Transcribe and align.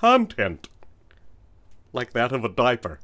content 0.00 0.68
like 1.94 2.12
that 2.12 2.30
of 2.30 2.44
a 2.44 2.48
diaper. 2.50 3.00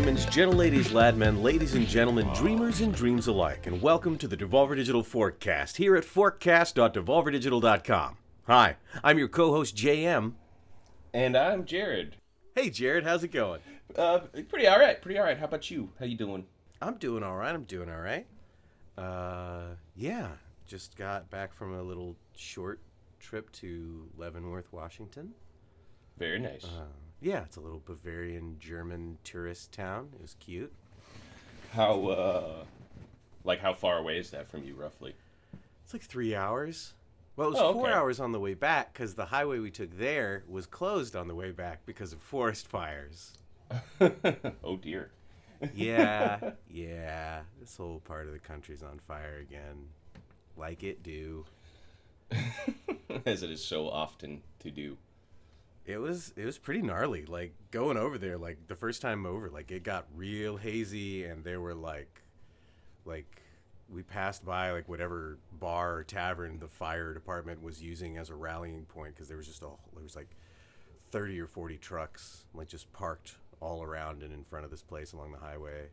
Humans, 0.00 0.24
gentle 0.24 0.56
ladies, 0.56 0.92
lad 0.92 1.14
men, 1.14 1.42
ladies 1.42 1.74
and 1.74 1.86
gentlemen, 1.86 2.26
dreamers 2.32 2.80
and 2.80 2.94
dreams 2.94 3.26
alike, 3.26 3.66
and 3.66 3.82
welcome 3.82 4.16
to 4.16 4.26
the 4.26 4.34
Devolver 4.34 4.74
Digital 4.74 5.02
Forecast 5.02 5.76
here 5.76 5.94
at 5.94 6.06
forecast.devolverdigital.com. 6.06 8.16
Hi, 8.46 8.76
I'm 9.04 9.18
your 9.18 9.28
co-host 9.28 9.76
JM. 9.76 10.32
And 11.12 11.36
I'm 11.36 11.66
Jared. 11.66 12.16
Hey, 12.54 12.70
Jared, 12.70 13.04
how's 13.04 13.24
it 13.24 13.28
going? 13.28 13.60
Uh, 13.94 14.20
pretty 14.48 14.66
all 14.66 14.80
right. 14.80 15.02
Pretty 15.02 15.18
all 15.18 15.24
right. 15.26 15.36
How 15.36 15.44
about 15.44 15.70
you? 15.70 15.90
How 15.98 16.06
you 16.06 16.16
doing? 16.16 16.46
I'm 16.80 16.94
doing 16.94 17.22
all 17.22 17.36
right. 17.36 17.54
I'm 17.54 17.64
doing 17.64 17.90
all 17.90 18.00
right. 18.00 18.26
Uh, 18.96 19.74
yeah, 19.96 20.28
just 20.66 20.96
got 20.96 21.28
back 21.28 21.52
from 21.52 21.74
a 21.74 21.82
little 21.82 22.16
short 22.34 22.80
trip 23.18 23.52
to 23.52 24.08
Leavenworth, 24.16 24.72
Washington. 24.72 25.34
Very 26.16 26.38
nice. 26.38 26.64
Uh, 26.64 26.86
yeah, 27.20 27.42
it's 27.42 27.56
a 27.56 27.60
little 27.60 27.82
Bavarian 27.84 28.56
German 28.58 29.18
tourist 29.24 29.72
town. 29.72 30.08
It 30.14 30.22
was 30.22 30.36
cute. 30.40 30.72
how 31.72 32.06
uh, 32.08 32.64
like 33.44 33.60
how 33.60 33.74
far 33.74 33.98
away 33.98 34.18
is 34.18 34.30
that 34.30 34.48
from 34.50 34.64
you 34.64 34.74
roughly? 34.74 35.14
It's 35.84 35.92
like 35.92 36.02
three 36.02 36.34
hours. 36.34 36.94
Well, 37.36 37.48
it 37.48 37.50
was 37.52 37.60
Oh, 37.60 37.72
four 37.72 37.86
okay. 37.86 37.94
hours 37.94 38.20
on 38.20 38.32
the 38.32 38.40
way 38.40 38.54
back 38.54 38.92
because 38.92 39.14
the 39.14 39.24
highway 39.26 39.58
we 39.60 39.70
took 39.70 39.96
there 39.96 40.44
was 40.48 40.66
closed 40.66 41.16
on 41.16 41.26
the 41.28 41.34
way 41.34 41.50
back 41.52 41.84
because 41.86 42.12
of 42.12 42.20
forest 42.20 42.66
fires. 42.68 43.32
oh 44.64 44.76
dear. 44.76 45.10
Yeah, 45.74 46.52
yeah. 46.70 47.40
This 47.60 47.76
whole 47.76 48.00
part 48.00 48.26
of 48.26 48.32
the 48.32 48.38
country's 48.38 48.82
on 48.82 48.98
fire 49.06 49.38
again. 49.40 49.88
Like 50.56 50.82
it 50.82 51.02
do. 51.02 51.44
As 53.26 53.42
it 53.42 53.50
is 53.50 53.62
so 53.64 53.88
often 53.88 54.42
to 54.60 54.70
do. 54.70 54.96
It 55.86 55.98
was 55.98 56.32
it 56.36 56.44
was 56.44 56.58
pretty 56.58 56.82
gnarly. 56.82 57.24
Like 57.26 57.52
going 57.70 57.96
over 57.96 58.18
there, 58.18 58.38
like 58.38 58.66
the 58.68 58.76
first 58.76 59.02
time 59.02 59.26
over, 59.26 59.48
like 59.50 59.70
it 59.70 59.82
got 59.82 60.06
real 60.14 60.56
hazy, 60.56 61.24
and 61.24 61.42
there 61.42 61.60
were 61.60 61.74
like, 61.74 62.22
like 63.04 63.42
we 63.88 64.02
passed 64.02 64.44
by 64.44 64.70
like 64.70 64.88
whatever 64.88 65.38
bar 65.58 65.96
or 65.96 66.04
tavern 66.04 66.58
the 66.60 66.68
fire 66.68 67.12
department 67.12 67.60
was 67.62 67.82
using 67.82 68.18
as 68.18 68.30
a 68.30 68.34
rallying 68.36 68.84
point 68.84 69.14
because 69.14 69.26
there 69.28 69.36
was 69.36 69.46
just 69.48 69.62
a 69.62 69.68
there 69.94 70.02
was 70.02 70.14
like 70.14 70.28
thirty 71.10 71.40
or 71.40 71.46
forty 71.48 71.76
trucks 71.76 72.44
like 72.54 72.68
just 72.68 72.92
parked 72.92 73.34
all 73.60 73.82
around 73.82 74.22
and 74.22 74.32
in 74.32 74.44
front 74.44 74.64
of 74.64 74.70
this 74.70 74.82
place 74.82 75.12
along 75.12 75.32
the 75.32 75.38
highway, 75.38 75.88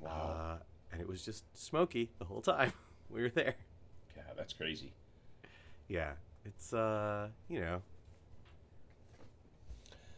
Wow. 0.00 0.10
uh, 0.60 0.62
and 0.92 1.00
it 1.00 1.08
was 1.08 1.24
just 1.24 1.44
smoky 1.56 2.10
the 2.18 2.24
whole 2.24 2.40
time 2.40 2.72
we 3.10 3.20
were 3.22 3.28
there. 3.30 3.56
yeah, 4.16 4.22
that's 4.36 4.52
crazy. 4.54 4.92
Yeah, 5.88 6.12
it's 6.44 6.72
uh 6.72 7.28
you 7.48 7.60
know 7.60 7.82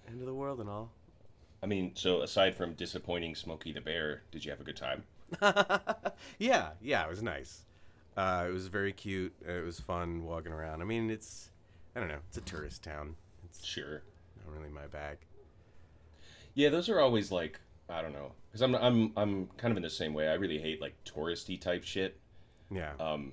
end 0.08 0.20
of 0.20 0.26
the 0.26 0.34
world 0.34 0.60
and 0.60 0.68
all. 0.68 0.90
I 1.62 1.66
mean, 1.66 1.92
so 1.94 2.22
aside 2.22 2.54
from 2.54 2.74
disappointing 2.74 3.34
Smokey 3.34 3.72
the 3.72 3.80
Bear, 3.80 4.22
did 4.30 4.44
you 4.44 4.50
have 4.50 4.60
a 4.60 4.64
good 4.64 4.76
time? 4.76 5.02
yeah, 6.38 6.70
yeah, 6.80 7.04
it 7.04 7.10
was 7.10 7.22
nice. 7.22 7.62
Uh, 8.16 8.46
it 8.48 8.52
was 8.52 8.66
very 8.68 8.92
cute. 8.92 9.32
It 9.46 9.64
was 9.64 9.80
fun 9.80 10.24
walking 10.24 10.52
around. 10.52 10.80
I 10.82 10.84
mean, 10.84 11.10
it's 11.10 11.50
I 11.94 12.00
don't 12.00 12.08
know, 12.08 12.18
it's 12.28 12.36
a 12.36 12.42
tourist 12.42 12.82
town. 12.84 13.16
It's 13.44 13.64
Sure. 13.64 14.02
not 14.44 14.56
really 14.56 14.70
my 14.72 14.86
bag. 14.86 15.18
Yeah, 16.54 16.68
those 16.70 16.88
are 16.88 17.00
always 17.00 17.30
like 17.30 17.60
I 17.88 18.02
don't 18.02 18.12
know, 18.12 18.32
because 18.48 18.62
I'm 18.62 18.74
I'm 18.74 19.12
I'm 19.16 19.46
kind 19.56 19.70
of 19.72 19.76
in 19.76 19.82
the 19.82 19.90
same 19.90 20.14
way. 20.14 20.28
I 20.28 20.34
really 20.34 20.58
hate 20.58 20.80
like 20.80 20.94
touristy 21.04 21.60
type 21.60 21.84
shit. 21.84 22.18
Yeah, 22.70 22.92
um, 23.00 23.32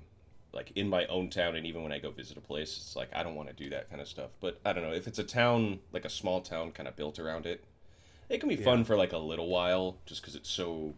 like 0.56 0.72
in 0.74 0.88
my 0.88 1.06
own 1.06 1.30
town 1.30 1.54
and 1.54 1.64
even 1.66 1.82
when 1.84 1.92
I 1.92 1.98
go 2.00 2.10
visit 2.10 2.36
a 2.36 2.40
place, 2.40 2.76
it's 2.78 2.96
like 2.96 3.10
I 3.14 3.22
don't 3.22 3.36
want 3.36 3.48
to 3.48 3.54
do 3.54 3.70
that 3.70 3.88
kind 3.90 4.00
of 4.00 4.08
stuff. 4.08 4.30
But 4.40 4.58
I 4.64 4.72
don't 4.72 4.82
know 4.82 4.92
if 4.92 5.06
it's 5.06 5.20
a 5.20 5.24
town 5.24 5.78
like 5.92 6.04
a 6.04 6.10
small 6.10 6.40
town 6.40 6.72
kind 6.72 6.88
of 6.88 6.96
built 6.96 7.18
around 7.20 7.46
it, 7.46 7.62
it 8.28 8.38
can 8.40 8.48
be 8.48 8.56
fun 8.56 8.82
for 8.84 8.96
like 8.96 9.12
a 9.12 9.18
little 9.18 9.48
while 9.48 9.98
just 10.06 10.22
because 10.22 10.34
it's 10.34 10.50
so 10.50 10.94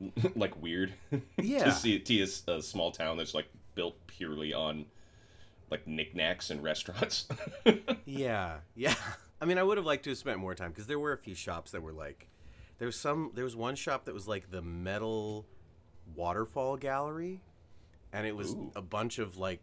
like 0.36 0.60
weird 0.62 0.92
Yeah. 1.42 1.64
to 1.64 1.72
see 1.72 1.96
it 1.96 2.06
to 2.06 2.20
a, 2.20 2.58
a 2.58 2.62
small 2.62 2.92
town 2.92 3.16
that's 3.16 3.34
like 3.34 3.46
built 3.74 3.96
purely 4.06 4.52
on 4.52 4.86
like 5.70 5.86
knickknacks 5.86 6.50
and 6.50 6.62
restaurants. 6.62 7.26
yeah, 8.04 8.58
yeah. 8.76 8.94
I 9.40 9.46
mean, 9.46 9.58
I 9.58 9.62
would 9.62 9.78
have 9.78 9.86
liked 9.86 10.04
to 10.04 10.10
have 10.10 10.18
spent 10.18 10.38
more 10.38 10.54
time 10.54 10.70
because 10.70 10.86
there 10.86 10.98
were 10.98 11.12
a 11.12 11.18
few 11.18 11.34
shops 11.34 11.72
that 11.72 11.82
were 11.82 11.92
like, 11.92 12.28
there 12.78 12.86
was 12.86 12.96
some. 12.96 13.30
There 13.34 13.44
was 13.44 13.56
one 13.56 13.74
shop 13.76 14.04
that 14.04 14.14
was 14.14 14.28
like 14.28 14.50
the 14.50 14.62
metal 14.62 15.46
waterfall 16.14 16.76
gallery, 16.76 17.40
and 18.14 18.26
it 18.26 18.36
was 18.36 18.54
Ooh. 18.54 18.70
a 18.74 18.80
bunch 18.80 19.18
of 19.18 19.36
like 19.36 19.60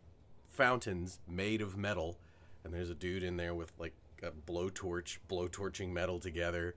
fountains 0.49 1.19
made 1.27 1.61
of 1.61 1.77
metal, 1.77 2.19
and 2.63 2.73
there's 2.73 2.89
a 2.89 2.95
dude 2.95 3.23
in 3.23 3.37
there 3.37 3.55
with 3.55 3.71
like 3.79 3.93
a 4.21 4.31
blowtorch, 4.31 5.17
blowtorching 5.29 5.89
metal 5.89 6.19
together, 6.19 6.75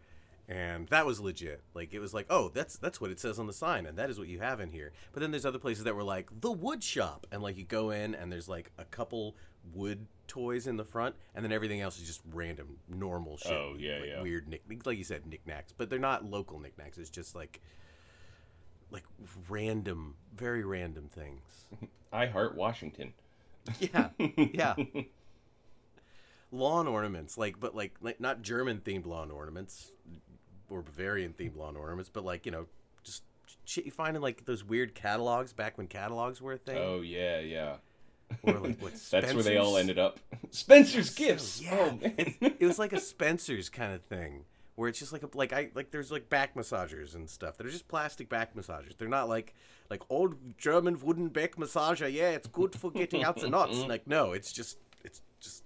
and 0.49 0.87
that 0.89 1.05
was 1.05 1.21
legit. 1.21 1.63
Like 1.75 1.93
it 1.93 1.99
was 1.99 2.15
like, 2.15 2.27
oh, 2.31 2.51
that's 2.55 2.79
that's 2.79 3.01
what 3.01 3.11
it 3.11 3.19
says 3.19 3.39
on 3.39 3.49
the 3.49 3.53
sign, 3.53 3.87
and 3.87 3.99
that 3.99 4.09
is 4.09 4.19
what 4.19 4.29
you 4.29 4.39
have 4.39 4.61
in 4.61 4.71
here. 4.71 4.93
But 5.13 5.21
then 5.21 5.33
there's 5.33 5.45
other 5.45 5.59
places 5.59 5.85
that 5.85 5.97
were 5.97 6.05
like 6.05 6.29
the 6.41 6.53
wood 6.53 6.83
shop, 6.83 7.27
and 7.33 7.43
like 7.43 7.59
you 7.59 7.65
go 7.65 7.91
in 7.91 8.15
and 8.15 8.33
there's 8.33 8.49
like 8.49 8.71
a 8.79 8.85
couple 8.85 9.37
wood 9.73 10.07
toys 10.29 10.69
in 10.69 10.77
the 10.77 10.85
front, 10.85 11.17
and 11.35 11.45
then 11.45 11.53
everything 11.53 11.81
else 11.81 11.99
is 11.99 12.07
just 12.07 12.21
random, 12.33 12.79
normal 12.89 13.37
shit. 13.37 13.53
Oh, 13.53 13.75
yeah, 13.77 13.99
like 13.99 14.09
yeah. 14.11 14.23
Weird 14.23 14.49
nick, 14.49 14.63
like 14.87 14.97
you 14.97 15.05
said, 15.05 15.27
knickknacks, 15.27 15.73
but 15.77 15.91
they're 15.91 15.99
not 15.99 16.25
local 16.25 16.61
knickknacks. 16.61 16.99
It's 16.99 17.11
just 17.11 17.35
like 17.35 17.61
like 18.95 19.05
random, 19.51 20.15
very 20.35 20.65
random 20.65 21.11
things. 21.13 21.43
I 22.13 22.27
heart 22.27 22.55
Washington. 22.55 23.13
Yeah, 23.79 24.09
yeah. 24.37 24.75
lawn 26.53 26.87
ornaments, 26.87 27.37
like, 27.37 27.59
but 27.61 27.75
like, 27.75 27.95
like 28.01 28.21
not 28.21 28.43
German 28.43 28.81
themed 28.85 29.07
lawn 29.07 29.31
ornaments 29.31 29.91
or 30.71 30.83
Bavarian 30.83 31.35
themed 31.39 31.57
lawn 31.57 31.77
ornaments, 31.77 32.09
but 32.13 32.25
like 32.25 32.47
you 32.47 32.53
know, 32.53 32.67
just 33.03 33.23
shit 33.65 33.85
you 33.85 33.91
find 33.91 34.17
in 34.17 34.23
like 34.23 34.45
those 34.47 34.65
weird 34.65 34.95
catalogs 34.95 35.53
back 35.53 35.77
when 35.77 35.87
catalogs 35.87 36.41
were 36.41 36.53
a 36.53 36.59
thing. 36.59 36.79
Oh 36.79 37.01
yeah, 37.01 37.41
yeah. 37.41 37.77
Or 38.43 38.55
like 38.55 38.81
what? 38.81 38.95
That's 39.11 39.35
where 39.35 39.43
they 39.43 39.57
all 39.59 39.77
ended 39.77 39.99
up. 39.99 40.19
Spencer's 40.51 41.11
gifts. 41.11 41.61
Yeah, 41.61 41.77
Oh, 41.79 41.91
man. 42.01 42.35
it 42.41 42.61
was 42.63 42.79
like 42.79 42.93
a 42.93 43.01
Spencer's 43.01 43.69
kind 43.69 43.93
of 43.93 44.03
thing, 44.03 44.45
where 44.77 44.89
it's 44.89 44.99
just 44.99 45.13
like 45.13 45.23
a, 45.23 45.29
like 45.35 45.53
I 45.53 45.71
like 45.75 45.91
there's 45.91 46.11
like 46.11 46.29
back 46.29 46.55
massagers 46.55 47.15
and 47.15 47.29
stuff 47.31 47.57
They're 47.57 47.69
just 47.69 47.89
plastic 47.89 48.29
back 48.29 48.55
massagers. 48.55 48.97
They're 48.97 49.09
not 49.09 49.29
like 49.29 49.55
like 49.91 50.03
old 50.09 50.59
German 50.59 50.99
wooden 51.01 51.29
back 51.29 51.57
massager. 51.57 52.13
Yeah, 52.13 52.31
it's 52.31 52.49
good 52.49 52.75
for 52.75 52.91
getting 52.91 53.25
out 53.25 53.41
the 53.41 53.49
knots. 53.49 53.79
like 53.89 54.07
no, 54.07 54.33
it's 54.33 54.53
just 54.53 54.79
it's 55.05 55.21
just 55.41 55.63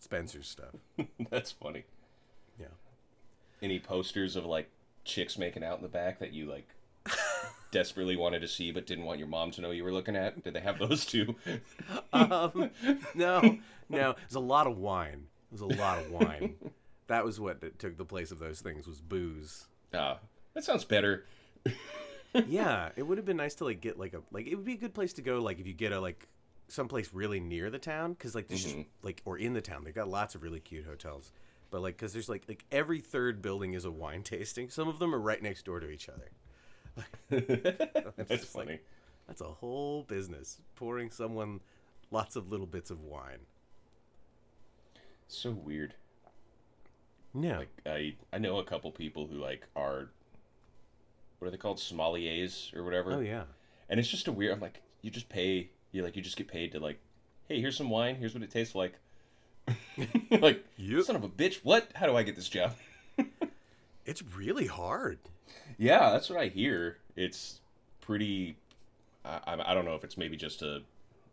Spencer's 0.00 0.48
stuff. 0.48 0.74
That's 1.30 1.52
funny. 1.52 1.84
Yeah. 2.60 2.66
Any 3.62 3.78
posters 3.80 4.36
of 4.36 4.44
like 4.44 4.70
chicks 5.04 5.38
making 5.38 5.64
out 5.64 5.78
in 5.78 5.82
the 5.82 5.88
back 5.88 6.18
that 6.18 6.32
you 6.32 6.46
like 6.46 6.68
desperately 7.70 8.16
wanted 8.16 8.40
to 8.40 8.48
see 8.48 8.72
but 8.72 8.86
didn't 8.86 9.04
want 9.04 9.18
your 9.18 9.28
mom 9.28 9.52
to 9.52 9.62
know 9.62 9.70
you 9.70 9.84
were 9.84 9.92
looking 9.92 10.16
at? 10.16 10.44
Did 10.44 10.52
they 10.54 10.60
have 10.60 10.78
those 10.78 11.06
too? 11.06 11.34
Um, 12.12 12.70
no, 13.14 13.58
no, 13.88 14.14
There's 14.18 14.34
a 14.34 14.40
lot 14.40 14.66
of 14.66 14.76
wine. 14.76 15.28
There's 15.50 15.62
a 15.62 15.80
lot 15.80 15.98
of 15.98 16.10
wine. 16.10 16.56
That 17.08 17.24
was 17.24 17.38
what 17.40 17.78
took 17.78 17.96
the 17.96 18.04
place 18.04 18.30
of 18.30 18.38
those 18.38 18.60
things 18.60 18.86
was 18.86 19.00
booze. 19.00 19.66
Ah, 19.94 20.18
that 20.54 20.64
sounds 20.64 20.84
better. 20.84 21.24
yeah, 22.46 22.90
it 22.96 23.02
would 23.04 23.18
have 23.18 23.24
been 23.24 23.36
nice 23.36 23.54
to 23.56 23.64
like 23.64 23.80
get 23.80 23.98
like 23.98 24.14
a 24.14 24.22
like 24.30 24.46
it 24.46 24.54
would 24.56 24.64
be 24.64 24.74
a 24.74 24.78
good 24.78 24.94
place 24.94 25.12
to 25.14 25.22
go 25.22 25.40
like 25.40 25.58
if 25.60 25.66
you 25.66 25.72
get 25.72 25.92
a 25.92 26.00
like 26.00 26.26
someplace 26.68 27.10
really 27.14 27.38
near 27.40 27.70
the 27.70 27.78
town 27.78 28.12
because 28.12 28.34
like 28.34 28.48
there's 28.48 28.64
just 28.64 28.76
like 29.02 29.22
or 29.24 29.38
in 29.38 29.52
the 29.54 29.60
town 29.60 29.84
they've 29.84 29.94
got 29.94 30.08
lots 30.08 30.34
of 30.34 30.42
really 30.42 30.58
cute 30.58 30.84
hotels 30.84 31.30
but 31.70 31.80
like 31.80 31.96
because 31.96 32.12
there's 32.12 32.28
like 32.28 32.42
like 32.48 32.64
every 32.72 32.98
third 32.98 33.40
building 33.40 33.74
is 33.74 33.84
a 33.84 33.90
wine 33.90 34.22
tasting 34.24 34.68
some 34.68 34.88
of 34.88 34.98
them 34.98 35.14
are 35.14 35.20
right 35.20 35.40
next 35.42 35.64
door 35.64 35.78
to 35.78 35.88
each 35.88 36.08
other 36.08 36.28
That's 37.30 38.42
just 38.42 38.54
like- 38.56 38.66
funny. 38.66 38.80
that's 39.28 39.40
a 39.40 39.44
whole 39.44 40.02
business 40.02 40.60
pouring 40.74 41.10
someone 41.12 41.60
lots 42.10 42.34
of 42.34 42.50
little 42.50 42.66
bits 42.66 42.90
of 42.90 43.00
wine 43.00 43.38
so 45.28 45.50
weird. 45.50 45.94
Yeah 47.38 47.58
Like 47.58 47.68
I 47.86 48.14
I 48.32 48.38
know 48.38 48.58
a 48.58 48.64
couple 48.64 48.90
people 48.92 49.26
who 49.26 49.36
like 49.36 49.66
are 49.76 50.08
what 51.38 51.48
are 51.48 51.50
they 51.50 51.56
called 51.56 51.78
sommeliers 51.78 52.74
or 52.74 52.82
whatever. 52.84 53.12
oh 53.12 53.20
yeah 53.20 53.44
And 53.88 54.00
it's 54.00 54.08
just 54.08 54.26
a 54.28 54.32
weird. 54.32 54.52
I'm 54.54 54.60
like, 54.60 54.80
you 55.02 55.10
just 55.10 55.28
pay. 55.28 55.70
You 55.92 56.02
like, 56.02 56.16
you 56.16 56.22
just 56.22 56.36
get 56.36 56.48
paid 56.48 56.72
to 56.72 56.80
like, 56.80 56.98
hey, 57.48 57.60
here's 57.60 57.76
some 57.76 57.90
wine. 57.90 58.16
Here's 58.16 58.34
what 58.34 58.42
it 58.42 58.50
tastes 58.50 58.74
like. 58.74 58.94
like, 60.30 60.64
Yep. 60.76 61.04
son 61.04 61.16
of 61.16 61.24
a 61.24 61.28
bitch. 61.28 61.60
What? 61.62 61.88
How 61.94 62.06
do 62.06 62.16
I 62.16 62.22
get 62.22 62.36
this 62.36 62.48
job? 62.48 62.74
It's 64.04 64.22
really 64.36 64.66
hard. 64.66 65.18
Yeah, 65.78 66.10
that's 66.12 66.30
what 66.30 66.38
I 66.38 66.46
hear. 66.46 66.98
It's 67.16 67.60
pretty. 68.00 68.56
I, 69.24 69.40
I 69.48 69.72
I 69.72 69.74
don't 69.74 69.84
know 69.84 69.96
if 69.96 70.04
it's 70.04 70.16
maybe 70.16 70.36
just 70.36 70.62
a 70.62 70.82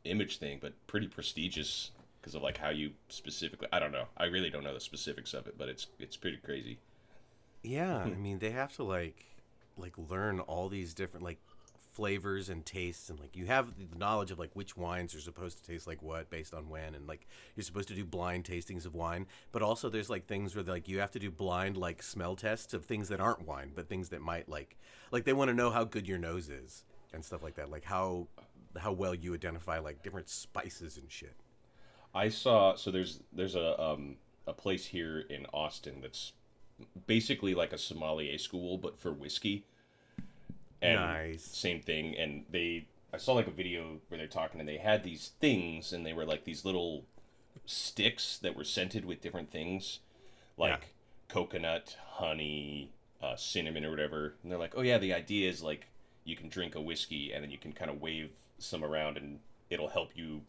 image 0.05 0.37
thing, 0.39 0.57
but 0.59 0.73
pretty 0.87 1.07
prestigious 1.07 1.91
because 2.23 2.35
of 2.35 2.41
like 2.41 2.57
how 2.57 2.69
you 2.69 2.91
specifically. 3.09 3.67
I 3.73 3.79
don't 3.79 3.91
know. 3.91 4.05
I 4.17 4.25
really 4.25 4.49
don't 4.49 4.63
know 4.63 4.73
the 4.73 4.79
specifics 4.79 5.33
of 5.33 5.45
it, 5.45 5.57
but 5.57 5.67
it's 5.67 5.87
it's 5.99 6.15
pretty 6.15 6.37
crazy. 6.37 6.79
Yeah, 7.61 7.97
I 7.97 8.09
mm-hmm. 8.09 8.23
mean 8.23 8.39
they 8.39 8.51
have 8.51 8.73
to 8.77 8.83
like 8.83 9.25
like 9.77 9.93
learn 9.97 10.39
all 10.39 10.69
these 10.69 10.93
different 10.93 11.25
like 11.25 11.39
flavors 11.91 12.49
and 12.49 12.65
tastes 12.65 13.11
and 13.11 13.19
like 13.19 13.35
you 13.35 13.45
have 13.45 13.77
the 13.77 13.97
knowledge 13.97 14.31
of 14.31 14.39
like 14.39 14.49
which 14.55 14.75
wines 14.75 15.13
are 15.13 15.19
supposed 15.19 15.63
to 15.63 15.71
taste 15.71 15.85
like 15.85 16.01
what 16.01 16.27
based 16.31 16.51
on 16.51 16.67
when 16.67 16.95
and 16.95 17.05
like 17.05 17.27
you're 17.55 17.63
supposed 17.63 17.87
to 17.87 17.93
do 17.93 18.03
blind 18.03 18.43
tastings 18.43 18.87
of 18.87 18.95
wine 18.95 19.27
but 19.51 19.61
also 19.61 19.89
there's 19.89 20.09
like 20.09 20.25
things 20.25 20.55
where 20.55 20.63
like 20.63 20.87
you 20.87 20.99
have 20.99 21.11
to 21.11 21.19
do 21.19 21.29
blind 21.29 21.77
like 21.77 22.01
smell 22.01 22.35
tests 22.35 22.73
of 22.73 22.83
things 22.83 23.09
that 23.09 23.19
aren't 23.19 23.45
wine 23.45 23.71
but 23.75 23.87
things 23.87 24.09
that 24.09 24.21
might 24.21 24.49
like 24.49 24.75
like 25.11 25.23
they 25.23 25.33
want 25.33 25.49
to 25.49 25.53
know 25.53 25.69
how 25.69 25.83
good 25.83 26.07
your 26.07 26.17
nose 26.17 26.49
is 26.49 26.83
and 27.13 27.23
stuff 27.23 27.43
like 27.43 27.53
that 27.53 27.69
like 27.69 27.83
how 27.83 28.27
how 28.79 28.91
well 28.91 29.13
you 29.13 29.35
identify 29.35 29.77
like 29.77 30.01
different 30.01 30.27
spices 30.27 30.97
and 30.97 31.11
shit 31.11 31.35
I 32.13 32.29
saw 32.29 32.75
so 32.75 32.91
there's 32.91 33.19
there's 33.31 33.55
a 33.55 33.81
um 33.81 34.15
a 34.45 34.53
place 34.53 34.85
here 34.85 35.19
in 35.29 35.45
Austin 35.53 35.99
that's 36.01 36.33
basically 37.07 37.55
like 37.55 37.73
a 37.73 37.77
sommelier 37.77 38.37
school 38.37 38.77
but 38.77 38.99
for 38.99 39.11
whiskey. 39.11 39.65
And 40.81 40.99
Nice. 40.99 41.43
Same 41.43 41.81
thing 41.81 42.15
and 42.17 42.45
they 42.49 42.85
I 43.13 43.17
saw 43.17 43.33
like 43.33 43.47
a 43.47 43.51
video 43.51 43.99
where 44.07 44.17
they're 44.17 44.27
talking 44.27 44.59
and 44.59 44.67
they 44.67 44.77
had 44.77 45.03
these 45.03 45.31
things 45.39 45.93
and 45.93 46.05
they 46.05 46.13
were 46.13 46.25
like 46.25 46.43
these 46.43 46.65
little 46.65 47.05
sticks 47.65 48.37
that 48.39 48.55
were 48.55 48.63
scented 48.63 49.05
with 49.05 49.21
different 49.21 49.51
things 49.51 49.99
like 50.57 50.93
coconut, 51.29 51.97
honey, 52.05 52.91
uh, 53.21 53.35
cinnamon 53.35 53.85
or 53.85 53.89
whatever. 53.89 54.35
And 54.43 54.51
they're 54.51 54.59
like, 54.59 54.73
"Oh 54.75 54.81
yeah, 54.81 54.97
the 54.97 55.13
idea 55.13 55.49
is 55.49 55.63
like 55.63 55.87
you 56.25 56.35
can 56.35 56.49
drink 56.49 56.75
a 56.75 56.81
whiskey 56.81 57.33
and 57.33 57.43
then 57.43 57.51
you 57.51 57.57
can 57.57 57.73
kind 57.73 57.89
of 57.89 58.01
wave 58.01 58.31
some 58.59 58.83
around 58.83 59.17
and 59.17 59.39
it'll 59.69 59.89
help 59.89 60.11
you 60.15 60.41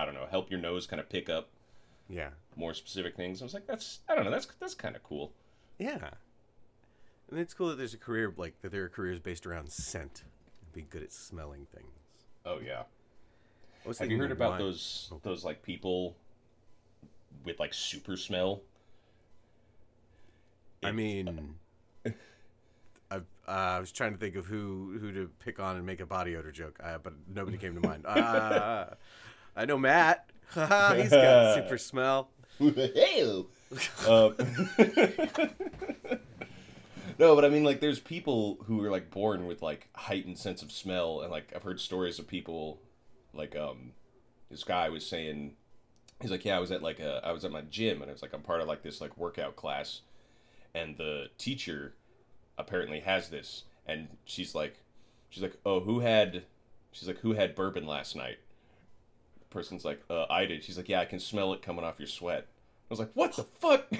I 0.00 0.06
don't 0.06 0.14
know, 0.14 0.26
help 0.30 0.50
your 0.50 0.60
nose 0.60 0.86
kind 0.86 0.98
of 0.98 1.08
pick 1.08 1.28
up 1.28 1.48
yeah 2.08 2.30
more 2.56 2.74
specific 2.74 3.16
things. 3.16 3.42
I 3.42 3.44
was 3.44 3.54
like, 3.54 3.66
that's 3.66 4.00
I 4.08 4.14
don't 4.14 4.24
know, 4.24 4.30
that's 4.30 4.46
that's 4.58 4.74
kind 4.74 4.96
of 4.96 5.02
cool. 5.02 5.32
Yeah. 5.78 6.10
And 7.30 7.38
it's 7.38 7.54
cool 7.54 7.68
that 7.68 7.78
there's 7.78 7.94
a 7.94 7.98
career 7.98 8.32
like 8.36 8.60
that 8.62 8.72
there 8.72 8.84
are 8.84 8.88
careers 8.88 9.20
based 9.20 9.46
around 9.46 9.70
scent. 9.70 10.24
Be 10.72 10.82
good 10.82 11.02
at 11.02 11.12
smelling 11.12 11.66
things. 11.74 11.92
Oh 12.46 12.58
yeah. 12.64 12.82
Have 13.98 14.10
you 14.10 14.18
heard 14.18 14.32
about 14.32 14.52
wine. 14.52 14.60
those 14.60 15.12
those 15.22 15.44
like 15.44 15.62
people 15.62 16.16
with 17.44 17.60
like 17.60 17.74
super 17.74 18.16
smell? 18.16 18.62
I 20.82 20.92
mean 20.92 21.54
I've, 23.10 23.26
uh, 23.46 23.50
I 23.50 23.80
was 23.80 23.90
trying 23.90 24.12
to 24.12 24.18
think 24.18 24.36
of 24.36 24.46
who 24.46 24.96
who 25.00 25.12
to 25.12 25.30
pick 25.40 25.58
on 25.60 25.76
and 25.76 25.84
make 25.84 26.00
a 26.00 26.06
body 26.06 26.36
odor 26.36 26.52
joke, 26.52 26.78
uh, 26.82 26.98
but 27.02 27.14
nobody 27.32 27.58
came 27.58 27.74
to 27.74 27.86
mind. 27.86 28.06
I 29.56 29.64
know 29.64 29.78
Matt. 29.78 30.30
He's 30.54 31.10
got 31.10 31.54
super 31.54 31.78
smell. 31.78 32.30
Uh, 34.06 34.30
no, 37.18 37.34
but 37.34 37.44
I 37.44 37.48
mean, 37.48 37.64
like, 37.64 37.80
there's 37.80 38.00
people 38.00 38.58
who 38.66 38.84
are 38.84 38.90
like 38.90 39.10
born 39.10 39.46
with 39.46 39.62
like 39.62 39.88
heightened 39.94 40.38
sense 40.38 40.62
of 40.62 40.72
smell, 40.72 41.20
and 41.20 41.30
like 41.30 41.52
I've 41.54 41.62
heard 41.62 41.80
stories 41.80 42.18
of 42.18 42.26
people, 42.26 42.80
like 43.32 43.56
um, 43.56 43.92
this 44.50 44.64
guy 44.64 44.88
was 44.88 45.06
saying, 45.06 45.52
he's 46.20 46.30
like, 46.30 46.44
yeah, 46.44 46.56
I 46.56 46.60
was 46.60 46.70
at 46.72 46.82
like 46.82 46.98
a, 47.00 47.20
I 47.24 47.32
was 47.32 47.44
at 47.44 47.52
my 47.52 47.62
gym, 47.62 48.02
and 48.02 48.10
I 48.10 48.12
was 48.12 48.22
like, 48.22 48.32
I'm 48.34 48.42
part 48.42 48.60
of 48.60 48.68
like 48.68 48.82
this 48.82 49.00
like 49.00 49.16
workout 49.16 49.56
class, 49.56 50.00
and 50.74 50.96
the 50.96 51.28
teacher 51.38 51.94
apparently 52.58 53.00
has 53.00 53.28
this, 53.28 53.64
and 53.86 54.08
she's 54.24 54.54
like, 54.54 54.80
she's 55.30 55.42
like, 55.42 55.56
oh, 55.64 55.80
who 55.80 56.00
had, 56.00 56.42
she's 56.92 57.08
like, 57.08 57.20
who 57.20 57.32
had 57.32 57.54
bourbon 57.54 57.86
last 57.86 58.16
night? 58.16 58.38
Person's 59.50 59.84
like, 59.84 60.00
uh, 60.08 60.26
I 60.30 60.46
did. 60.46 60.64
She's 60.64 60.76
like, 60.76 60.88
yeah, 60.88 61.00
I 61.00 61.04
can 61.04 61.20
smell 61.20 61.52
it 61.52 61.62
coming 61.62 61.84
off 61.84 61.98
your 61.98 62.08
sweat. 62.08 62.46
I 62.48 62.86
was 62.88 62.98
like, 62.98 63.10
what 63.14 63.34
the 63.34 63.44
fuck? 63.44 63.86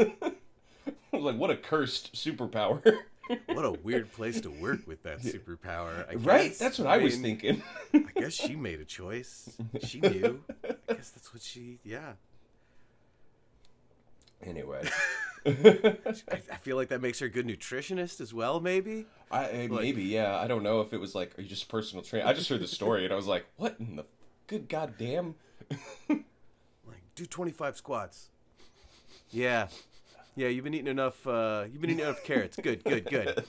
I 0.00 1.16
was 1.16 1.22
like, 1.22 1.36
what 1.36 1.50
a 1.50 1.56
cursed 1.56 2.14
superpower. 2.14 2.82
What 3.48 3.66
a 3.66 3.72
weird 3.72 4.10
place 4.10 4.40
to 4.40 4.50
work 4.50 4.86
with 4.86 5.02
that 5.02 5.20
superpower. 5.20 6.08
I 6.10 6.14
right? 6.14 6.48
guess. 6.48 6.58
That's 6.58 6.78
what 6.78 6.88
I, 6.88 6.96
was 6.96 7.18
mean, 7.18 7.38
thinking. 7.38 7.62
I 7.92 8.18
guess 8.18 8.32
she 8.32 8.56
made 8.56 8.80
a 8.80 8.86
choice. 8.86 9.50
She 9.84 10.00
knew. 10.00 10.42
I 10.64 10.94
guess 10.94 11.10
that's 11.10 11.34
what 11.34 11.42
she. 11.42 11.78
Yeah. 11.84 12.14
anyway, 14.42 14.88
I, 15.46 16.56
feel 16.62 16.76
like 16.76 16.88
that 16.88 17.02
makes 17.02 17.18
her 17.18 17.26
a 17.26 17.28
good 17.28 17.46
nutritionist 17.46 18.22
as 18.22 18.32
well. 18.32 18.60
Maybe. 18.60 19.04
I, 19.30 19.50
I 19.50 19.68
maybe 19.68 20.04
yeah. 20.04 20.36
I 20.36 20.46
don't 20.46 20.62
know 20.62 20.80
if 20.80 20.94
it 20.94 20.98
was 20.98 21.14
like, 21.14 21.38
are 21.38 21.42
you 21.42 21.48
just 21.48 21.68
personal 21.68 22.02
trainer? 22.02 22.26
I 22.26 22.32
just 22.32 22.48
heard 22.48 22.60
the 22.60 22.66
story 22.66 23.04
and 23.04 23.12
I 23.12 23.16
was 23.16 23.26
like, 23.26 23.44
what 23.56 23.76
in 23.78 23.96
the 23.96 24.06
good 24.48 24.68
goddamn? 24.68 25.36
Like, 26.08 27.02
do 27.14 27.24
25 27.24 27.76
squats. 27.76 28.30
Yeah. 29.30 29.68
Yeah, 30.34 30.48
you've 30.48 30.64
been 30.64 30.74
eating 30.74 30.88
enough 30.88 31.26
uh 31.26 31.64
you've 31.70 31.80
been 31.80 31.90
eating 31.90 32.04
enough 32.04 32.24
carrots. 32.24 32.56
Good, 32.56 32.82
good, 32.82 33.04
good. 33.04 33.44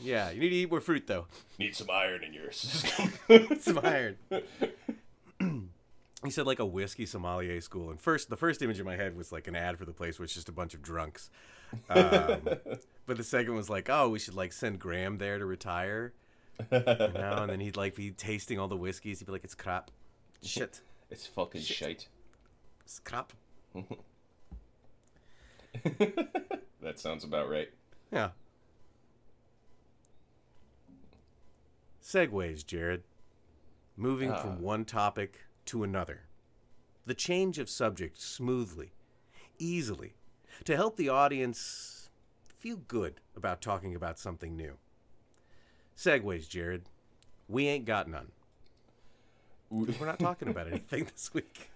Yeah, 0.00 0.30
you 0.30 0.40
need 0.40 0.50
to 0.50 0.56
eat 0.56 0.70
more 0.70 0.80
fruit 0.80 1.06
though. 1.06 1.26
Need 1.58 1.76
some 1.76 1.88
iron 1.90 2.24
in 2.24 2.34
your 2.34 2.50
system. 2.50 3.12
Some 3.60 3.78
iron. 3.82 4.16
he 6.24 6.30
said 6.30 6.46
like 6.46 6.58
a 6.58 6.66
whiskey 6.66 7.06
sommelier 7.06 7.60
school. 7.60 7.90
And 7.90 8.00
first 8.00 8.28
the 8.28 8.36
first 8.36 8.60
image 8.62 8.80
in 8.80 8.84
my 8.84 8.96
head 8.96 9.16
was 9.16 9.30
like 9.32 9.46
an 9.46 9.54
ad 9.54 9.78
for 9.78 9.84
the 9.84 9.92
place 9.92 10.18
which 10.18 10.30
is 10.30 10.36
just 10.36 10.48
a 10.48 10.52
bunch 10.52 10.74
of 10.74 10.82
drunks. 10.82 11.30
Um, 11.88 12.40
but 13.06 13.16
the 13.16 13.24
second 13.24 13.54
was 13.54 13.70
like, 13.70 13.88
oh, 13.88 14.08
we 14.08 14.18
should 14.18 14.34
like 14.34 14.52
send 14.52 14.78
Graham 14.78 15.18
there 15.18 15.38
to 15.38 15.46
retire. 15.46 16.12
You 16.70 16.80
know, 16.80 17.38
and 17.42 17.50
then 17.50 17.60
he'd 17.60 17.76
like 17.76 17.94
be 17.94 18.10
tasting 18.12 18.58
all 18.58 18.68
the 18.68 18.76
whiskeys. 18.76 19.18
He'd 19.18 19.26
be 19.26 19.32
like, 19.32 19.44
it's 19.44 19.54
crap. 19.54 19.90
Shit. 20.44 20.80
it's 21.10 21.26
fucking 21.26 21.60
shite. 21.62 22.08
It's 22.84 22.98
crap. 22.98 23.32
That 26.80 26.98
sounds 27.00 27.24
about 27.24 27.48
right. 27.48 27.70
Yeah. 28.12 28.30
Segways, 32.02 32.64
Jared. 32.64 33.02
Moving 33.96 34.30
Ah. 34.32 34.36
from 34.40 34.60
one 34.60 34.84
topic 34.84 35.40
to 35.66 35.82
another. 35.82 36.24
The 37.06 37.14
change 37.14 37.58
of 37.58 37.68
subject 37.70 38.20
smoothly, 38.20 38.92
easily, 39.58 40.14
to 40.64 40.76
help 40.76 40.96
the 40.96 41.08
audience 41.08 42.10
feel 42.48 42.76
good 42.76 43.20
about 43.36 43.60
talking 43.62 43.94
about 43.94 44.18
something 44.18 44.56
new. 44.56 44.78
Segways, 45.96 46.48
Jared. 46.48 46.88
We 47.48 47.66
ain't 47.68 47.84
got 47.84 48.08
none. 48.08 48.32
We're 49.74 50.06
not 50.06 50.18
talking 50.18 50.48
about 50.48 50.68
anything 50.68 51.04
this 51.12 51.32
week. 51.34 51.70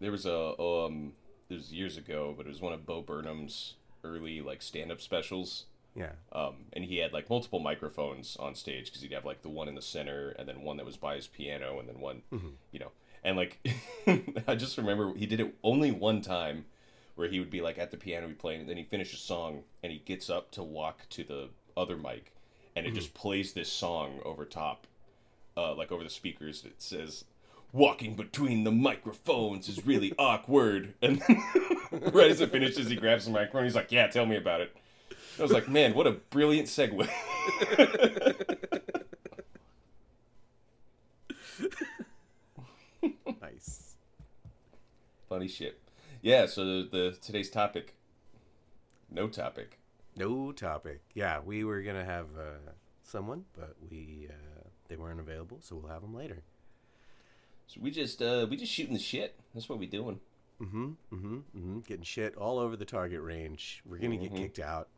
There 0.00 0.12
was 0.12 0.26
a 0.26 0.60
um, 0.60 1.12
it 1.48 1.54
was 1.54 1.72
years 1.72 1.96
ago, 1.96 2.34
but 2.36 2.46
it 2.46 2.48
was 2.48 2.60
one 2.60 2.72
of 2.72 2.86
Bo 2.86 3.02
Burnham's 3.02 3.74
early 4.04 4.40
like 4.40 4.62
stand-up 4.62 5.00
specials. 5.00 5.64
Yeah. 5.94 6.12
Um, 6.32 6.66
and 6.72 6.84
he 6.84 6.98
had 6.98 7.12
like 7.12 7.28
multiple 7.28 7.58
microphones 7.58 8.36
on 8.38 8.54
stage 8.54 8.86
because 8.86 9.02
he'd 9.02 9.12
have 9.12 9.24
like 9.24 9.42
the 9.42 9.48
one 9.48 9.68
in 9.68 9.74
the 9.74 9.82
center 9.82 10.30
and 10.38 10.48
then 10.48 10.62
one 10.62 10.76
that 10.76 10.86
was 10.86 10.96
by 10.96 11.16
his 11.16 11.26
piano 11.26 11.80
and 11.80 11.88
then 11.88 11.98
one, 12.00 12.22
you 12.70 12.78
know, 12.78 12.92
and 13.24 13.36
like 13.36 13.58
I 14.46 14.54
just 14.54 14.78
remember 14.78 15.12
he 15.16 15.26
did 15.26 15.40
it 15.40 15.54
only 15.64 15.90
one 15.90 16.22
time 16.22 16.66
where 17.16 17.28
he 17.28 17.40
would 17.40 17.50
be 17.50 17.60
like 17.60 17.76
at 17.76 17.90
the 17.90 17.96
piano 17.96 18.28
he 18.28 18.34
playing 18.34 18.60
and 18.60 18.70
then 18.70 18.76
he 18.76 18.84
finished 18.84 19.12
a 19.12 19.18
song 19.18 19.64
and 19.82 19.92
he 19.92 19.98
gets 19.98 20.30
up 20.30 20.52
to 20.52 20.62
walk 20.62 21.08
to 21.10 21.24
the 21.24 21.48
other 21.76 21.96
mic 21.96 22.32
and 22.76 22.86
it 22.86 22.94
just 22.94 23.12
plays 23.14 23.52
this 23.52 23.70
song 23.70 24.20
over 24.24 24.44
top, 24.44 24.86
uh, 25.56 25.74
like 25.74 25.92
over 25.92 26.04
the 26.04 26.10
speakers. 26.10 26.64
It 26.64 26.82
says. 26.82 27.24
Walking 27.72 28.16
between 28.16 28.64
the 28.64 28.72
microphones 28.72 29.68
is 29.68 29.86
really 29.86 30.12
awkward. 30.18 30.94
And 31.00 31.22
right 31.92 32.28
as 32.28 32.40
it 32.40 32.50
finishes, 32.50 32.88
he 32.88 32.96
grabs 32.96 33.26
the 33.26 33.30
microphone. 33.30 33.62
He's 33.62 33.76
like, 33.76 33.92
"Yeah, 33.92 34.08
tell 34.08 34.26
me 34.26 34.34
about 34.36 34.60
it." 34.60 34.74
I 35.38 35.42
was 35.42 35.52
like, 35.52 35.68
man, 35.68 35.94
what 35.94 36.06
a 36.06 36.12
brilliant 36.12 36.68
segue. 36.68 37.08
Nice. 43.40 43.94
Funny 45.28 45.48
shit. 45.48 45.80
Yeah, 46.22 46.46
so 46.46 46.64
the, 46.64 46.88
the 46.90 47.16
today's 47.22 47.48
topic, 47.48 47.94
no 49.10 49.28
topic. 49.28 49.78
No 50.16 50.52
topic. 50.52 51.00
Yeah, 51.14 51.40
we 51.40 51.64
were 51.64 51.80
gonna 51.80 52.04
have 52.04 52.26
uh, 52.38 52.72
someone, 53.02 53.44
but 53.58 53.76
we 53.90 54.28
uh, 54.28 54.49
they 54.90 54.96
weren't 54.96 55.20
available, 55.20 55.58
so 55.62 55.76
we'll 55.76 55.90
have 55.90 56.02
them 56.02 56.14
later. 56.14 56.42
So 57.66 57.80
we 57.80 57.90
just 57.90 58.20
uh 58.20 58.46
we 58.50 58.56
just 58.56 58.72
shooting 58.72 58.92
the 58.92 59.00
shit. 59.00 59.36
That's 59.54 59.68
what 59.68 59.78
we 59.78 59.86
doing. 59.86 60.20
Mm-hmm. 60.60 60.86
Mm-hmm. 61.12 61.34
Mm-hmm. 61.36 61.78
Getting 61.80 62.04
shit 62.04 62.34
all 62.36 62.58
over 62.58 62.76
the 62.76 62.84
target 62.84 63.22
range. 63.22 63.82
We're 63.86 63.98
gonna 63.98 64.18
get 64.18 64.34
kicked 64.34 64.58
out 64.58 64.88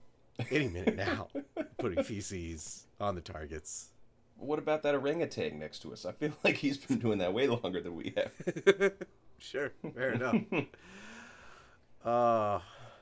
any 0.51 0.69
minute 0.69 0.97
now. 0.97 1.29
Putting 1.79 2.03
feces 2.03 2.87
on 3.01 3.15
the 3.15 3.21
targets. 3.21 3.91
What 4.37 4.59
about 4.59 4.83
that 4.83 4.97
orangutan 4.97 5.61
next 5.61 5.83
to 5.83 5.93
us? 5.93 6.05
I 6.05 6.13
feel 6.13 6.33
like 6.43 6.57
he's 6.57 6.79
been 6.79 6.99
doing 6.99 7.19
that 7.19 7.33
way 7.33 7.47
longer 7.47 7.81
than 7.81 7.95
we 7.95 8.15
have. 8.17 8.93
Sure, 9.43 9.73
fair 9.97 10.13
enough. 10.13 10.37
uh, 12.05 12.61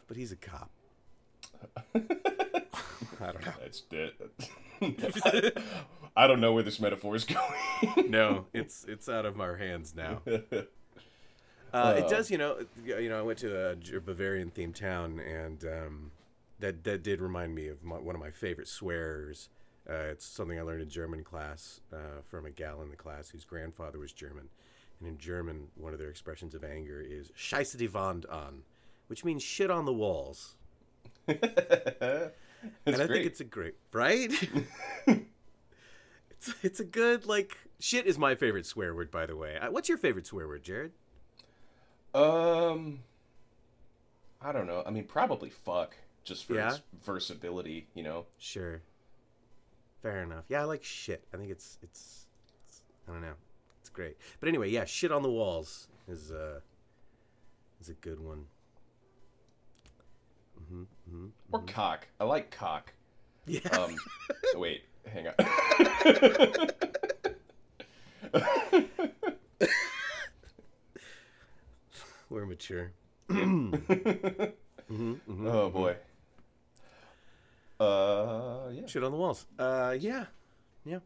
but 0.09 0.17
he's 0.17 0.33
a 0.33 0.37
cop. 0.37 0.71
I 1.85 1.99
don't 3.21 3.45
know. 3.45 3.53
That's 3.61 3.83
that. 5.21 5.63
I 6.17 6.27
don't 6.27 6.41
know 6.41 6.53
where 6.53 6.63
this 6.63 6.81
metaphor 6.81 7.15
is 7.17 7.25
going. 7.85 8.11
no, 8.11 8.47
it's 8.53 8.85
it's 8.89 9.09
out 9.09 9.27
of 9.27 9.41
our 9.41 9.57
hands 9.57 9.95
now. 9.95 10.23
Uh, 11.73 11.95
it 11.99 12.09
does, 12.09 12.33
you 12.33 12.37
know. 12.37 12.59
You 12.85 13.09
know, 13.09 13.21
I 13.21 13.23
went 13.23 13.39
to 13.41 13.71
a 13.71 14.01
Bavarian 14.01 14.51
themed 14.51 14.75
town, 14.75 15.21
and 15.21 15.65
um, 15.65 16.11
that 16.59 16.83
that 16.83 17.05
did 17.05 17.21
remind 17.21 17.55
me 17.55 17.69
of 17.69 17.85
my, 17.85 17.97
one 17.97 18.17
of 18.17 18.21
my 18.21 18.31
favorite 18.33 18.67
swears. 18.67 19.49
Uh, 19.89 20.11
it's 20.11 20.27
something 20.27 20.59
I 20.59 20.63
learned 20.63 20.83
in 20.83 20.89
German 20.89 21.23
class 21.23 21.81
uh, 21.93 22.23
from 22.29 22.45
a 22.45 22.51
gal 22.51 22.83
in 22.83 22.91
the 22.91 22.97
class 22.97 23.29
whose 23.31 23.45
grandfather 23.45 24.01
was 24.01 24.13
German, 24.13 24.49
and 24.99 25.09
in 25.09 25.17
German, 25.17 25.69
one 25.77 25.93
of 25.93 26.01
their 26.01 26.11
expressions 26.11 26.57
of 26.57 26.65
anger 26.65 27.01
is 27.01 27.31
"Scheiße 27.39 27.79
die 27.79 27.87
Wand 27.87 28.27
an," 28.29 28.65
which 29.07 29.25
means 29.25 29.41
"shit 29.41 29.71
on 29.71 29.85
the 29.85 29.93
walls." 29.93 30.57
And 32.85 32.95
I 32.97 33.07
great. 33.07 33.09
think 33.09 33.27
it's 33.27 33.41
a 33.41 33.45
great 33.45 33.77
right. 33.93 34.31
It's 36.41 36.55
it's 36.63 36.81
a 36.81 36.85
good 36.85 37.27
like 37.27 37.57
shit 37.79 38.07
is 38.07 38.19
my 38.19 38.35
favorite 38.35 38.67
swear 38.67 38.95
word 38.95 39.11
by 39.11 39.27
the 39.27 39.37
way. 39.37 39.57
Uh, 39.59 39.71
What's 39.71 39.89
your 39.89 39.99
favorite 39.99 40.27
swear 40.27 40.49
word, 40.49 40.63
Jared? 40.63 40.93
Um, 42.15 43.01
I 44.41 44.53
don't 44.53 44.67
know. 44.67 44.83
I 44.87 44.91
mean, 44.91 45.05
probably 45.05 45.51
fuck, 45.51 45.97
just 46.25 46.45
for 46.47 46.55
Yeah? 46.55 46.71
its 46.71 46.83
versatility. 47.05 47.87
You 47.95 48.03
know. 48.03 48.27
Sure. 48.39 48.83
Fair 50.03 50.23
enough. 50.23 50.45
Yeah, 50.49 50.63
I 50.63 50.65
like 50.65 50.83
shit. 50.83 51.25
I 51.33 51.37
think 51.37 51.51
it's 51.51 51.79
it's, 51.83 52.27
it's 52.67 52.83
I 53.09 53.13
don't 53.13 53.21
know. 53.23 53.35
It's 53.81 53.91
great. 53.91 54.17
But 54.41 54.49
anyway, 54.49 54.71
yeah, 54.71 54.85
shit 54.87 55.13
on 55.13 55.23
the 55.23 55.31
walls 55.31 55.89
is 56.09 56.31
uh 56.33 56.61
is 57.81 57.89
a 57.91 57.95
good 57.95 58.19
one. 58.21 58.47
Mhm. 60.73 60.87
Mhm. 61.11 61.31
Or 61.53 61.61
cock. 61.63 62.09
I 62.19 62.25
like 62.25 62.51
cock. 62.51 62.93
Yeah. 63.47 63.61
Um, 63.71 63.97
wait, 64.55 64.83
hang 65.13 65.29
on. 65.29 65.35
We're 72.29 72.47
mature. 72.47 72.93
oh 73.31 74.53
boy. 75.71 75.97
Uh, 77.81 78.69
yeah. 78.73 78.87
Shit 78.87 79.03
on 79.03 79.11
the 79.11 79.19
walls. 79.19 79.47
Uh, 79.59 79.97
yeah, 79.99 80.27
yeah. 80.85 80.99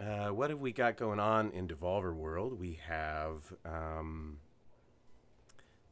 Uh, 0.00 0.30
what 0.30 0.50
have 0.50 0.60
we 0.60 0.72
got 0.72 0.96
going 0.96 1.20
on 1.20 1.50
in 1.52 1.68
Devolver 1.68 2.12
World? 2.12 2.58
We 2.58 2.80
have 2.88 3.52
um, 3.64 4.38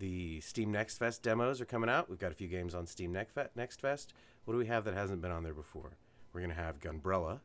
the 0.01 0.41
Steam 0.41 0.73
Next 0.73 0.99
Fest 0.99 1.23
demos 1.23 1.61
are 1.61 1.67
coming 1.67 1.89
out. 1.89 2.11
We've 2.11 2.19
got 2.19 2.33
a 2.33 2.35
few 2.35 2.49
games 2.49 2.75
on 2.75 2.87
Steam 2.87 3.13
Next 3.13 3.37
Next 3.55 3.81
Fest. 3.81 4.13
What 4.45 4.55
do 4.55 4.59
we 4.59 4.67
have 4.67 4.85
that 4.87 4.95
hasn't 4.95 5.23
been 5.23 5.31
on 5.31 5.45
there 5.45 5.55
before? 5.55 5.93
We're 6.33 6.41
gonna 6.43 6.55
have 6.55 6.81
Gunbrella. 6.81 7.41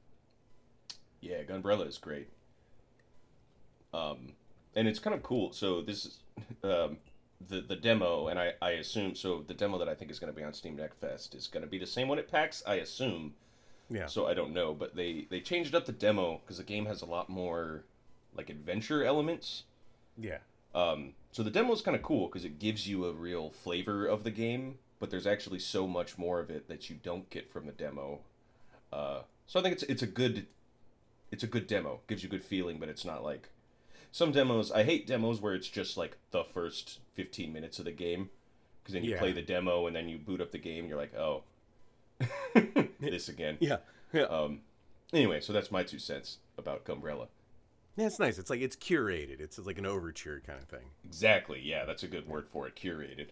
Yeah, 1.21 1.43
Gunbrella 1.43 1.87
is 1.87 1.97
great. 1.97 2.29
Um, 3.93 4.33
and 4.75 4.87
it's 4.87 4.99
kind 4.99 5.15
of 5.15 5.23
cool. 5.23 5.51
So 5.53 5.81
this 5.81 6.05
is 6.05 6.17
um, 6.63 6.97
the 7.47 7.61
the 7.61 7.75
demo, 7.75 8.27
and 8.27 8.39
I 8.39 8.53
I 8.61 8.71
assume 8.71 9.15
so. 9.15 9.43
The 9.47 9.53
demo 9.53 9.77
that 9.77 9.89
I 9.89 9.95
think 9.95 10.11
is 10.11 10.19
going 10.19 10.31
to 10.31 10.37
be 10.37 10.43
on 10.43 10.53
Steam 10.53 10.75
Deck 10.75 10.95
Fest 10.99 11.33
is 11.33 11.47
going 11.47 11.63
to 11.63 11.69
be 11.69 11.79
the 11.79 11.87
same 11.87 12.07
one 12.07 12.19
at 12.19 12.29
PAX. 12.29 12.61
I 12.67 12.75
assume. 12.75 13.33
Yeah. 13.89 14.07
So 14.07 14.27
I 14.27 14.33
don't 14.33 14.53
know, 14.53 14.73
but 14.73 14.95
they 14.95 15.27
they 15.29 15.39
changed 15.39 15.73
up 15.75 15.85
the 15.85 15.91
demo 15.91 16.41
because 16.43 16.57
the 16.57 16.63
game 16.63 16.85
has 16.87 17.01
a 17.01 17.05
lot 17.05 17.29
more 17.29 17.83
like 18.35 18.49
adventure 18.49 19.03
elements. 19.03 19.63
yeah. 20.19 20.39
Um, 20.73 21.13
so 21.31 21.41
the 21.41 21.51
demo 21.51 21.71
is 21.71 21.81
kind 21.81 21.95
of 21.95 22.03
cool 22.03 22.27
because 22.27 22.43
it 22.43 22.59
gives 22.59 22.85
you 22.85 23.05
a 23.05 23.13
real 23.13 23.49
flavor 23.49 24.05
of 24.05 24.25
the 24.25 24.31
game, 24.31 24.79
but 24.99 25.09
there's 25.09 25.25
actually 25.25 25.59
so 25.59 25.87
much 25.87 26.17
more 26.17 26.41
of 26.41 26.49
it 26.49 26.67
that 26.67 26.89
you 26.89 26.97
don't 27.01 27.29
get 27.29 27.49
from 27.49 27.65
the 27.65 27.71
demo. 27.71 28.19
Uh, 28.93 29.21
so 29.47 29.59
I 29.59 29.63
think 29.63 29.73
it's 29.73 29.83
it's 29.83 30.01
a 30.01 30.07
good 30.07 30.47
it's 31.31 31.43
a 31.43 31.47
good 31.47 31.67
demo. 31.67 32.01
Gives 32.07 32.23
you 32.23 32.27
a 32.27 32.31
good 32.31 32.43
feeling, 32.43 32.77
but 32.79 32.89
it's 32.89 33.05
not 33.05 33.23
like 33.23 33.49
some 34.11 34.31
demos. 34.31 34.71
I 34.71 34.83
hate 34.83 35.05
demos 35.07 35.41
where 35.41 35.53
it's 35.53 35.67
just 35.67 35.97
like 35.97 36.17
the 36.31 36.43
first 36.43 36.99
15 37.15 37.51
minutes 37.51 37.79
of 37.79 37.85
the 37.85 37.91
game 37.91 38.29
because 38.81 38.93
then 38.93 39.03
you 39.03 39.11
Yeah. 39.11 39.19
play 39.19 39.31
the 39.33 39.41
demo 39.41 39.87
and 39.87 39.95
then 39.95 40.07
you 40.07 40.17
boot 40.17 40.39
up 40.41 40.51
the 40.51 40.57
game. 40.57 40.79
And 40.85 40.89
you're 40.89 40.97
like, 40.97 41.15
oh, 41.15 41.43
this 42.99 43.27
again. 43.29 43.57
Yeah. 43.59 43.77
Yeah. 44.13 44.23
Um. 44.23 44.61
Anyway, 45.13 45.39
so 45.41 45.53
that's 45.53 45.71
my 45.71 45.83
two 45.83 45.99
cents 45.99 46.37
about 46.57 46.83
Gunbrella. 46.85 47.27
yeah, 47.95 48.07
it's 48.07 48.19
nice. 48.19 48.37
It's 48.37 48.49
like 48.49 48.61
it's 48.61 48.75
curated. 48.75 49.39
It's 49.39 49.57
like 49.59 49.77
an 49.77 49.85
overture 49.85 50.41
kind 50.45 50.59
of 50.61 50.67
thing. 50.67 50.87
Exactly. 51.03 51.61
Yeah, 51.63 51.85
that's 51.85 52.03
a 52.03 52.07
good 52.07 52.27
word 52.27 52.47
for 52.51 52.67
it. 52.67 52.75
Curated. 52.75 53.27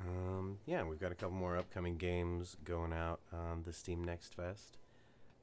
Um, 0.00 0.58
yeah, 0.66 0.82
we've 0.84 1.00
got 1.00 1.12
a 1.12 1.14
couple 1.14 1.36
more 1.36 1.56
upcoming 1.56 1.96
games 1.96 2.56
going 2.64 2.92
out 2.92 3.20
on 3.32 3.62
the 3.64 3.72
Steam 3.72 4.02
Next 4.02 4.34
Fest. 4.34 4.78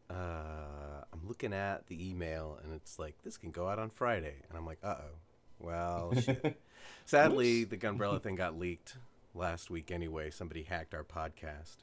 Uh, 0.09 1.03
I'm 1.13 1.27
looking 1.27 1.53
at 1.53 1.87
the 1.87 2.09
email 2.09 2.57
and 2.63 2.73
it's 2.73 2.97
like 2.97 3.15
this 3.23 3.37
can 3.37 3.51
go 3.51 3.67
out 3.69 3.79
on 3.79 3.89
Friday, 3.89 4.35
and 4.49 4.57
I'm 4.57 4.65
like, 4.65 4.79
uh 4.83 4.95
oh. 4.99 5.15
Well, 5.59 6.13
shit. 6.19 6.59
sadly, 7.05 7.63
the 7.65 7.77
Gunbrella 7.77 8.21
thing 8.21 8.35
got 8.35 8.57
leaked 8.57 8.95
last 9.35 9.69
week 9.69 9.91
anyway. 9.91 10.29
Somebody 10.29 10.63
hacked 10.63 10.93
our 10.93 11.03
podcast. 11.03 11.77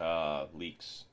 Uh, 0.00 0.46
leaks. 0.52 1.04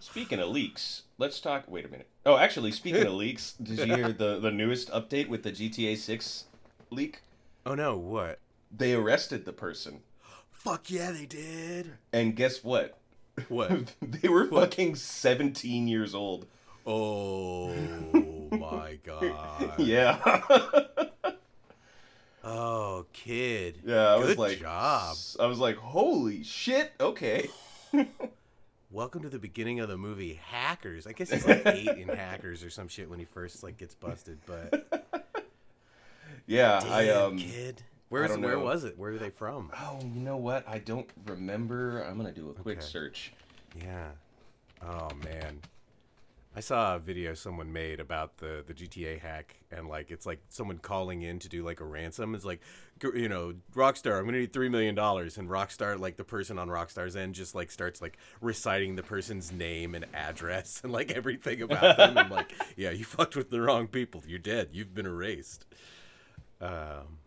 Speaking 0.00 0.38
of 0.38 0.48
leaks, 0.48 1.02
let's 1.18 1.40
talk. 1.40 1.64
Wait 1.68 1.84
a 1.84 1.88
minute. 1.88 2.08
Oh, 2.24 2.36
actually, 2.36 2.72
speaking 2.72 3.04
of 3.06 3.12
leaks, 3.14 3.54
did 3.54 3.78
you 3.80 3.94
hear 3.96 4.12
the 4.12 4.38
the 4.38 4.50
newest 4.50 4.90
update 4.90 5.28
with 5.28 5.42
the 5.42 5.50
GTA 5.52 5.96
Six 5.96 6.44
leak? 6.90 7.22
Oh 7.66 7.74
no, 7.74 7.96
what? 7.96 8.38
They 8.70 8.94
arrested 8.94 9.44
the 9.44 9.52
person, 9.52 10.00
Fuck 10.58 10.90
yeah, 10.90 11.12
they 11.12 11.26
did. 11.26 11.92
and 12.12 12.34
guess 12.36 12.62
what? 12.64 12.98
What? 13.48 13.94
they 14.02 14.28
were 14.28 14.46
fucking 14.48 14.96
seventeen 14.96 15.88
years 15.88 16.14
old. 16.14 16.46
oh 16.86 17.72
my 18.50 18.98
god. 19.04 19.72
Yeah. 19.78 20.42
Oh, 22.50 23.04
kid. 23.12 23.80
yeah. 23.84 24.06
I 24.06 24.16
was 24.16 24.38
like, 24.38 24.60
job. 24.60 25.16
I 25.38 25.44
was 25.46 25.58
like, 25.58 25.76
holy 25.76 26.42
shit. 26.44 26.92
Okay. 26.98 27.50
Welcome 28.90 29.22
to 29.22 29.28
the 29.28 29.38
beginning 29.40 29.80
of 29.80 29.88
the 29.90 29.98
movie 29.98 30.40
Hackers. 30.46 31.06
I 31.06 31.12
guess 31.12 31.30
he's 31.30 31.46
like 31.46 31.66
eight 31.66 31.98
in 31.98 32.08
Hackers 32.08 32.64
or 32.64 32.70
some 32.70 32.88
shit 32.88 33.10
when 33.10 33.18
he 33.18 33.26
first 33.26 33.62
like 33.62 33.76
gets 33.76 33.94
busted. 33.94 34.38
But 34.46 35.12
Yeah. 36.46 36.80
I 36.88 37.06
Damn, 37.06 37.22
um. 37.32 37.38
kid. 37.38 37.82
Where's 38.08 38.36
where 38.38 38.56
know. 38.56 38.60
was 38.64 38.84
it? 38.84 38.98
Where 38.98 39.12
are 39.12 39.18
they 39.18 39.30
from? 39.30 39.70
Oh, 39.78 39.98
you 40.02 40.20
know 40.20 40.36
what? 40.36 40.66
I 40.68 40.78
don't 40.78 41.08
remember. 41.26 42.02
I'm 42.02 42.16
gonna 42.16 42.32
do 42.32 42.50
a 42.50 42.54
quick 42.54 42.78
Okay. 42.78 42.86
search. 42.86 43.32
Yeah. 43.76 44.10
Oh 44.82 45.10
man. 45.24 45.60
I 46.56 46.60
saw 46.60 46.96
a 46.96 46.98
video 46.98 47.34
someone 47.34 47.72
made 47.72 48.00
about 48.00 48.38
the 48.38 48.64
the 48.66 48.72
GTA 48.74 49.20
hack 49.20 49.56
and 49.70 49.86
like 49.86 50.10
it's 50.10 50.26
like 50.26 50.40
someone 50.48 50.78
calling 50.78 51.22
in 51.22 51.38
to 51.40 51.48
do 51.48 51.62
like 51.62 51.80
a 51.80 51.84
ransom. 51.84 52.34
It's 52.34 52.44
like 52.44 52.60
you 53.14 53.28
know, 53.28 53.54
Rockstar, 53.76 54.16
I'm 54.18 54.24
going 54.24 54.32
to 54.34 54.40
need 54.40 54.52
3 54.52 54.68
million 54.70 54.94
dollars 54.96 55.38
and 55.38 55.48
Rockstar 55.48 55.96
like 56.00 56.16
the 56.16 56.24
person 56.24 56.58
on 56.58 56.68
Rockstar's 56.68 57.14
end 57.14 57.34
just 57.36 57.54
like 57.54 57.70
starts 57.70 58.02
like 58.02 58.16
reciting 58.40 58.96
the 58.96 59.04
person's 59.04 59.52
name 59.52 59.94
and 59.94 60.06
address 60.14 60.80
and 60.82 60.92
like 60.92 61.12
everything 61.12 61.62
about 61.62 61.96
them 61.98 62.16
and 62.16 62.30
like, 62.30 62.52
yeah, 62.76 62.90
you 62.90 63.04
fucked 63.04 63.36
with 63.36 63.50
the 63.50 63.60
wrong 63.60 63.86
people. 63.86 64.24
You're 64.26 64.40
dead. 64.40 64.70
You've 64.72 64.94
been 64.94 65.06
erased. 65.06 65.66
Um 66.60 67.18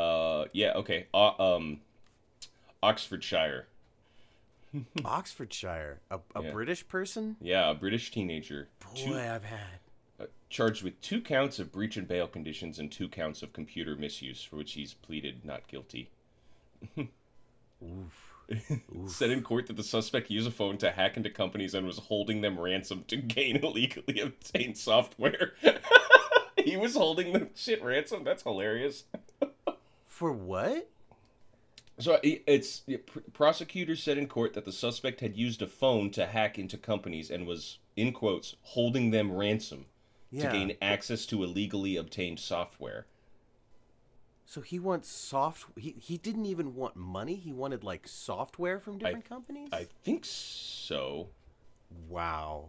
Uh, 0.00 0.44
yeah. 0.52 0.72
Okay. 0.76 1.06
Uh, 1.12 1.32
um, 1.56 1.80
Oxfordshire. 2.82 3.66
Oxfordshire, 5.04 5.98
a, 6.10 6.20
a 6.36 6.42
Yeah. 6.44 6.50
British 6.52 6.86
person? 6.88 7.36
Yeah, 7.40 7.70
a 7.70 7.74
British 7.74 8.10
teenager. 8.12 8.68
Boy, 8.80 8.94
Two- 8.94 9.14
I've 9.16 9.44
had. 9.44 9.60
uh, 10.20 10.24
charged 10.48 10.82
with 10.84 11.00
two 11.00 11.20
counts 11.20 11.58
of 11.58 11.72
breach 11.72 11.96
and 11.96 12.06
bail 12.06 12.26
conditions 12.28 12.78
and 12.78 12.90
two 12.90 13.08
counts 13.08 13.42
of 13.42 13.52
computer 13.52 13.96
misuse, 13.96 14.42
for 14.44 14.56
which 14.56 14.72
he's 14.72 14.94
pleaded 14.94 15.44
not 15.44 15.66
guilty. 15.66 16.08
Said 19.06 19.30
in 19.30 19.42
court 19.42 19.66
that 19.68 19.76
the 19.76 19.82
suspect 19.84 20.28
used 20.30 20.46
a 20.48 20.50
phone 20.50 20.76
to 20.78 20.90
hack 20.90 21.16
into 21.16 21.30
companies 21.30 21.74
and 21.74 21.86
was 21.86 21.98
holding 21.98 22.40
them 22.40 22.58
ransom 22.58 23.04
to 23.08 23.16
gain 23.16 23.56
illegally 23.62 24.20
obtained 24.20 24.76
software. 24.76 25.52
he 26.64 26.76
was 26.76 26.94
holding 26.96 27.32
the 27.32 27.48
shit 27.54 27.82
ransom. 27.82 28.24
That's 28.24 28.42
hilarious. 28.42 29.04
For 30.20 30.32
what? 30.32 30.86
So 31.98 32.18
it's 32.22 32.82
prosecutors 33.32 34.02
said 34.02 34.18
in 34.18 34.26
court 34.26 34.52
that 34.52 34.66
the 34.66 34.70
suspect 34.72 35.22
had 35.22 35.34
used 35.34 35.62
a 35.62 35.66
phone 35.66 36.10
to 36.10 36.26
hack 36.26 36.58
into 36.58 36.76
companies 36.76 37.30
and 37.30 37.46
was 37.46 37.78
in 37.96 38.12
quotes 38.12 38.54
holding 38.60 39.12
them 39.12 39.32
ransom 39.32 39.86
Yeah. 40.30 40.52
to 40.52 40.58
gain 40.58 40.76
access 40.82 41.24
to 41.24 41.42
illegally 41.42 41.96
obtained 41.96 42.38
software. 42.38 43.06
So 44.44 44.60
he 44.60 44.78
wants 44.78 45.08
soft. 45.08 45.64
He 45.78 45.94
he 45.98 46.18
didn't 46.18 46.44
even 46.44 46.74
want 46.74 46.96
money. 46.96 47.36
He 47.36 47.54
wanted 47.54 47.82
like 47.82 48.06
software 48.06 48.78
from 48.78 48.98
different 48.98 49.24
companies. 49.24 49.70
I 49.72 49.86
think 50.04 50.26
so. 50.26 51.30
wow, 52.10 52.68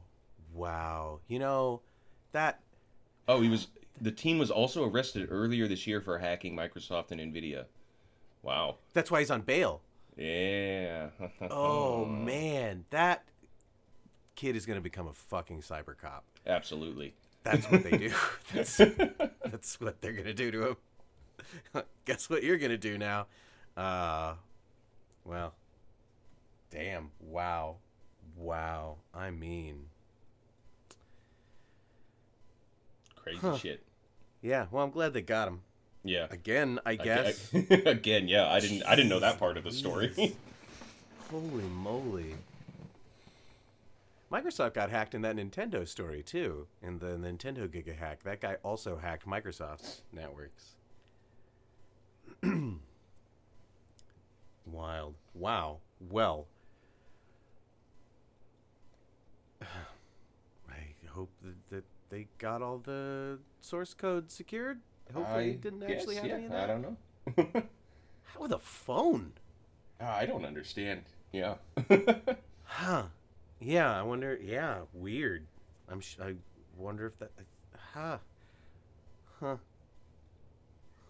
wow. 0.54 1.20
You 1.28 1.40
know, 1.40 1.82
that 2.32 2.62
Oh, 3.28 3.42
he 3.42 3.50
was. 3.50 3.68
The 4.00 4.12
team 4.12 4.40
was 4.40 4.50
also 4.52 4.88
arrested 4.88 5.28
earlier 5.30 5.68
this 5.68 5.86
year 5.86 6.02
for 6.02 6.18
hacking 6.20 6.56
Microsoft 6.56 7.12
and 7.12 7.20
Nvidia. 7.20 7.66
Wow. 8.44 8.78
that's 8.94 9.12
why 9.12 9.20
he's 9.20 9.30
on 9.32 9.42
bail. 9.42 9.82
Yeah. 10.18 11.10
Oh 11.50 12.06
man, 12.06 12.86
that 12.90 13.24
kid 14.36 14.56
is 14.56 14.66
gonna 14.66 14.82
become 14.82 15.08
a 15.08 15.14
fucking 15.14 15.62
cyber 15.62 15.96
cop. 15.98 16.24
Absolutely. 16.48 17.14
That's 17.44 17.70
what 17.72 17.84
they 17.84 17.98
do. 17.98 18.12
That's, 18.54 18.78
that's 19.44 19.80
what 19.82 20.02
they're 20.02 20.14
gonna 20.14 20.34
do 20.34 20.52
to 20.52 20.68
him. 20.70 21.84
Guess 22.06 22.30
what 22.30 22.44
you're 22.44 22.58
gonna 22.58 22.78
do 22.78 22.98
now? 22.98 23.28
Uh, 23.76 24.36
well, 25.26 25.54
damn. 26.70 27.12
Wow, 27.20 27.78
wow. 28.38 28.98
I 29.14 29.32
mean, 29.32 29.86
Crazy 33.24 33.40
Huh. 33.40 33.58
shit. 33.58 33.84
yeah. 34.42 34.66
Well, 34.72 34.84
I'm 34.84 34.92
glad 34.92 35.14
they 35.14 35.22
got 35.22 35.48
him 35.48 35.62
Yeah. 36.04 36.28
again. 36.32 36.80
I 36.86 36.96
guess. 36.96 37.54
Again, 37.70 38.28
yeah. 38.28 38.50
I 38.52 38.60
didn't. 38.60 38.84
I 38.84 38.96
didn't 38.96 39.10
know 39.10 39.20
that 39.20 39.38
part 39.40 39.58
of 39.58 39.64
the 39.64 39.72
story. 39.72 40.36
Holy 41.30 41.64
moly. 41.66 42.36
Microsoft 44.32 44.74
got 44.74 44.90
hacked 44.90 45.14
in 45.14 45.22
that 45.24 45.36
Nintendo 45.36 45.86
story 45.88 46.24
too. 46.24 46.68
In 46.82 47.00
the 47.00 47.18
Nintendo 47.18 47.68
Giga 47.68 47.96
hack, 47.98 48.24
that 48.24 48.40
guy 48.42 48.56
also 48.64 48.98
hacked 48.98 49.28
Microsoft's 49.28 50.02
networks. 50.14 50.76
Wild. 54.66 55.16
Wow. 55.34 55.80
Well, 56.00 56.48
I 59.62 59.66
hope 61.10 61.30
that, 61.44 61.70
that 61.70 61.84
they 62.12 62.28
got 62.38 62.62
all 62.62 62.78
the 62.78 63.40
source 63.62 63.94
code 63.94 64.30
secured. 64.30 64.82
Hopefully, 65.14 65.46
I 65.46 65.48
it 65.48 65.62
didn't 65.62 65.84
actually 65.84 66.16
have 66.18 66.26
yeah, 66.26 66.34
any 66.36 66.46
of 66.46 66.52
that. 66.52 66.70
I 66.70 66.74
don't 66.74 66.82
know. 66.82 66.98
How 68.24 68.42
with 68.42 68.52
a 68.52 68.60
phone? 68.60 69.34
Ah, 70.00 70.18
I 70.18 70.26
don't 70.26 70.46
understand. 70.46 71.04
Yeah. 71.32 71.56
Huh. 72.74 73.04
Yeah, 73.60 74.00
I 74.00 74.02
wonder. 74.02 74.40
Yeah, 74.42 74.84
weird. 74.94 75.46
I'm. 75.90 76.00
Sh- 76.00 76.20
I 76.24 76.36
wonder 76.78 77.06
if 77.06 77.20
that. 77.20 77.32
Huh. 77.94 78.18
Huh. 79.42 79.58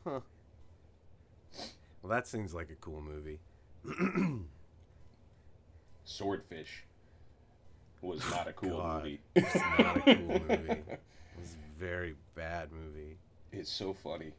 Huh. 0.04 0.20
Well, 2.02 2.10
that 2.10 2.28
seems 2.28 2.56
like 2.56 2.72
a 2.72 2.76
cool 2.76 3.00
movie. 3.00 3.40
Swordfish 6.04 6.86
was 8.02 8.22
not 8.32 8.48
a 8.48 8.54
cool 8.54 8.78
God. 8.78 9.04
movie. 9.04 9.20
It's 9.36 9.56
not 9.56 9.98
a 9.98 10.02
cool 10.02 10.16
movie. 10.16 10.54
It 10.70 11.00
was 11.40 11.54
a 11.56 11.80
very 11.80 12.16
bad 12.36 12.70
movie. 12.72 13.18
It's 13.52 13.72
so 13.72 13.94
funny. 13.94 14.32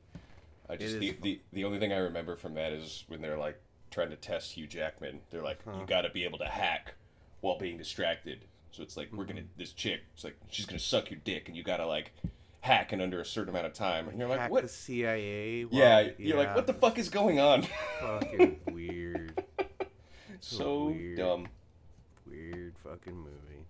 I 0.69 0.77
just 0.77 0.99
the, 1.01 1.17
the 1.23 1.41
the 1.53 1.65
only 1.65 1.79
thing 1.79 1.93
I 1.93 1.99
remember 1.99 2.37
from 2.37 2.55
that 2.55 2.73
is 2.73 3.05
when 3.09 3.21
they're 3.21 3.37
like 3.39 3.59
trying 3.91 4.11
to 4.11 4.17
test 4.17 4.53
Hugh 4.53 4.67
Jackman. 4.67 5.21
They're 5.31 5.43
like, 5.43 5.59
Huh. 5.65 5.73
you 5.81 5.87
got 5.87 6.03
to 6.03 6.11
be 6.11 6.25
able 6.25 6.39
to 6.39 6.47
hack 6.47 6.95
while 7.41 7.59
being 7.59 7.77
distracted. 7.77 8.45
So 8.71 8.83
it's 8.83 8.97
like 8.97 9.11
we're 9.13 9.25
Mm-hmm. 9.25 9.35
gonna 9.35 9.47
this 9.59 9.73
chick. 9.73 10.01
It's 10.15 10.25
like 10.25 10.37
she's 10.51 10.65
gonna 10.67 10.79
suck 10.79 11.11
your 11.11 11.21
dick, 11.25 11.49
and 11.49 11.57
you 11.57 11.63
gotta 11.63 11.85
like 11.87 12.13
hack 12.61 12.93
in 12.93 13.01
under 13.03 13.21
a 13.21 13.25
certain 13.25 13.51
amount 13.51 13.67
of 13.67 13.75
time. 13.75 14.09
And 14.09 14.19
you're 14.19 14.29
like, 14.29 14.39
Hack 14.39 14.51
what? 14.51 14.63
the 14.63 14.69
CIA. 14.69 15.65
while- 15.65 15.79
Yeah, 15.79 16.09
you're 16.17 16.39
like, 16.39 16.55
what 16.55 16.67
the 16.67 16.73
fuck 16.73 16.97
is 16.97 17.09
going 17.11 17.39
on? 17.41 17.67
Fucking 18.01 18.61
weird, 18.71 19.43
so 20.41 20.85
weird. 20.87 21.19
dumb. 21.19 21.49
Weird 22.73 22.99
fucking 22.99 23.17
movie. 23.17 23.65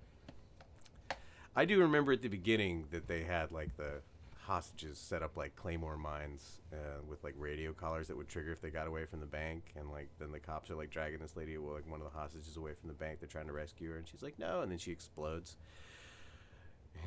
I 1.54 1.64
do 1.64 1.78
remember 1.80 2.12
at 2.12 2.22
the 2.22 2.28
beginning 2.28 2.86
that 2.90 3.06
they 3.06 3.22
had 3.22 3.52
like 3.52 3.76
the 3.76 4.00
hostages 4.44 4.98
set 4.98 5.22
up 5.22 5.36
like 5.36 5.54
claymore 5.54 5.96
mines 5.96 6.60
uh, 6.72 7.00
with 7.08 7.22
like 7.22 7.34
radio 7.38 7.72
collars 7.72 8.08
that 8.08 8.16
would 8.16 8.28
trigger 8.28 8.52
if 8.52 8.60
they 8.60 8.70
got 8.70 8.86
away 8.86 9.04
from 9.04 9.20
the 9.20 9.26
bank, 9.26 9.72
and 9.76 9.90
like 9.90 10.08
then 10.18 10.32
the 10.32 10.40
cops 10.40 10.70
are 10.70 10.74
like 10.74 10.90
dragging 10.90 11.20
this 11.20 11.36
lady, 11.36 11.56
well, 11.58 11.74
like 11.74 11.88
one 11.90 12.00
of 12.00 12.10
the 12.10 12.18
hostages 12.18 12.56
away 12.56 12.72
from 12.74 12.88
the 12.88 12.94
bank. 12.94 13.20
They're 13.20 13.28
trying 13.28 13.46
to 13.46 13.52
rescue 13.52 13.90
her, 13.90 13.96
and 13.96 14.08
she's 14.08 14.22
like, 14.22 14.38
no, 14.38 14.62
and 14.62 14.70
then 14.70 14.78
she 14.78 14.92
explodes. 14.92 15.56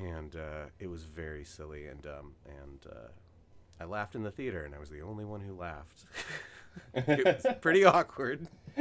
And 0.01 0.35
uh, 0.35 0.69
it 0.79 0.87
was 0.87 1.03
very 1.03 1.43
silly 1.43 1.87
and 1.87 2.01
dumb, 2.01 2.33
and 2.45 2.79
uh, 2.91 3.09
I 3.79 3.85
laughed 3.85 4.15
in 4.15 4.23
the 4.23 4.31
theater, 4.31 4.65
and 4.65 4.75
I 4.75 4.79
was 4.79 4.89
the 4.89 5.01
only 5.01 5.25
one 5.25 5.41
who 5.41 5.53
laughed. 5.53 6.05
it 6.93 7.25
was 7.25 7.45
pretty 7.61 7.83
awkward. 7.85 8.47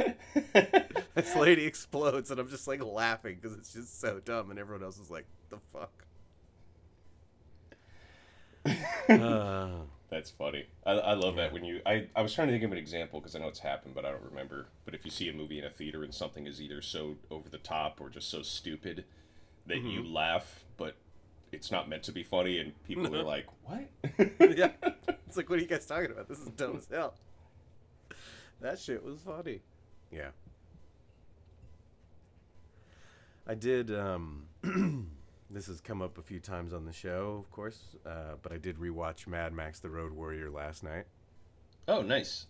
this 1.14 1.36
lady 1.36 1.64
explodes, 1.66 2.30
and 2.30 2.40
I'm 2.40 2.48
just 2.48 2.66
like 2.66 2.82
laughing 2.84 3.38
because 3.40 3.56
it's 3.56 3.72
just 3.72 4.00
so 4.00 4.20
dumb, 4.20 4.50
and 4.50 4.58
everyone 4.58 4.82
else 4.84 4.98
is 4.98 5.10
like, 5.10 5.26
"The 5.50 5.58
fuck." 5.72 6.04
uh, 9.08 9.68
That's 10.10 10.30
funny. 10.30 10.66
I, 10.86 10.92
I 10.92 11.14
love 11.14 11.36
that 11.36 11.52
when 11.52 11.64
you. 11.64 11.80
I, 11.84 12.06
I 12.14 12.22
was 12.22 12.32
trying 12.32 12.48
to 12.48 12.52
think 12.54 12.64
of 12.64 12.72
an 12.72 12.78
example 12.78 13.20
because 13.20 13.34
I 13.34 13.40
know 13.40 13.48
it's 13.48 13.58
happened, 13.60 13.94
but 13.94 14.04
I 14.04 14.10
don't 14.10 14.22
remember. 14.22 14.66
But 14.84 14.94
if 14.94 15.04
you 15.04 15.10
see 15.10 15.28
a 15.28 15.32
movie 15.32 15.58
in 15.58 15.64
a 15.64 15.70
theater 15.70 16.04
and 16.04 16.14
something 16.14 16.46
is 16.46 16.60
either 16.60 16.80
so 16.82 17.16
over 17.30 17.48
the 17.48 17.58
top 17.58 18.00
or 18.00 18.10
just 18.10 18.30
so 18.30 18.42
stupid 18.42 19.04
that 19.66 19.82
you 19.82 20.02
Mm-hmm. 20.02 20.12
laugh, 20.14 20.64
but 20.76 20.96
it's 21.52 21.70
not 21.72 21.88
meant 21.88 22.02
to 22.04 22.12
be 22.12 22.22
funny, 22.22 22.58
and 22.58 22.72
people 22.84 23.14
are 23.14 23.22
like, 23.24 23.46
"What?" 23.64 23.88
yeah, 24.40 24.70
it's 25.26 25.36
like, 25.36 25.50
what 25.50 25.58
are 25.58 25.62
you 25.62 25.68
guys 25.68 25.86
talking 25.86 26.10
about? 26.12 26.28
This 26.28 26.38
is 26.38 26.48
dumb 26.50 26.76
as 26.76 26.86
hell. 26.90 27.14
That 28.60 28.78
shit 28.78 29.02
was 29.04 29.20
funny. 29.20 29.60
Yeah. 30.10 30.30
I 33.46 33.54
did. 33.54 33.90
Um, 33.94 34.44
this 35.50 35.66
has 35.66 35.80
come 35.80 36.00
up 36.00 36.16
a 36.18 36.22
few 36.22 36.40
times 36.40 36.72
on 36.72 36.86
the 36.86 36.92
show, 36.92 37.44
of 37.44 37.50
course, 37.50 37.96
uh, 38.06 38.36
but 38.42 38.52
I 38.52 38.56
did 38.56 38.78
rewatch 38.78 39.26
Mad 39.26 39.52
Max: 39.52 39.80
The 39.80 39.90
Road 39.90 40.12
Warrior 40.12 40.50
last 40.50 40.82
night. 40.82 41.04
oh, 41.88 42.00
nice. 42.02 42.46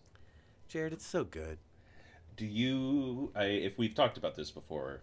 Jared, 0.68 0.92
it's 0.92 1.06
so 1.06 1.24
good. 1.24 1.58
Do 2.36 2.46
you? 2.46 3.32
I 3.34 3.44
if 3.44 3.76
we've 3.78 3.94
talked 3.94 4.16
about 4.18 4.36
this 4.36 4.50
before, 4.50 5.02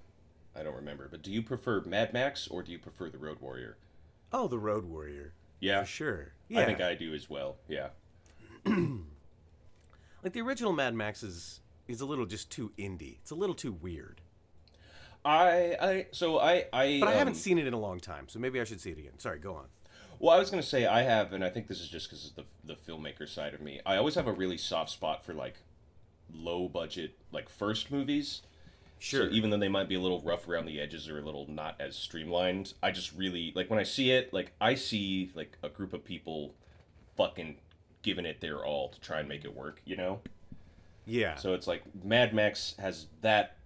I 0.56 0.64
don't 0.64 0.76
remember. 0.76 1.08
But 1.10 1.22
do 1.24 1.32
you 1.32 1.42
prefer 1.42 1.82
Mad 1.82 2.14
Max 2.14 2.48
or 2.48 2.64
do 2.64 2.72
you 2.72 2.80
prefer 2.80 3.10
The 3.10 3.18
Road 3.18 3.40
Warrior? 3.42 3.78
Oh, 4.34 4.48
The 4.48 4.60
Road 4.60 4.86
Warrior, 4.86 5.34
Yeah, 5.60 5.82
for 5.82 5.88
sure. 5.88 6.32
Yeah, 6.48 6.62
I 6.62 6.66
think 6.66 6.80
I 6.80 6.96
do 6.96 7.14
as 7.14 7.30
well. 7.30 7.58
Yeah. 7.68 7.90
like 10.24 10.34
the 10.34 10.42
original 10.42 10.74
Mad 10.74 10.94
Max 10.94 11.24
is 11.24 11.62
is 11.88 12.02
a 12.02 12.06
little 12.06 12.26
just 12.26 12.50
too 12.50 12.72
indie. 12.78 13.18
It's 13.22 13.32
a 13.32 13.36
little 13.36 13.56
too 13.56 13.72
weird. 13.72 14.22
I 15.24 15.76
I 15.80 16.06
so 16.12 16.40
I 16.40 16.66
I 16.74 17.00
But 17.00 17.10
I 17.10 17.14
haven't 17.14 17.34
um, 17.34 17.40
seen 17.40 17.58
it 17.58 17.68
in 17.68 17.74
a 17.74 17.80
long 17.80 18.00
time, 18.00 18.28
so 18.28 18.40
maybe 18.40 18.60
I 18.60 18.64
should 18.64 18.82
see 18.82 18.92
it 18.92 18.98
again. 18.98 19.20
Sorry, 19.20 19.40
go 19.40 19.56
on. 19.56 19.66
Well, 20.20 20.36
I 20.36 20.40
was 20.40 20.50
gonna 20.50 20.64
say 20.64 20.86
I 20.86 21.02
have, 21.02 21.34
and 21.34 21.44
I 21.44 21.50
think 21.50 21.68
this 21.68 21.80
is 21.80 21.90
just 21.90 22.10
because 22.10 22.28
of 22.28 22.36
the 22.36 22.46
the 22.64 22.76
filmmaker 22.76 23.28
side 23.28 23.54
of 23.54 23.62
me. 23.62 23.82
I 23.86 23.98
always 23.98 24.16
have 24.16 24.28
a 24.28 24.34
really 24.34 24.58
soft 24.58 24.92
spot 24.92 25.26
for 25.26 25.34
like 25.34 25.56
low 26.34 26.68
budget, 26.68 27.18
like 27.32 27.50
first 27.50 27.92
movies. 27.92 28.42
Sure. 29.00 29.28
So 29.28 29.34
even 29.34 29.50
though 29.50 29.58
they 29.58 29.68
might 29.68 29.90
be 29.90 29.96
a 29.96 30.00
little 30.00 30.22
rough 30.22 30.48
around 30.48 30.68
the 30.68 30.80
edges 30.80 31.10
or 31.10 31.18
a 31.18 31.22
little 31.24 31.48
not 31.50 31.76
as 31.80 31.96
streamlined, 31.96 32.74
I 32.84 32.92
just 32.92 33.16
really 33.16 33.52
like 33.56 33.70
when 33.70 33.80
I 33.80 33.84
see 33.84 34.12
it. 34.12 34.32
Like 34.32 34.54
I 34.62 34.76
see 34.76 35.32
like 35.34 35.58
a 35.64 35.70
group 35.70 35.94
of 35.94 36.04
people 36.04 36.54
fucking 37.18 37.58
giving 38.02 38.26
it 38.26 38.42
their 38.42 38.66
all 38.66 38.90
to 38.90 39.00
try 39.00 39.20
and 39.20 39.30
make 39.30 39.46
it 39.46 39.56
work. 39.56 39.82
You 39.86 39.98
know. 39.98 40.22
yeah. 41.06 41.36
So 41.36 41.54
it's 41.54 41.68
like 41.68 41.84
Mad 42.04 42.34
Max 42.34 42.76
has 42.80 43.08
that 43.22 43.58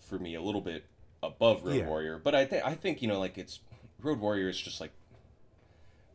for 0.00 0.18
me 0.18 0.34
a 0.34 0.42
little 0.42 0.60
bit 0.60 0.84
above 1.22 1.64
Road 1.64 1.76
Yeah. 1.76 1.86
Warrior, 1.86 2.18
but 2.22 2.34
I 2.34 2.44
think 2.44 2.64
I 2.64 2.74
think 2.74 3.02
you 3.02 3.08
know 3.08 3.18
like 3.18 3.38
it's 3.38 3.60
Road 4.00 4.20
Warrior 4.20 4.48
is 4.48 4.60
just 4.60 4.80
like 4.80 4.92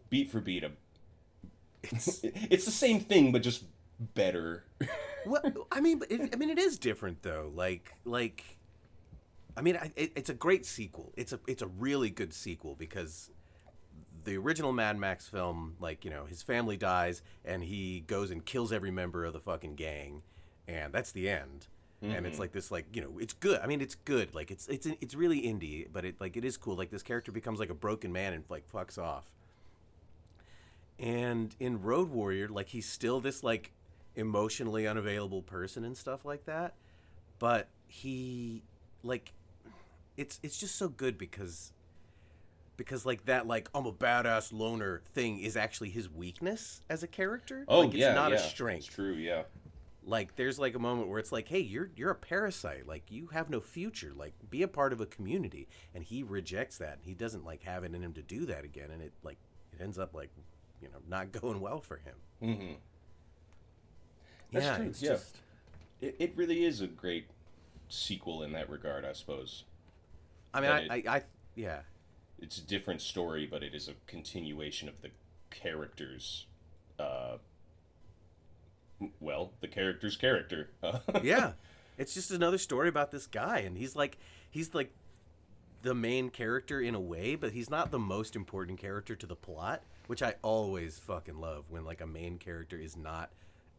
beat 0.09 0.29
for 0.29 0.39
beat 0.39 0.63
a 0.63 0.71
It's 1.83 2.19
it's 2.23 2.65
the 2.65 2.71
same 2.71 2.99
thing 2.99 3.31
but 3.31 3.41
just 3.43 3.63
better. 4.15 4.63
well, 5.25 5.41
I 5.71 5.81
mean, 5.81 5.99
but 5.99 6.11
it, 6.11 6.29
I 6.33 6.35
mean, 6.37 6.49
it 6.49 6.57
is 6.59 6.79
different 6.79 7.21
though. 7.21 7.51
Like, 7.53 7.93
like, 8.05 8.57
I 9.55 9.61
mean, 9.61 9.75
I, 9.77 9.91
it, 9.95 10.11
it's 10.15 10.29
a 10.29 10.33
great 10.33 10.65
sequel. 10.65 11.13
It's 11.15 11.33
a 11.33 11.39
it's 11.47 11.61
a 11.61 11.67
really 11.67 12.09
good 12.09 12.33
sequel 12.33 12.75
because 12.75 13.29
the 14.23 14.37
original 14.37 14.71
Mad 14.71 14.97
Max 14.97 15.27
film, 15.27 15.75
like, 15.79 16.05
you 16.05 16.11
know, 16.11 16.25
his 16.25 16.41
family 16.41 16.77
dies 16.77 17.21
and 17.43 17.63
he 17.63 18.01
goes 18.01 18.31
and 18.31 18.45
kills 18.45 18.71
every 18.71 18.91
member 18.91 19.25
of 19.25 19.33
the 19.33 19.39
fucking 19.39 19.75
gang, 19.75 20.23
and 20.67 20.93
that's 20.93 21.11
the 21.11 21.29
end. 21.29 21.67
And 22.03 22.25
it's 22.25 22.33
mm-hmm. 22.33 22.41
like 22.41 22.51
this, 22.51 22.71
like 22.71 22.87
you 22.95 23.01
know, 23.03 23.19
it's 23.19 23.33
good. 23.33 23.59
I 23.61 23.67
mean, 23.67 23.79
it's 23.79 23.93
good. 23.93 24.33
Like 24.33 24.49
it's 24.49 24.67
it's 24.69 24.87
it's 24.87 25.13
really 25.13 25.41
indie, 25.41 25.85
but 25.93 26.03
it 26.03 26.15
like 26.19 26.35
it 26.35 26.43
is 26.43 26.57
cool. 26.57 26.75
Like 26.75 26.89
this 26.89 27.03
character 27.03 27.31
becomes 27.31 27.59
like 27.59 27.69
a 27.69 27.75
broken 27.75 28.11
man 28.11 28.33
and 28.33 28.43
like 28.49 28.63
fucks 28.71 28.97
off. 28.97 29.25
And 30.97 31.55
in 31.59 31.83
Road 31.83 32.09
Warrior, 32.09 32.49
like 32.49 32.69
he's 32.69 32.87
still 32.87 33.19
this 33.19 33.43
like 33.43 33.71
emotionally 34.15 34.87
unavailable 34.87 35.43
person 35.43 35.85
and 35.85 35.95
stuff 35.95 36.25
like 36.25 36.45
that, 36.45 36.73
but 37.37 37.67
he 37.87 38.63
like 39.03 39.33
it's 40.17 40.39
it's 40.41 40.57
just 40.59 40.75
so 40.77 40.89
good 40.89 41.19
because 41.19 41.71
because 42.81 43.05
like 43.05 43.25
that 43.25 43.45
like 43.45 43.69
I'm 43.75 43.85
a 43.85 43.91
badass 43.91 44.51
loner 44.51 45.01
thing 45.13 45.39
is 45.39 45.55
actually 45.55 45.91
his 45.91 46.09
weakness 46.09 46.81
as 46.89 47.03
a 47.03 47.07
character. 47.07 47.63
Oh 47.67 47.81
like, 47.81 47.89
it's 47.89 47.97
yeah, 47.97 48.13
not 48.13 48.31
yeah. 48.31 48.37
a 48.37 48.39
strength. 48.39 48.87
It's 48.87 48.95
true, 48.95 49.13
yeah. 49.13 49.43
Like 50.03 50.35
there's 50.35 50.57
like 50.57 50.73
a 50.75 50.79
moment 50.79 51.07
where 51.07 51.19
it's 51.19 51.31
like, 51.31 51.47
hey, 51.47 51.59
you're 51.59 51.91
you're 51.95 52.09
a 52.09 52.15
parasite. 52.15 52.87
Like 52.87 53.03
you 53.09 53.27
have 53.27 53.49
no 53.51 53.59
future. 53.59 54.13
Like 54.15 54.33
be 54.49 54.63
a 54.63 54.67
part 54.67 54.93
of 54.93 55.01
a 55.01 55.05
community. 55.05 55.67
And 55.93 56.03
he 56.03 56.23
rejects 56.23 56.79
that. 56.79 56.97
He 57.01 57.13
doesn't 57.13 57.45
like 57.45 57.61
have 57.63 57.83
it 57.83 57.93
in 57.93 58.01
him 58.01 58.13
to 58.13 58.23
do 58.23 58.45
that 58.47 58.65
again. 58.65 58.89
And 58.91 59.01
it 59.01 59.13
like 59.23 59.37
it 59.73 59.81
ends 59.81 59.99
up 59.99 60.15
like, 60.15 60.31
you 60.81 60.89
know, 60.89 60.99
not 61.07 61.31
going 61.41 61.61
well 61.61 61.81
for 61.81 61.97
him. 61.97 62.15
Mm-hmm. 62.41 62.73
That's 64.51 64.65
yeah, 64.65 64.77
true, 64.77 64.85
it's 64.87 65.01
yeah. 65.03 65.09
just 65.09 65.37
it, 66.01 66.15
it 66.17 66.33
really 66.35 66.65
is 66.65 66.81
a 66.81 66.87
great 66.87 67.27
sequel 67.89 68.41
in 68.41 68.53
that 68.53 68.71
regard, 68.71 69.05
I 69.05 69.13
suppose. 69.13 69.65
I 70.53 70.61
mean, 70.61 70.71
I, 70.71 70.79
it- 70.79 71.07
I, 71.07 71.15
I, 71.17 71.21
yeah, 71.55 71.81
It's 72.41 72.57
a 72.57 72.61
different 72.61 73.01
story, 73.01 73.47
but 73.49 73.63
it 73.63 73.73
is 73.75 73.87
a 73.87 73.93
continuation 74.07 74.89
of 74.89 75.01
the 75.01 75.09
characters. 75.51 76.45
Uh, 76.99 77.37
well, 79.19 79.51
the 79.61 79.67
character's 79.67 80.17
character. 80.17 80.69
yeah. 81.23 81.53
It's 81.97 82.13
just 82.13 82.31
another 82.31 82.57
story 82.57 82.89
about 82.89 83.11
this 83.11 83.27
guy, 83.27 83.59
and 83.59 83.77
he's 83.77 83.95
like, 83.95 84.17
he's 84.49 84.73
like 84.73 84.91
the 85.83 85.93
main 85.93 86.29
character 86.29 86.79
in 86.79 86.95
a 86.95 86.99
way, 86.99 87.35
but 87.35 87.51
he's 87.51 87.69
not 87.69 87.91
the 87.91 87.99
most 87.99 88.35
important 88.35 88.79
character 88.79 89.15
to 89.15 89.25
the 89.25 89.35
plot, 89.35 89.81
which 90.07 90.21
I 90.21 90.35
always 90.41 90.99
fucking 90.99 91.39
love 91.39 91.65
when 91.69 91.85
like 91.85 92.01
a 92.01 92.07
main 92.07 92.37
character 92.37 92.77
is 92.77 92.95
not 92.95 93.29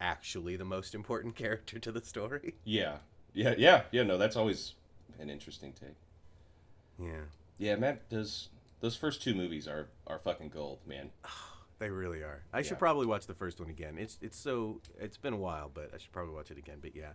actually 0.01 0.57
the 0.57 0.65
most 0.65 0.95
important 0.95 1.37
character 1.37 1.79
to 1.79 1.93
the 1.93 2.03
story. 2.03 2.55
yeah, 2.65 2.99
yeah, 3.35 3.55
yeah, 3.57 3.83
yeah. 3.91 4.03
No, 4.03 4.19
that's 4.19 4.37
always 4.37 4.75
an 5.19 5.31
interesting 5.31 5.73
take. 5.73 5.97
Yeah, 6.99 7.23
Yeah, 7.63 7.77
Matt 7.77 8.09
does. 8.09 8.49
Those 8.81 8.97
first 8.97 9.23
two 9.23 9.35
movies 9.35 9.69
are 9.69 9.89
are 10.09 10.19
fucking 10.19 10.49
gold, 10.49 10.81
man. 10.85 11.11
they 11.79 11.91
really 11.91 12.23
are. 12.23 12.43
I 12.53 12.59
Yeah. 12.59 12.63
should 12.65 12.79
probably 12.81 13.07
watch 13.07 13.27
the 13.29 13.35
first 13.35 13.61
one 13.61 13.71
again. 13.71 13.99
It's 13.99 14.19
it's 14.21 14.37
so 14.37 14.81
it's 14.99 15.17
been 15.17 15.33
a 15.33 15.37
while, 15.39 15.71
but 15.73 15.93
I 15.95 15.99
should 15.99 16.11
probably 16.11 16.35
watch 16.35 16.51
it 16.51 16.59
again. 16.59 16.79
But 16.81 16.97
yeah, 16.97 17.13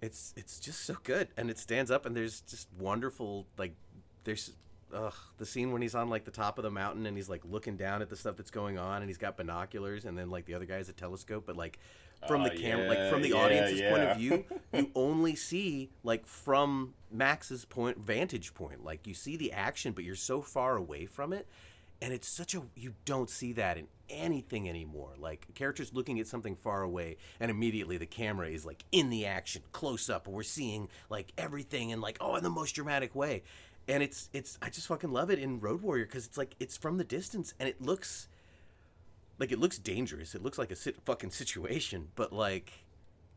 it's 0.00 0.32
it's 0.36 0.60
just 0.60 0.82
so 0.84 0.96
good, 1.02 1.28
and 1.36 1.50
it 1.50 1.58
stands 1.58 1.90
up, 1.90 2.06
and 2.06 2.16
there's 2.16 2.42
just 2.42 2.68
wonderful 2.78 3.46
like 3.58 3.74
there's 4.22 4.52
ugh 4.94 5.14
the 5.38 5.46
scene 5.46 5.72
when 5.72 5.82
he's 5.82 5.96
on 5.96 6.08
like 6.08 6.24
the 6.24 6.30
top 6.30 6.56
of 6.56 6.62
the 6.62 6.70
mountain 6.70 7.04
and 7.06 7.16
he's 7.16 7.28
like 7.28 7.42
looking 7.44 7.76
down 7.76 8.00
at 8.02 8.08
the 8.08 8.16
stuff 8.16 8.36
that's 8.36 8.52
going 8.52 8.78
on, 8.78 9.02
and 9.02 9.10
he's 9.10 9.18
got 9.18 9.36
binoculars, 9.36 10.04
and 10.04 10.16
then 10.16 10.30
like 10.30 10.44
the 10.46 10.54
other 10.54 10.66
guy 10.66 10.76
has 10.76 10.88
a 10.88 10.92
telescope, 10.92 11.42
but 11.44 11.56
like 11.56 11.80
from 12.26 12.42
the 12.42 12.52
Ah, 12.52 12.56
camera, 12.56 12.88
like 12.88 13.10
from 13.10 13.22
the 13.22 13.30
yeah, 13.30 13.36
audience's 13.36 13.82
point 13.82 14.02
of 14.02 14.16
view, 14.16 14.44
you 14.72 14.90
only 14.94 15.34
see 15.34 15.90
like 16.02 16.26
from 16.26 16.94
Max's 17.10 17.64
point 17.64 17.98
vantage 17.98 18.54
point. 18.54 18.84
Like 18.84 19.06
you 19.06 19.14
see 19.14 19.36
the 19.36 19.52
action, 19.52 19.92
but 19.92 20.04
you're 20.04 20.14
so 20.16 20.40
far 20.42 20.76
away 20.76 21.06
from 21.06 21.32
it, 21.32 21.46
and 22.02 22.12
it's 22.12 22.28
such 22.28 22.54
a 22.54 22.62
you 22.74 22.94
don't 23.04 23.30
see 23.30 23.52
that 23.54 23.78
in 23.78 23.86
anything 24.10 24.68
anymore. 24.68 25.10
Like 25.18 25.46
characters 25.54 25.92
looking 25.92 26.18
at 26.20 26.26
something 26.26 26.56
far 26.56 26.82
away, 26.82 27.16
and 27.40 27.50
immediately 27.50 27.96
the 27.96 28.06
camera 28.06 28.48
is 28.48 28.64
like 28.64 28.84
in 28.92 29.10
the 29.10 29.26
action, 29.26 29.62
close 29.72 30.10
up, 30.10 30.26
and 30.26 30.34
we're 30.34 30.42
seeing 30.42 30.88
like 31.10 31.32
everything 31.38 31.92
and 31.92 32.02
like 32.02 32.18
oh 32.20 32.36
in 32.36 32.42
the 32.42 32.50
most 32.50 32.72
dramatic 32.72 33.14
way. 33.14 33.42
And 33.86 34.02
it's 34.02 34.30
it's 34.32 34.58
I 34.62 34.70
just 34.70 34.86
fucking 34.86 35.12
love 35.12 35.30
it 35.30 35.38
in 35.38 35.60
Road 35.60 35.82
Warrior 35.82 36.06
because 36.06 36.26
it's 36.26 36.38
like 36.38 36.54
it's 36.58 36.76
from 36.76 36.96
the 36.96 37.04
distance 37.04 37.52
and 37.60 37.68
it 37.68 37.82
looks 37.82 38.28
like 39.38 39.52
it 39.52 39.58
looks 39.58 39.78
dangerous. 39.78 40.34
It 40.34 40.42
looks 40.42 40.58
like 40.58 40.70
a 40.70 40.76
sit- 40.76 41.00
fucking 41.04 41.30
situation, 41.30 42.08
but 42.14 42.32
like 42.32 42.72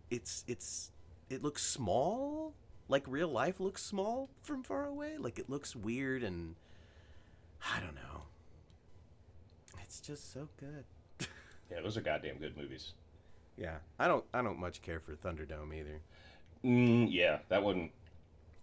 it's 0.10 0.44
it's 0.48 0.92
it 1.30 1.44
looks 1.44 1.64
small. 1.64 2.54
Like 2.90 3.04
real 3.08 3.28
life 3.28 3.60
looks 3.60 3.84
small 3.84 4.30
from 4.44 4.64
far 4.64 4.86
away. 4.86 5.18
Like 5.18 5.40
it 5.40 5.50
looks 5.50 5.76
weird 5.76 6.24
and 6.24 6.56
I 7.74 7.80
don't 7.80 7.96
know. 7.96 8.22
It's 9.84 10.00
just 10.02 10.34
so 10.34 10.50
good. 10.60 10.84
Yeah, 11.70 11.82
those 11.82 11.98
are 11.98 12.02
goddamn 12.02 12.38
good 12.38 12.56
movies. 12.56 12.94
Yeah, 13.58 13.76
I 14.00 14.08
don't 14.08 14.24
I 14.34 14.42
don't 14.42 14.58
much 14.58 14.82
care 14.82 15.02
for 15.02 15.16
Thunderdome 15.18 15.76
either. 15.78 16.00
Mm, 16.64 17.08
yeah, 17.12 17.40
that 17.50 17.62
one. 17.62 17.90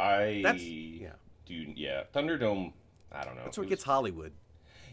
I 0.01 0.41
That's 0.43 0.63
yeah. 0.63 1.11
do. 1.45 1.55
Yeah, 1.55 2.05
Thunderdome. 2.15 2.73
I 3.13 3.25
don't 3.25 3.37
know. 3.37 3.43
That's 3.45 3.59
where 3.59 3.65
It 3.65 3.67
it 3.67 3.71
was- 3.73 3.77
gets 3.81 3.85
Hollywood. 3.85 4.33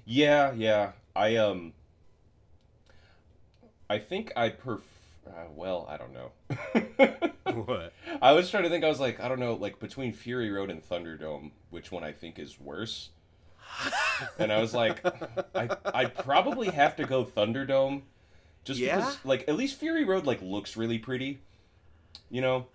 Yeah, 0.04 0.52
yeah. 0.52 0.92
I 1.16 1.38
um. 1.38 1.72
I 3.92 4.00
think 4.00 4.32
I 4.38 4.50
perf. 4.50 4.82
Uh, 5.28 5.32
well, 5.54 5.86
I 5.90 5.98
don't 5.98 6.14
know. 6.14 6.32
what? 7.66 7.94
I 8.22 8.32
was 8.32 8.50
trying 8.50 8.64
to 8.64 8.70
think. 8.70 8.84
I 8.86 8.88
was 8.88 9.00
like, 9.02 9.20
I 9.20 9.28
don't 9.28 9.40
know, 9.40 9.54
like 9.54 9.80
between 9.80 10.14
Fury 10.14 10.50
Road 10.50 10.70
and 10.72 10.82
Thunderdome, 10.88 11.52
which 11.70 11.92
one 11.92 12.04
I 12.04 12.14
think 12.14 12.40
is 12.40 12.60
worse. 12.60 13.10
and 14.40 14.52
I 14.52 14.60
was 14.60 14.74
like, 14.74 15.06
I 15.56 15.70
I 15.94 16.06
probably 16.06 16.70
have 16.70 16.96
to 16.98 17.06
go 17.06 17.26
Thunderdome, 17.26 18.04
just 18.64 18.80
Yeah? 18.80 18.96
because 18.98 19.18
like 19.26 19.46
at 19.50 19.56
least 19.56 19.78
Fury 19.80 20.06
Road 20.06 20.26
like 20.26 20.42
looks 20.42 20.78
really 20.78 20.98
pretty, 20.98 21.40
you 22.30 22.42
know. 22.42 22.68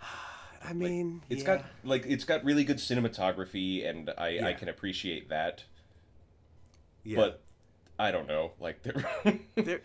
I 0.64 0.72
mean, 0.72 1.22
It's 1.30 1.42
yeah. 1.42 1.56
got 1.56 1.64
like 1.84 2.04
it's 2.06 2.24
got 2.24 2.44
really 2.44 2.64
good 2.64 2.78
cinematography, 2.78 3.88
and 3.88 4.10
I 4.18 4.48
I 4.48 4.52
can 4.52 4.68
appreciate 4.68 5.28
that. 5.30 5.64
yeah. 7.04 7.16
But 7.16 7.40
I 7.98 8.10
don't 8.10 8.26
know, 8.26 8.52
like 8.60 8.82
they're 8.82 9.38
There- 9.54 9.80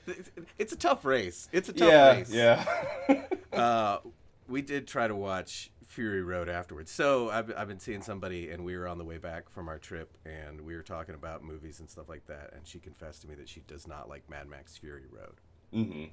it's 0.58 0.74
a 0.74 0.78
tough 0.78 1.06
race. 1.06 1.48
It's 1.52 1.70
a 1.70 1.74
tough 1.74 1.90
yeah, 1.90 2.12
race. 2.12 2.32
yeah. 2.32 3.26
uh, 3.54 4.00
we 4.48 4.62
did 4.62 4.88
try 4.88 5.08
to 5.08 5.16
watch 5.16 5.72
Fury 5.88 6.22
Road 6.24 6.50
afterwards. 6.50 6.92
So 6.92 7.30
I've, 7.30 7.54
I've 7.56 7.68
been 7.68 7.80
seeing 7.80 8.02
somebody, 8.02 8.50
and 8.50 8.64
we 8.64 8.78
were 8.78 8.88
on 8.88 8.98
the 8.98 9.04
way 9.04 9.18
back 9.18 9.50
from 9.50 9.68
our 9.68 9.78
trip, 9.78 10.18
and 10.26 10.62
we 10.62 10.76
were 10.76 10.84
talking 10.84 11.16
about 11.16 11.44
movies 11.44 11.80
and 11.80 11.90
stuff 11.90 12.08
like 12.10 12.26
that. 12.28 12.52
And 12.54 12.66
she 12.66 12.80
confessed 12.80 13.22
to 13.24 13.28
me 13.28 13.36
that 13.36 13.50
she 13.50 13.62
does 13.68 13.88
not 13.88 14.08
like 14.08 14.30
Mad 14.30 14.48
Max 14.48 14.78
Fury 14.78 15.04
Road. 15.12 15.36
Mm-hmm. 15.74 16.06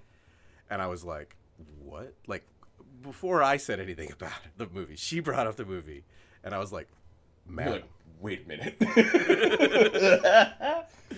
And 0.71 0.83
I 0.83 0.87
was 0.89 1.05
like, 1.05 1.37
what? 1.81 2.15
Like, 2.27 2.45
before 3.03 3.43
I 3.43 3.57
said 3.57 3.81
anything 3.81 4.11
about 4.13 4.33
it, 4.45 4.51
the 4.57 4.69
movie, 4.73 4.97
she 4.97 5.21
brought 5.21 5.47
up 5.47 5.57
the 5.57 5.65
movie. 5.65 6.05
And 6.43 6.55
I 6.55 6.59
was 6.59 6.73
like, 6.73 6.89
man. 7.47 7.71
like, 7.71 7.85
wait 8.21 8.45
a 8.45 8.49
minute. 8.49 8.77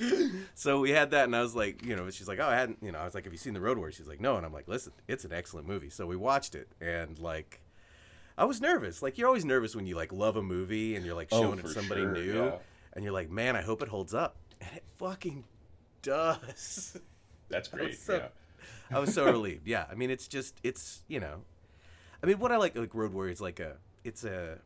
So 0.55 0.81
we 0.81 0.91
had 0.91 1.13
that, 1.13 1.25
and 1.25 1.35
I 1.35 1.41
was 1.43 1.55
like, 1.55 1.85
you 1.85 1.97
know, 1.97 2.11
she's 2.11 2.29
like, 2.29 2.39
oh, 2.39 2.47
I 2.47 2.55
hadn't, 2.57 2.79
you 2.83 2.93
know, 2.93 2.99
I 2.99 3.05
was 3.05 3.15
like, 3.15 3.25
have 3.25 3.33
you 3.33 3.39
seen 3.39 3.55
The 3.55 3.61
Road 3.61 3.79
Warrior? 3.79 3.93
She's 3.93 4.09
like, 4.09 4.21
no, 4.21 4.37
and 4.37 4.45
I'm 4.45 4.53
like, 4.53 4.69
listen, 4.69 4.93
it's 5.09 5.25
an 5.25 5.33
excellent 5.33 5.67
movie. 5.67 5.89
So 5.91 6.07
we 6.07 6.17
watched 6.17 6.55
it, 6.55 6.69
and 6.81 7.19
like, 7.19 7.61
I 8.37 8.45
was 8.45 8.61
nervous. 8.61 9.03
Like 9.03 9.17
you're 9.19 9.27
always 9.29 9.45
nervous 9.45 9.75
when 9.77 9.87
you 9.87 9.95
like 9.97 10.13
love 10.13 10.37
a 10.37 10.43
movie 10.43 10.97
and 10.97 11.05
you're 11.05 11.15
like 11.15 11.29
Oh, 11.33 11.41
showing 11.43 11.59
it 11.59 11.63
to 11.63 11.69
somebody 11.69 12.03
sure, 12.03 12.13
new, 12.13 12.45
yeah. 12.45 12.53
and 12.95 13.05
you're 13.05 13.13
like, 13.13 13.31
man, 13.31 13.57
I 13.57 13.63
hope 13.63 13.83
it 13.83 13.89
holds 13.89 14.13
up, 14.15 14.37
and 14.61 14.71
it 14.77 14.85
fucking 14.99 15.45
does. 16.03 16.99
That's 17.49 17.69
great. 17.75 17.99
so- 17.99 18.17
yeah. 18.17 18.29
I 18.93 18.99
was 18.99 19.15
so 19.15 19.25
relieved. 19.27 19.67
Yeah, 19.69 19.85
I 19.91 19.95
mean, 19.95 20.11
it's 20.11 20.27
just, 20.27 20.55
it's 20.65 21.03
you 21.09 21.21
know, 21.21 21.43
I 22.23 22.27
mean, 22.27 22.39
what 22.39 22.51
I 22.53 22.57
like 22.57 22.77
like 22.77 22.95
Road 22.95 23.13
Warrior 23.13 23.33
is 23.33 23.41
like 23.41 23.61
a, 23.61 23.77
it's 24.05 24.25
a, 24.25 24.59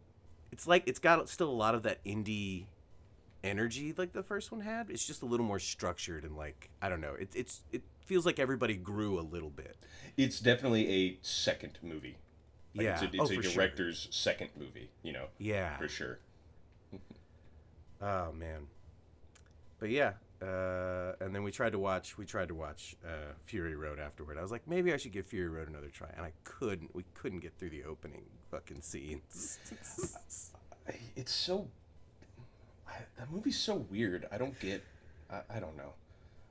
it's 0.50 0.66
like 0.66 0.84
it's 0.86 0.98
got 0.98 1.28
still 1.28 1.50
a 1.50 1.52
lot 1.52 1.74
of 1.74 1.82
that 1.82 2.02
indie 2.04 2.64
energy 3.44 3.94
like 3.96 4.12
the 4.12 4.22
first 4.22 4.50
one 4.50 4.60
had. 4.60 4.90
It's 4.90 5.06
just 5.06 5.22
a 5.22 5.26
little 5.26 5.46
more 5.46 5.58
structured 5.58 6.24
and 6.24 6.36
like 6.36 6.70
I 6.82 6.88
don't 6.88 7.00
know. 7.00 7.14
It, 7.14 7.30
it's 7.34 7.62
it 7.72 7.82
feels 8.04 8.26
like 8.26 8.38
everybody 8.38 8.74
grew 8.74 9.18
a 9.18 9.22
little 9.22 9.50
bit. 9.50 9.76
It's 10.16 10.40
definitely 10.40 10.88
a 10.90 11.18
second 11.22 11.78
movie. 11.82 12.16
Like, 12.74 12.84
yeah. 12.84 12.92
It's 12.94 13.02
a, 13.02 13.06
it's 13.06 13.18
oh, 13.20 13.24
a 13.24 13.36
for 13.36 13.42
sure. 13.42 13.52
director's 13.52 14.08
second 14.10 14.50
movie, 14.58 14.90
you 15.02 15.12
know, 15.12 15.26
Yeah. 15.38 15.76
for 15.76 15.88
sure. 15.88 16.18
Oh 18.02 18.32
man. 18.32 18.66
But 19.78 19.88
yeah, 19.88 20.12
uh, 20.42 21.12
and 21.20 21.34
then 21.34 21.42
we 21.42 21.50
tried 21.50 21.72
to 21.72 21.78
watch. 21.78 22.18
We 22.18 22.26
tried 22.26 22.48
to 22.48 22.54
watch 22.54 22.96
uh, 23.04 23.32
Fury 23.46 23.76
Road 23.76 23.98
afterward. 23.98 24.36
I 24.36 24.42
was 24.42 24.50
like, 24.50 24.66
maybe 24.68 24.92
I 24.92 24.98
should 24.98 25.12
give 25.12 25.26
Fury 25.26 25.48
Road 25.48 25.68
another 25.68 25.88
try, 25.88 26.08
and 26.16 26.26
I 26.26 26.32
couldn't. 26.44 26.94
We 26.94 27.04
couldn't 27.14 27.40
get 27.40 27.54
through 27.58 27.70
the 27.70 27.84
opening 27.84 28.24
fucking 28.50 28.82
scenes. 28.82 29.58
It's 31.16 31.32
so. 31.32 31.68
I, 32.88 32.92
that 33.18 33.30
movie's 33.30 33.58
so 33.58 33.74
weird. 33.90 34.26
I 34.30 34.38
don't 34.38 34.58
get. 34.60 34.82
I, 35.30 35.40
I 35.56 35.60
don't 35.60 35.76
know. 35.76 35.92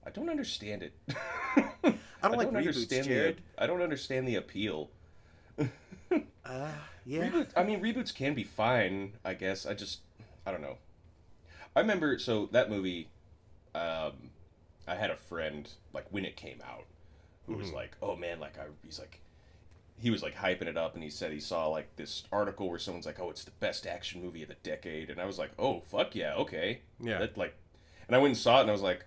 I 0.06 0.10
don't 0.10 0.30
understand 0.30 0.84
it. 0.84 0.94
I 1.86 2.30
don't 2.30 2.38
like 2.38 2.50
reboots, 2.50 2.58
understand 2.58 3.06
Jared. 3.06 3.38
The, 3.38 3.64
I 3.64 3.68
don't 3.68 3.82
understand 3.82 4.28
the 4.28 4.36
appeal. 4.36 4.90
uh, 5.60 5.68
yeah. 7.06 7.30
Reboot, 7.30 7.50
I 7.56 7.64
mean, 7.64 7.82
reboots 7.82 8.14
can 8.14 8.34
be 8.34 8.44
fine, 8.44 9.14
I 9.24 9.34
guess. 9.34 9.66
I 9.66 9.74
just, 9.74 10.00
I 10.46 10.52
don't 10.52 10.62
know. 10.62 10.78
I 11.76 11.80
remember, 11.80 12.20
so 12.20 12.50
that 12.52 12.70
movie, 12.70 13.10
um, 13.74 14.32
I 14.88 14.96
had 14.96 15.10
a 15.10 15.16
friend, 15.16 15.70
like, 15.94 16.06
when 16.12 16.26
it 16.26 16.36
came 16.36 16.62
out, 16.68 16.86
who 17.48 17.56
was 17.56 17.72
like, 17.72 17.96
oh 18.02 18.16
man, 18.16 18.40
like, 18.40 18.58
I, 18.58 18.64
he's 18.86 19.00
like, 19.00 19.20
he 20.04 20.10
was 20.10 20.22
like 20.22 20.36
hyping 20.36 20.68
it 20.68 20.76
up 20.76 20.96
and 20.96 21.04
he 21.04 21.10
said 21.10 21.32
he 21.32 21.40
saw 21.40 21.68
like 21.68 21.96
this 21.96 22.24
article 22.30 22.70
where 22.70 22.78
someone's 22.78 23.06
like, 23.06 23.22
oh, 23.22 23.30
it's 23.30 23.46
the 23.46 23.52
best 23.52 23.88
action 23.88 24.22
movie 24.22 24.44
of 24.44 24.50
the 24.50 24.56
decade. 24.56 25.10
And 25.10 25.22
I 25.22 25.24
was 25.26 25.40
like, 25.40 25.52
oh, 25.58 25.80
fuck 25.80 26.14
yeah, 26.14 26.34
okay. 26.36 26.82
Yeah. 27.00 27.20
That, 27.20 27.38
like, 27.38 27.56
and 28.08 28.16
I 28.16 28.20
went 28.20 28.32
and 28.34 28.38
saw 28.38 28.58
it 28.58 28.62
and 28.64 28.70
I 28.70 28.74
was 28.74 28.82
like, 28.82 29.06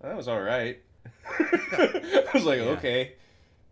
that 0.00 0.16
was 0.16 0.26
all 0.26 0.40
right. 0.40 0.80
I 1.38 2.24
was 2.34 2.44
like, 2.44 2.58
Yeah. 2.58 2.64
okay. 2.70 3.12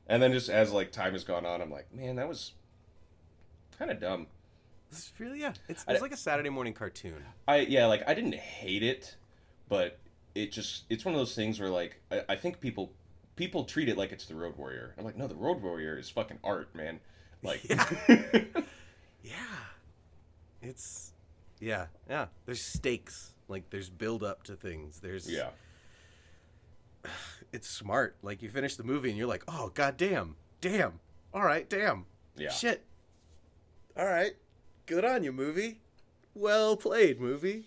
And 0.07 0.23
then 0.23 0.31
just 0.33 0.49
as 0.49 0.71
like 0.71 0.93
time 0.93 1.13
has 1.13 1.25
gone 1.25 1.45
on, 1.45 1.61
I'm 1.61 1.73
like, 1.73 1.93
man, 1.93 2.15
that 2.17 2.29
was 2.29 2.53
kind 3.77 3.91
of 3.91 3.99
dumb. 4.01 4.29
It's 4.93 5.13
really 5.19 5.41
yeah. 5.41 5.55
It's, 5.69 5.85
I- 5.89 5.99
like 5.99 6.13
a 6.13 6.17
Saturday 6.17 6.51
morning 6.51 6.73
cartoon. 6.73 7.25
I 7.49 7.57
yeah, 7.61 7.87
like 7.87 8.09
I 8.09 8.15
didn't 8.15 8.37
hate 8.37 8.85
it, 8.85 9.17
but 9.69 9.99
it 10.37 10.53
just 10.53 10.85
it's 10.89 11.05
one 11.05 11.15
of 11.15 11.21
those 11.21 11.35
things 11.35 11.59
where 11.59 11.69
like 11.71 12.01
I, 12.13 12.23
I 12.29 12.37
think 12.37 12.61
people 12.61 12.93
people 13.43 13.65
treat 13.65 13.89
it 13.89 13.99
like 13.99 14.13
it's 14.13 14.27
the 14.27 14.37
Road 14.37 14.57
Warrior. 14.57 14.95
I'm 14.97 15.05
like, 15.05 15.17
no, 15.17 15.27
the 15.27 15.35
Road 15.35 15.61
Warrior 15.61 15.99
is 15.99 16.09
fucking 16.09 16.39
art, 16.45 16.73
man. 16.77 17.01
Like, 17.43 17.61
Yeah. 19.25 19.33
It's 20.63 21.13
yeah, 21.59 21.87
yeah. 22.09 22.27
There's 22.47 22.61
stakes. 22.61 23.35
Like 23.49 23.69
there's 23.71 23.91
build 23.91 24.23
up 24.23 24.45
to 24.45 24.55
things. 24.55 25.01
There's 25.01 25.29
yeah, 25.29 25.49
It's 27.53 27.69
smart. 27.69 28.17
Like 28.23 28.43
you 28.43 28.49
finish 28.49 28.77
the 28.77 28.85
movie 28.85 29.09
and 29.09 29.19
you're 29.19 29.27
like, 29.27 29.43
oh 29.49 29.73
god 29.75 29.97
damn, 29.97 30.37
damn, 30.61 31.01
All 31.35 31.43
right, 31.43 31.69
damn. 31.69 32.07
Yeah. 32.37 32.51
Shit. 32.51 32.85
All 33.97 34.07
right. 34.07 34.35
Good 34.87 35.05
on 35.05 35.25
you, 35.25 35.33
movie. 35.33 35.81
Well 36.33 36.77
played, 36.77 37.21
movie. 37.21 37.65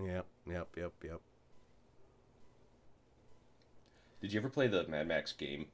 Yep, 0.00 0.26
yep, 0.48 0.68
yep, 0.76 0.92
yep. 1.02 1.20
Did 4.20 4.32
you 4.32 4.40
ever 4.40 4.48
play 4.48 4.66
the 4.66 4.86
Mad 4.88 5.06
Max 5.08 5.32
game 5.32 5.66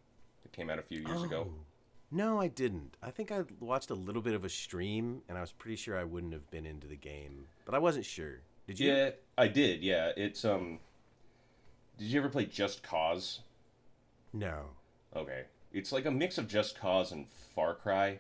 that 0.43 0.53
came 0.53 0.69
out 0.71 0.79
a 0.79 0.83
few 0.83 1.01
years 1.01 1.23
ago? 1.23 1.49
Oh. 1.51 1.55
No, 2.11 2.41
I 2.41 2.49
didn't. 2.49 2.97
I 3.03 3.11
think 3.11 3.33
I 3.33 3.43
watched 3.59 3.91
a 3.91 3.95
little 3.95 4.23
bit 4.23 4.35
of 4.35 4.45
a 4.45 4.49
stream, 4.49 5.23
and 5.29 5.37
I 5.37 5.41
was 5.41 5.53
pretty 5.53 5.77
sure 5.77 5.99
I 5.99 6.05
wouldn't 6.05 6.33
have 6.33 6.49
been 6.51 6.67
into 6.67 6.87
the 6.87 6.97
game, 6.97 7.47
but 7.65 7.75
I 7.75 7.79
wasn't 7.79 8.05
sure. 8.05 8.41
Did 8.67 8.79
you? 8.79 8.93
Yeah, 8.93 9.11
I 9.37 9.49
did. 9.49 9.83
Yeah, 9.83 10.13
it's 10.17 10.45
um. 10.45 10.79
Did 11.99 12.07
you 12.09 12.21
ever 12.21 12.29
play 12.29 12.45
Just 12.47 12.83
Cause? 12.83 13.41
No. 14.33 14.65
Okay, 15.17 15.45
it's 15.73 15.91
like 15.93 16.07
a 16.07 16.11
mix 16.11 16.39
of 16.39 16.47
Just 16.47 16.79
Cause 16.79 17.11
and 17.13 17.27
Far 17.55 17.75
Cry. 17.75 18.19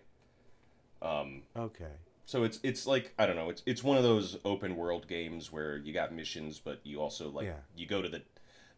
Um, 1.02 1.42
Okay. 1.56 1.92
so 2.24 2.44
it's 2.44 2.58
it's 2.62 2.87
like 2.87 3.12
I 3.18 3.26
don't 3.26 3.37
know. 3.37 3.50
It's 3.50 3.62
it's 3.66 3.84
one 3.84 3.96
of 3.96 4.02
those 4.02 4.38
open 4.44 4.76
world 4.76 5.06
games 5.06 5.52
where 5.52 5.76
you 5.76 5.92
got 5.92 6.12
missions, 6.12 6.58
but 6.58 6.80
you 6.84 7.00
also 7.00 7.30
like 7.30 7.46
Yeah. 7.46 7.58
you 7.76 7.87
go 7.87 8.00
to 8.02 8.08
the 8.08 8.22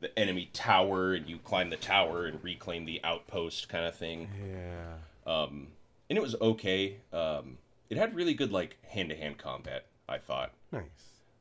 the 0.01 0.17
enemy 0.19 0.51
tower 0.53 1.15
and 1.15 1.29
you 1.29 1.39
climb 1.39 1.71
the 1.71 1.77
tower 1.77 2.27
and 2.27 2.43
reclaim 2.45 2.85
the 2.85 3.01
outpost 3.03 3.69
kind 3.69 3.85
of 3.87 3.95
thing. 3.97 4.29
Yeah. 4.51 5.33
Um, 5.33 5.69
and 6.11 6.17
it 6.17 6.23
was 6.23 6.35
okay. 6.41 6.97
Um, 7.13 7.59
it 7.89 7.97
had 7.97 8.15
really 8.15 8.35
good 8.35 8.53
like 8.53 8.77
hand 8.89 9.09
to 9.11 9.17
hand 9.17 9.39
combat. 9.39 9.87
I 10.09 10.19
thought. 10.19 10.53
Nice. 10.71 10.83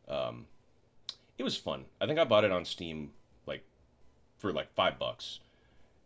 Um, 0.07 0.45
it 1.37 1.43
was 1.43 1.55
fun. 1.57 1.85
I 2.01 2.07
think 2.07 2.17
I 2.17 2.23
bought 2.23 2.43
it 2.45 2.51
on 2.51 2.65
Steam 2.65 3.11
like 3.45 3.63
for 4.37 4.51
like 4.53 4.73
five 4.73 4.97
bucks, 4.97 5.39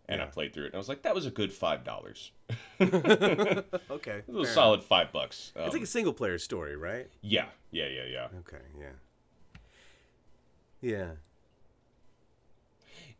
and 0.09 0.21
I 0.21 0.25
played 0.25 0.53
through 0.53 0.63
it. 0.65 0.67
And 0.67 0.75
I 0.75 0.77
was 0.79 0.89
like, 0.89 1.03
that 1.03 1.15
was 1.15 1.25
a 1.25 1.31
good 1.31 1.53
five 1.53 1.83
dollars. 1.85 2.31
okay. 2.81 4.21
It 4.27 4.33
was 4.33 4.49
a 4.49 4.53
solid 4.53 4.83
five 4.83 5.11
bucks. 5.11 5.53
Um, 5.55 5.63
It's 5.65 5.73
like 5.73 5.83
a 5.83 5.87
single 5.87 6.13
player 6.13 6.37
story, 6.39 6.75
right? 6.75 7.07
yeah, 7.21 7.45
yeah, 7.71 7.87
yeah, 7.87 8.05
yeah. 8.05 8.27
Okay, 8.39 8.63
yeah. 8.79 8.89
Yeah. 10.81 11.11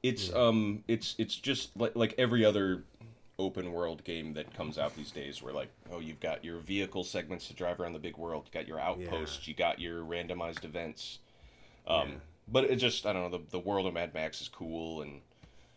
It's 0.02 0.34
um, 0.34 0.84
it's 0.88 1.16
it's 1.18 1.36
just 1.36 1.76
like 1.78 1.96
like 1.96 2.16
every 2.18 2.46
other 2.46 2.84
open 3.38 3.72
world 3.72 4.04
game 4.04 4.34
that 4.34 4.54
comes 4.54 4.78
out 4.78 4.96
these 4.96 5.12
days, 5.12 5.42
where 5.42 5.54
like 5.54 5.70
oh, 5.92 6.00
you've 6.00 6.20
got 6.20 6.44
your 6.46 6.58
vehicle 6.60 7.04
segments 7.04 7.48
to 7.48 7.54
drive 7.54 7.80
around 7.80 7.94
the 7.94 8.00
big 8.00 8.18
world, 8.18 8.44
you 8.46 8.52
got 8.60 8.68
your 8.68 8.80
outposts, 8.80 9.48
you 9.48 9.54
got 9.54 9.80
your 9.80 10.04
randomized 10.04 10.64
events. 10.64 11.20
Um, 11.88 12.10
Yeah. 12.10 12.16
but 12.48 12.64
it 12.66 12.76
just 12.78 13.06
I 13.06 13.14
don't 13.14 13.30
know 13.30 13.38
the 13.38 13.44
the 13.52 13.60
world 13.60 13.88
of 13.88 13.94
Mad 13.94 14.14
Max 14.14 14.42
is 14.42 14.48
cool 14.48 15.02
and 15.02 15.22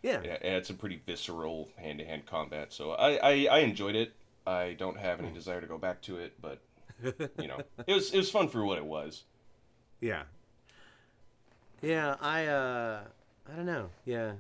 Yeah. 0.03 0.21
it 0.21 0.43
had 0.45 0.67
some 0.67 0.77
pretty 0.77 1.01
visceral 1.05 1.71
hand 1.77 1.99
to 1.99 2.05
hand 2.05 2.27
combat. 2.27 2.73
So 2.73 2.93
I, 2.93 3.17
I 3.17 3.47
I 3.47 3.59
enjoyed 3.61 3.97
it. 3.97 4.13
I 4.47 4.75
don't 4.79 4.99
have 4.99 5.21
any 5.21 5.31
desire 5.33 5.61
to 5.61 5.67
go 5.67 5.79
back 5.79 6.01
to 6.03 6.17
it, 6.19 6.35
but 6.41 6.61
you 7.41 7.49
know, 7.49 7.61
it 7.87 7.95
was 7.95 8.13
it 8.13 8.19
was 8.19 8.31
fun 8.31 8.49
for 8.49 8.65
what 8.65 8.79
it 8.79 8.85
was. 8.85 9.25
Yeah. 10.01 10.23
Yeah, 11.81 12.17
I 12.21 12.47
uh 12.47 13.01
I 13.51 13.57
don't 13.57 13.67
know. 13.67 13.91
Yeah. 14.05 14.33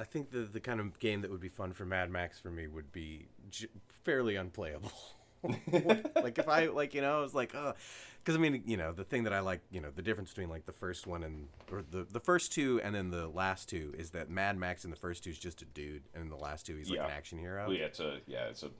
I 0.00 0.04
think 0.04 0.30
the 0.30 0.40
the 0.40 0.60
kind 0.60 0.80
of 0.80 0.98
game 0.98 1.20
that 1.22 1.30
would 1.30 1.40
be 1.40 1.48
fun 1.48 1.72
for 1.72 1.84
Mad 1.84 2.10
Max 2.10 2.38
for 2.38 2.50
me 2.50 2.66
would 2.66 2.90
be 2.92 3.26
j- 3.50 3.68
fairly 4.04 4.36
unplayable. 4.36 4.90
like 5.44 6.38
if 6.38 6.48
I 6.48 6.66
like 6.66 6.94
you 6.94 7.00
know, 7.00 7.18
I 7.18 7.20
was 7.20 7.34
like, 7.34 7.54
oh, 7.54 7.74
because 8.22 8.34
I 8.36 8.38
mean, 8.40 8.62
you 8.66 8.76
know, 8.76 8.92
the 8.92 9.04
thing 9.04 9.24
that 9.24 9.32
I 9.32 9.40
like, 9.40 9.60
you 9.70 9.80
know, 9.80 9.90
the 9.94 10.02
difference 10.02 10.30
between 10.30 10.48
like 10.48 10.66
the 10.66 10.72
first 10.72 11.06
one 11.06 11.22
and 11.22 11.46
or 11.70 11.82
the 11.88 12.04
the 12.10 12.18
first 12.20 12.52
two 12.52 12.80
and 12.82 12.94
then 12.94 13.10
the 13.10 13.28
last 13.28 13.68
two 13.68 13.94
is 13.96 14.10
that 14.10 14.28
Mad 14.30 14.56
Max 14.58 14.84
in 14.84 14.90
the 14.90 14.96
first 14.96 15.22
two 15.22 15.30
is 15.30 15.38
just 15.38 15.62
a 15.62 15.66
dude, 15.66 16.02
and 16.14 16.22
in 16.24 16.28
the 16.30 16.36
last 16.36 16.66
two 16.66 16.76
he's 16.76 16.90
like 16.90 16.98
Yeah. 16.98 17.04
an 17.06 17.10
action 17.12 17.38
hero. 17.38 17.66
Well, 17.68 17.76
yeah, 17.76 17.84
it's 17.84 18.00
a 18.00 18.18
yeah, 18.26 18.46
it's 18.46 18.62
a 18.64 18.70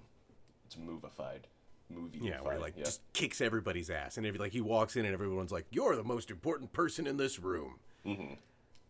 it's 0.66 0.74
a 0.74 0.78
movified 0.78 1.44
movie. 1.90 2.18
Yeah, 2.22 2.40
where 2.40 2.54
he, 2.54 2.60
like 2.60 2.74
yeah. 2.76 2.84
just 2.84 3.00
kicks 3.12 3.40
everybody's 3.40 3.88
ass, 3.90 4.16
and 4.16 4.26
every, 4.26 4.38
like 4.40 4.52
he 4.52 4.60
walks 4.62 4.96
in 4.96 5.04
and 5.04 5.14
everyone's 5.14 5.52
like, 5.52 5.66
"You're 5.70 5.94
the 5.96 6.02
most 6.04 6.30
important 6.30 6.72
person 6.72 7.06
in 7.06 7.18
this 7.18 7.38
room." 7.38 7.78
Mhm. 8.04 8.38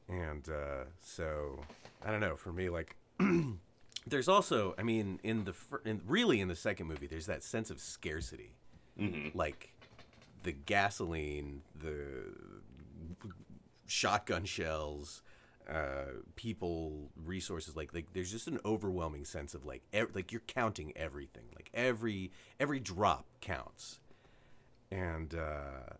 And 0.08 0.48
uh, 0.48 0.84
so 1.00 1.60
I 2.04 2.10
don't 2.10 2.20
know. 2.20 2.36
For 2.36 2.52
me, 2.52 2.68
like, 2.68 2.96
there's 4.06 4.28
also, 4.28 4.74
I 4.78 4.82
mean, 4.82 5.18
in 5.22 5.44
the 5.44 5.52
fir- 5.54 5.80
in, 5.84 6.00
really 6.06 6.40
in 6.40 6.48
the 6.48 6.56
second 6.56 6.86
movie, 6.88 7.06
there's 7.06 7.26
that 7.26 7.42
sense 7.42 7.70
of 7.70 7.80
scarcity, 7.80 8.52
Mhm. 9.00 9.34
like 9.34 9.72
the 10.42 10.52
gasoline, 10.52 11.62
the 11.78 12.34
shotgun 13.86 14.44
shells. 14.44 15.22
Uh, 15.68 16.20
people, 16.36 17.08
resources, 17.24 17.74
like 17.74 17.94
like 17.94 18.04
there's 18.12 18.30
just 18.30 18.48
an 18.48 18.58
overwhelming 18.66 19.24
sense 19.24 19.54
of 19.54 19.64
like 19.64 19.80
ev- 19.94 20.10
like 20.14 20.30
you're 20.30 20.42
counting 20.46 20.92
everything, 20.94 21.44
like 21.54 21.70
every 21.72 22.30
every 22.60 22.78
drop 22.78 23.24
counts, 23.40 23.98
and 24.90 25.34
uh, 25.34 25.94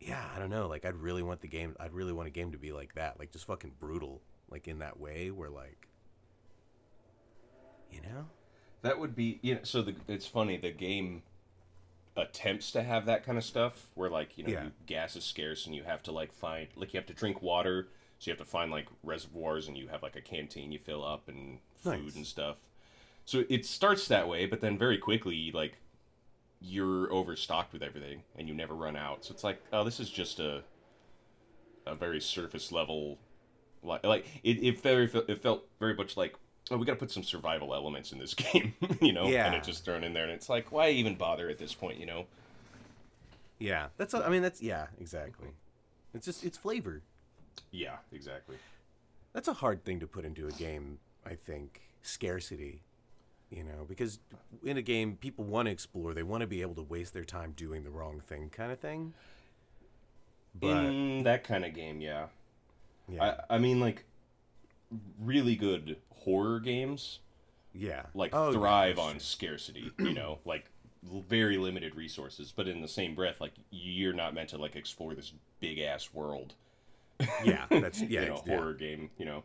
yeah, 0.00 0.24
I 0.34 0.38
don't 0.38 0.50
know. 0.50 0.66
Like, 0.66 0.84
I'd 0.84 0.96
really 0.96 1.22
want 1.22 1.40
the 1.40 1.48
game. 1.48 1.76
I'd 1.78 1.92
really 1.92 2.12
want 2.12 2.26
a 2.26 2.30
game 2.30 2.52
to 2.52 2.58
be 2.58 2.72
like 2.72 2.94
that, 2.94 3.18
like 3.18 3.30
just 3.30 3.46
fucking 3.46 3.72
brutal, 3.78 4.22
like 4.50 4.66
in 4.66 4.78
that 4.80 4.98
way, 4.98 5.30
where 5.30 5.50
like, 5.50 5.88
you 7.90 8.00
know, 8.02 8.26
That 8.82 8.98
would 8.98 9.14
be 9.14 9.38
you 9.42 9.54
know. 9.56 9.60
So 9.64 9.82
the 9.82 9.94
it's 10.08 10.26
funny 10.26 10.56
the 10.56 10.70
game 10.70 11.22
attempts 12.16 12.70
to 12.72 12.82
have 12.82 13.06
that 13.06 13.24
kind 13.24 13.38
of 13.38 13.44
stuff 13.44 13.86
where 13.94 14.10
like 14.10 14.36
you 14.36 14.44
know 14.44 14.50
Yeah. 14.52 14.64
you, 14.64 14.70
gas 14.86 15.16
is 15.16 15.24
scarce 15.24 15.66
and 15.66 15.74
you 15.74 15.84
have 15.84 16.02
to 16.04 16.12
like 16.12 16.32
find 16.32 16.66
like 16.76 16.92
you 16.92 16.98
have 16.98 17.06
to 17.06 17.14
drink 17.14 17.40
water 17.40 17.88
so 18.18 18.30
you 18.30 18.36
have 18.36 18.44
to 18.44 18.50
find 18.50 18.70
like 18.70 18.86
reservoirs 19.04 19.68
and 19.68 19.76
you 19.78 19.88
have 19.88 20.02
like 20.02 20.16
a 20.16 20.20
canteen 20.20 20.72
you 20.72 20.78
fill 20.78 21.04
up 21.04 21.28
and 21.28 21.60
food 21.76 22.04
Nice. 22.06 22.16
and 22.16 22.26
stuff 22.26 22.56
so 23.24 23.44
it 23.48 23.64
starts 23.64 24.08
that 24.08 24.28
way 24.28 24.44
but 24.44 24.60
then 24.60 24.76
very 24.76 24.98
quickly 24.98 25.50
like 25.54 25.78
you're 26.60 27.12
overstocked 27.12 27.72
with 27.72 27.82
everything 27.82 28.22
and 28.36 28.48
you 28.48 28.54
never 28.54 28.74
run 28.74 28.96
out 28.96 29.24
so 29.24 29.32
it's 29.32 29.44
like 29.44 29.62
oh 29.72 29.84
this 29.84 29.98
is 30.00 30.10
just 30.10 30.40
a 30.40 30.62
a 31.86 31.94
very 31.94 32.20
surface 32.20 32.70
level 32.70 33.18
like 33.82 34.04
like 34.04 34.26
it, 34.44 34.62
it 34.62 34.80
very 34.80 35.10
it 35.28 35.42
felt 35.42 35.66
very 35.78 35.94
much 35.94 36.16
like 36.16 36.34
oh 36.70 36.76
we 36.76 36.84
got 36.84 36.92
to 36.92 36.98
put 36.98 37.10
some 37.10 37.22
survival 37.22 37.74
elements 37.74 38.12
in 38.12 38.18
this 38.18 38.34
game 38.52 38.74
you 39.00 39.12
know 39.12 39.26
yeah. 39.26 39.46
and 39.46 39.54
it's 39.54 39.66
just 39.66 39.84
thrown 39.84 40.04
in 40.04 40.12
there 40.12 40.24
and 40.24 40.32
it's 40.32 40.48
like 40.48 40.70
why 40.70 40.90
even 40.90 41.14
bother 41.14 41.48
at 41.48 41.58
this 41.58 41.72
point 41.72 41.98
you 41.98 42.06
know 42.06 42.26
yeah, 43.60 43.88
that's. 43.98 44.14
I 44.14 44.28
mean, 44.30 44.42
that's 44.42 44.60
yeah, 44.60 44.86
exactly. 44.98 45.48
It's 46.14 46.24
just 46.24 46.44
it's 46.44 46.58
flavor. 46.58 47.02
yeah 47.70 47.96
exactly 48.10 48.56
That's 49.32 49.46
a 49.46 49.52
hard 49.52 49.84
thing 49.84 50.00
to 50.00 50.08
put 50.08 50.24
into 50.24 50.48
a 50.48 50.50
game. 50.50 50.98
I 51.24 51.34
think 51.34 51.82
scarcity. 52.02 52.82
You 53.50 53.64
know, 53.64 53.84
because 53.88 54.20
in 54.64 54.76
a 54.76 54.82
game, 54.82 55.16
people 55.16 55.44
want 55.44 55.66
to 55.66 55.72
explore. 55.72 56.14
They 56.14 56.22
want 56.22 56.42
to 56.42 56.46
be 56.46 56.62
able 56.62 56.76
to 56.76 56.82
waste 56.82 57.12
their 57.14 57.24
time 57.24 57.52
doing 57.56 57.82
the 57.82 57.90
wrong 57.90 58.20
thing, 58.20 58.48
kind 58.48 58.70
of 58.70 58.78
thing. 58.78 59.12
But 60.54 60.84
in 60.86 61.22
that 61.24 61.44
kind 61.44 61.64
of 61.64 61.74
game 61.74 62.00
yeah 62.00 62.26
yeah, 63.08 63.36
I, 63.48 63.54
I 63.54 63.58
mean 63.58 63.78
like 63.80 64.04
really 65.20 65.54
good 65.56 65.96
horror 66.24 66.58
games 66.60 67.20
yeah, 67.72 68.02
like 68.14 68.34
Oh, 68.34 68.52
thrive 68.52 68.96
for 68.96 69.02
on 69.02 69.20
scarcity 69.20 69.92
you 70.00 70.12
know 70.12 70.38
like 70.44 70.64
very 71.28 71.56
limited 71.56 71.94
resources 71.94 72.52
but 72.54 72.66
in 72.66 72.80
the 72.82 72.88
same 72.88 73.14
breath 73.14 73.40
like 73.40 73.52
you're 73.70 74.12
not 74.12 74.34
meant 74.34 74.48
to 74.50 74.58
like 74.58 74.74
explore 74.74 75.14
this 75.14 75.32
big 75.60 75.78
ass 75.78 76.12
world 76.12 76.54
Yeah, 77.44 77.66
that's 77.70 78.00
yeah, 78.02 78.22
you 78.22 78.26
know 78.26 78.32
it's- 78.34 78.42
yeah. 78.46 78.56
horror 78.56 78.74
game 78.74 79.10
you 79.18 79.24
know 79.24 79.44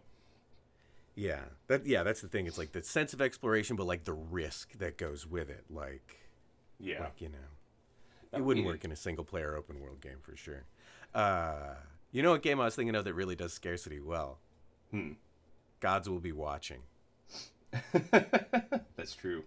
Yeah, 1.16 1.42
that 1.68 1.86
yeah, 1.86 2.04
that's 2.04 2.22
the 2.22 2.28
thing. 2.28 2.46
It's 2.46 2.58
like 2.58 2.74
the 2.74 2.84
sense 2.84 3.14
of 3.14 3.22
exploration, 3.22 3.76
but 3.78 3.88
like 3.88 4.04
the 4.04 4.14
risk 4.14 4.74
that 4.80 4.98
goes 4.98 5.26
with 5.26 5.50
it. 5.50 5.66
Like, 5.70 6.18
yeah 6.80 7.00
like 7.00 7.22
you 7.22 7.30
know, 7.30 7.38
That 8.32 8.42
it 8.42 8.42
would 8.42 8.58
wouldn't 8.58 8.66
work 8.66 8.84
in 8.86 8.92
a 8.92 8.96
single 8.96 9.24
player 9.26 9.56
open 9.56 9.80
world 9.80 10.02
game 10.02 10.20
for 10.22 10.36
sure. 10.36 10.66
Uh, 11.14 11.76
you 12.12 12.22
know 12.22 12.32
what 12.32 12.42
game 12.44 12.60
I 12.60 12.66
was 12.66 12.76
thinking 12.76 12.96
of 12.96 13.06
that 13.06 13.14
really 13.14 13.36
does 13.36 13.54
scarcity 13.54 14.00
well? 14.00 14.40
Hmm. 14.92 15.14
Gods 15.80 16.10
will 16.10 16.20
be 16.20 16.32
watching. 16.34 16.84
that's 18.96 19.14
true 19.16 19.44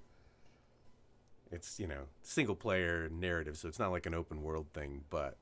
It's 1.51 1.79
you 1.81 1.87
know 1.87 2.05
single 2.23 2.55
player 2.55 3.09
narrative, 3.09 3.57
so 3.57 3.69
it's 3.69 3.79
not 3.79 3.91
like 3.91 4.07
an 4.07 4.15
open 4.15 4.43
world 4.43 4.67
thing, 4.75 5.05
but 5.11 5.39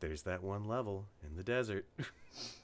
there's 0.00 0.22
that 0.22 0.42
one 0.42 0.64
level 0.64 1.06
in 1.24 1.36
the 1.36 1.42
desert. 1.42 1.86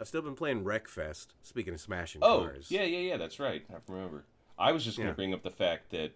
I've 0.00 0.08
still 0.08 0.22
been 0.22 0.34
playing 0.34 0.64
Wreckfest. 0.64 1.28
Speaking 1.42 1.74
of 1.74 1.80
smashing 1.80 2.20
oh 2.24 2.40
cars, 2.46 2.70
yeah 2.70 2.82
yeah 2.84 2.98
yeah 2.98 3.16
that's 3.16 3.38
right 3.38 3.64
i 3.70 3.74
remember 3.86 4.24
i 4.58 4.72
was 4.72 4.84
just 4.84 4.96
gonna 4.96 5.10
Yeah. 5.10 5.14
bring 5.14 5.34
up 5.34 5.42
the 5.42 5.50
fact 5.50 5.90
that 5.90 6.12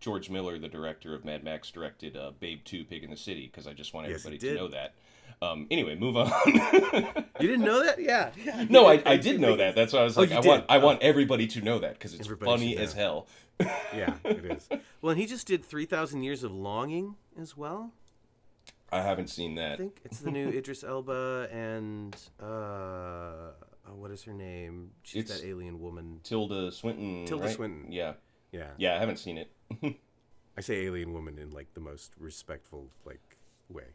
George 0.00 0.28
Miller, 0.28 0.58
the 0.58 0.68
director 0.68 1.14
of 1.14 1.24
Mad 1.24 1.42
Max, 1.44 1.70
directed 1.70 2.14
uh, 2.14 2.32
Babe 2.38 2.60
2 2.64 2.84
Pig 2.84 3.04
in 3.04 3.10
the 3.10 3.16
City 3.16 3.46
because 3.50 3.66
I 3.66 3.72
just 3.72 3.94
want 3.94 4.06
Yes, 4.06 4.16
everybody 4.26 4.38
to 4.48 4.54
know 4.54 4.68
that. 4.68 4.92
Um, 5.40 5.66
anyway, 5.70 5.94
move 5.94 6.18
on. 6.18 6.30
You 7.40 7.48
didn't 7.48 7.64
know 7.64 7.82
that? 7.82 7.98
Yeah. 7.98 8.30
yeah. 8.44 8.66
no, 8.70 8.86
I, 8.86 9.02
I 9.06 9.16
did 9.16 9.40
know 9.40 9.56
that. 9.56 9.74
That's 9.74 9.94
why 9.94 10.00
I 10.00 10.04
was 10.04 10.18
Oh, 10.18 10.20
like, 10.20 10.30
you 10.30 10.36
I 10.36 10.40
did? 10.42 10.48
want 10.48 10.64
I 10.68 10.76
Oh. 10.76 10.80
want 10.80 11.02
everybody 11.02 11.46
to 11.46 11.62
know 11.62 11.78
that 11.78 11.94
because 11.94 12.12
it's 12.12 12.26
Everybody 12.26 12.50
funny 12.50 12.76
as 12.76 12.92
hell. 12.92 13.28
Yeah, 13.96 14.16
it 14.24 14.44
is. 14.44 14.68
Well, 15.00 15.12
and 15.12 15.18
he 15.20 15.26
just 15.26 15.46
did 15.46 15.64
3,000 15.64 16.22
Years 16.22 16.44
of 16.44 16.52
Longing 16.52 17.14
as 17.40 17.56
well. 17.56 17.92
I 18.94 19.02
haven't 19.02 19.28
seen 19.28 19.54
that. 19.56 19.72
I 19.72 19.76
think 19.76 20.00
it's 20.04 20.18
the 20.20 20.30
new 20.30 20.48
Idris 20.58 20.84
Elba 20.84 21.48
and 21.52 22.14
uh, 22.40 22.44
oh, 22.46 23.94
what 23.96 24.10
is 24.10 24.22
her 24.24 24.32
name? 24.32 24.90
She's 25.02 25.24
It's- 25.24 25.40
that 25.40 25.46
alien 25.46 25.80
woman. 25.80 26.20
Tilda 26.22 26.70
Swinton. 26.72 27.26
Tilda 27.26 27.44
right? 27.46 27.54
Swinton. 27.54 27.90
Yeah, 27.92 28.14
Yeah. 28.52 28.70
yeah, 28.78 28.94
I 28.96 28.98
haven't 28.98 29.18
seen 29.18 29.38
it. 29.38 29.50
I 30.56 30.60
say 30.60 30.84
alien 30.86 31.12
woman 31.12 31.38
in 31.38 31.50
like 31.50 31.74
the 31.74 31.80
most 31.80 32.12
respectful 32.18 32.90
like 33.04 33.20
way. 33.68 33.86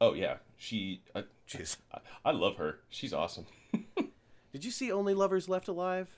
oh 0.00 0.14
yeah, 0.14 0.36
she. 0.56 1.00
I, 1.14 1.24
Jeez. 1.48 1.76
I, 1.92 1.98
I 2.26 2.30
love 2.30 2.56
her. 2.56 2.78
She's 2.90 3.12
awesome. 3.12 3.46
Did 4.52 4.64
you 4.64 4.70
see 4.70 4.92
Only 4.92 5.14
Lovers 5.14 5.48
Left 5.48 5.66
Alive? 5.66 6.08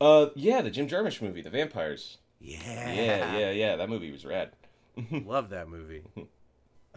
Uh, 0.00 0.26
yeah, 0.36 0.62
the 0.62 0.70
Jim 0.70 0.86
Jarmusch 0.88 1.20
movie, 1.20 1.42
The 1.42 1.50
Vampires. 1.50 2.18
Yeah. 2.40 2.58
Yeah, 2.92 3.38
yeah, 3.38 3.50
yeah. 3.50 3.76
That 3.76 3.88
movie 3.88 4.10
was 4.12 4.24
rad. 4.24 4.52
Love 5.10 5.50
that 5.50 5.68
movie. 5.68 6.02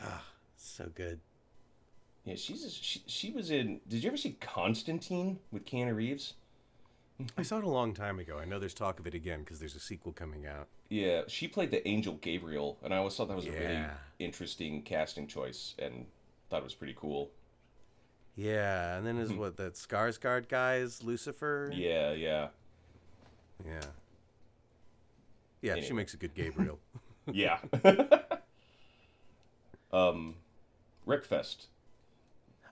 ah, 0.01 0.23
so 0.67 0.89
good. 0.93 1.19
Yeah, 2.23 2.35
she's 2.35 2.73
she, 2.73 3.03
she 3.05 3.31
was 3.31 3.51
in. 3.51 3.81
Did 3.87 4.03
you 4.03 4.09
ever 4.09 4.17
see 4.17 4.37
Constantine 4.41 5.39
with 5.51 5.65
Keanu 5.65 5.95
Reeves? 5.95 6.33
I 7.37 7.43
saw 7.43 7.59
it 7.59 7.63
a 7.63 7.69
long 7.69 7.93
time 7.93 8.19
ago. 8.19 8.37
I 8.39 8.45
know 8.45 8.59
there's 8.59 8.73
talk 8.73 8.99
of 8.99 9.07
it 9.07 9.13
again 9.13 9.39
because 9.39 9.59
there's 9.59 9.75
a 9.75 9.79
sequel 9.79 10.11
coming 10.11 10.45
out. 10.47 10.67
Yeah, 10.89 11.21
she 11.27 11.47
played 11.47 11.71
the 11.71 11.87
angel 11.87 12.15
Gabriel, 12.15 12.77
and 12.83 12.93
I 12.93 12.97
always 12.97 13.15
thought 13.15 13.29
that 13.29 13.35
was 13.35 13.45
a 13.45 13.51
really 13.51 13.85
interesting 14.19 14.81
casting 14.81 15.27
choice, 15.27 15.75
and 15.79 16.05
thought 16.49 16.59
it 16.59 16.63
was 16.63 16.75
pretty 16.75 16.95
cool. 16.97 17.31
Yeah, 18.35 18.97
and 18.97 19.07
then 19.07 19.17
is 19.17 19.31
what 19.31 19.55
that 19.57 19.75
Skarsgård 19.75 20.49
guy 20.49 20.75
is 20.75 21.03
Lucifer. 21.03 21.71
Yeah, 21.73 22.11
yeah, 22.11 22.47
Yeah. 23.65 23.81
Yeah, 25.61 25.81
she 25.81 25.93
makes 25.93 26.13
a 26.13 26.17
good 26.17 26.35
Gabriel. 26.35 26.79
yeah. 27.31 27.57
um, 29.93 30.35
Wreckfest. 31.07 31.67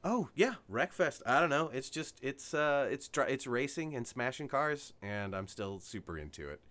oh 0.04 0.30
yeah, 0.36 0.56
Wreckfest. 0.72 1.22
I 1.26 1.40
don't 1.40 1.50
know. 1.50 1.70
It's 1.74 1.90
just 1.90 2.20
it's 2.22 2.54
uh 2.54 2.88
it's 2.92 3.10
it's 3.16 3.48
racing 3.48 3.96
and 3.96 4.08
smashing 4.08 4.48
cars, 4.48 4.94
and 5.02 5.36
I'm 5.36 5.48
still 5.48 5.80
super 5.80 6.18
into 6.18 6.50
it. 6.50 6.62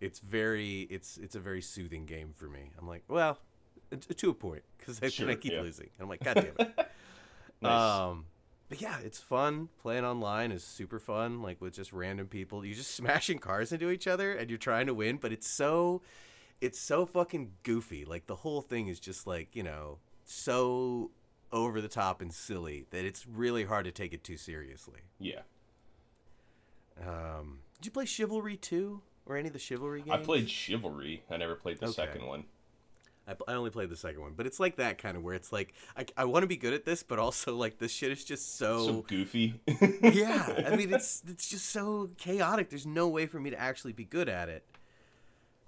It's 0.00 0.18
very 0.18 0.82
it's 0.90 1.18
it's 1.18 1.34
a 1.34 1.40
very 1.40 1.60
soothing 1.62 2.06
game 2.06 2.32
for 2.34 2.48
me. 2.48 2.70
I'm 2.78 2.88
like, 2.88 3.04
well, 3.08 3.38
to 4.16 4.30
a 4.30 4.34
point 4.34 4.62
because 4.78 5.02
I, 5.02 5.08
Sure, 5.08 5.30
I 5.30 5.34
keep 5.34 5.52
yeah. 5.52 5.60
losing. 5.60 5.90
And 5.98 6.04
I'm 6.04 6.08
like, 6.08 6.24
god 6.24 6.34
damn 6.34 6.66
it. 6.66 6.86
Nice. 7.62 7.90
Um, 8.10 8.24
but 8.70 8.80
yeah, 8.80 8.96
it's 9.04 9.18
fun. 9.18 9.68
Playing 9.82 10.06
online 10.06 10.50
is 10.50 10.64
super 10.64 10.98
fun. 10.98 11.42
Like 11.42 11.60
with 11.60 11.74
just 11.74 11.92
random 11.92 12.26
people, 12.26 12.64
you're 12.64 12.74
just 12.74 12.94
smashing 12.94 13.38
cars 13.38 13.70
into 13.70 13.90
each 13.90 14.06
other, 14.06 14.32
and 14.32 14.48
you're 14.48 14.58
trying 14.58 14.86
to 14.86 14.94
win. 14.94 15.18
But 15.18 15.30
it's 15.32 15.46
so, 15.46 16.00
it's 16.62 16.78
so 16.80 17.04
fucking 17.04 17.50
goofy. 17.64 18.06
Like 18.06 18.28
the 18.28 18.36
whole 18.36 18.62
thing 18.62 18.88
is 18.88 18.98
just 18.98 19.26
like 19.26 19.54
you 19.54 19.62
know 19.62 19.98
so 20.24 21.10
over 21.52 21.80
the 21.80 21.88
top 21.88 22.20
and 22.20 22.32
silly 22.32 22.86
that 22.90 23.04
it's 23.04 23.26
really 23.26 23.64
hard 23.64 23.84
to 23.84 23.90
take 23.90 24.12
it 24.12 24.22
too 24.22 24.36
seriously. 24.36 25.00
yeah, 25.18 25.40
Um, 27.06 27.60
did 27.78 27.86
you 27.86 27.90
play 27.92 28.04
Chivalry 28.04 28.56
2 28.56 29.00
or 29.26 29.36
any 29.36 29.48
of 29.48 29.52
the 29.52 29.58
Chivalry 29.58 30.00
games? 30.02 30.12
I 30.12 30.18
played 30.24 30.48
Chivalry. 30.50 31.22
I 31.30 31.36
never 31.36 31.54
played 31.56 31.78
the 31.78 31.86
Okay. 31.86 31.94
second 31.94 32.26
one. 32.26 32.44
I, 33.26 33.34
I 33.48 33.54
only 33.54 33.70
played 33.70 33.90
the 33.90 33.96
second 33.96 34.20
one, 34.20 34.32
but 34.36 34.46
it's 34.46 34.58
like 34.60 34.76
that 34.76 34.98
kind 34.98 35.16
of 35.16 35.22
where 35.22 35.34
it's 35.34 35.52
like 35.52 35.74
I, 35.96 36.04
I 36.16 36.24
want 36.24 36.42
to 36.42 36.46
be 36.46 36.56
good 36.56 36.72
at 36.72 36.84
this, 36.84 37.02
but 37.02 37.18
also 37.18 37.54
like 37.56 37.78
this 37.78 37.92
shit 37.92 38.12
is 38.12 38.24
just 38.24 38.56
So 38.56 39.04
goofy. 39.08 39.60
yeah 40.12 40.62
i 40.66 40.70
mean 40.76 40.92
it's 40.92 41.22
it's 41.28 41.48
just 41.48 41.66
so 41.70 42.10
chaotic 42.18 42.70
there's 42.70 42.86
no 42.86 43.06
way 43.08 43.26
for 43.26 43.38
me 43.38 43.50
to 43.50 43.60
actually 43.60 43.92
be 43.92 44.04
good 44.04 44.28
at 44.28 44.48
it 44.48 44.64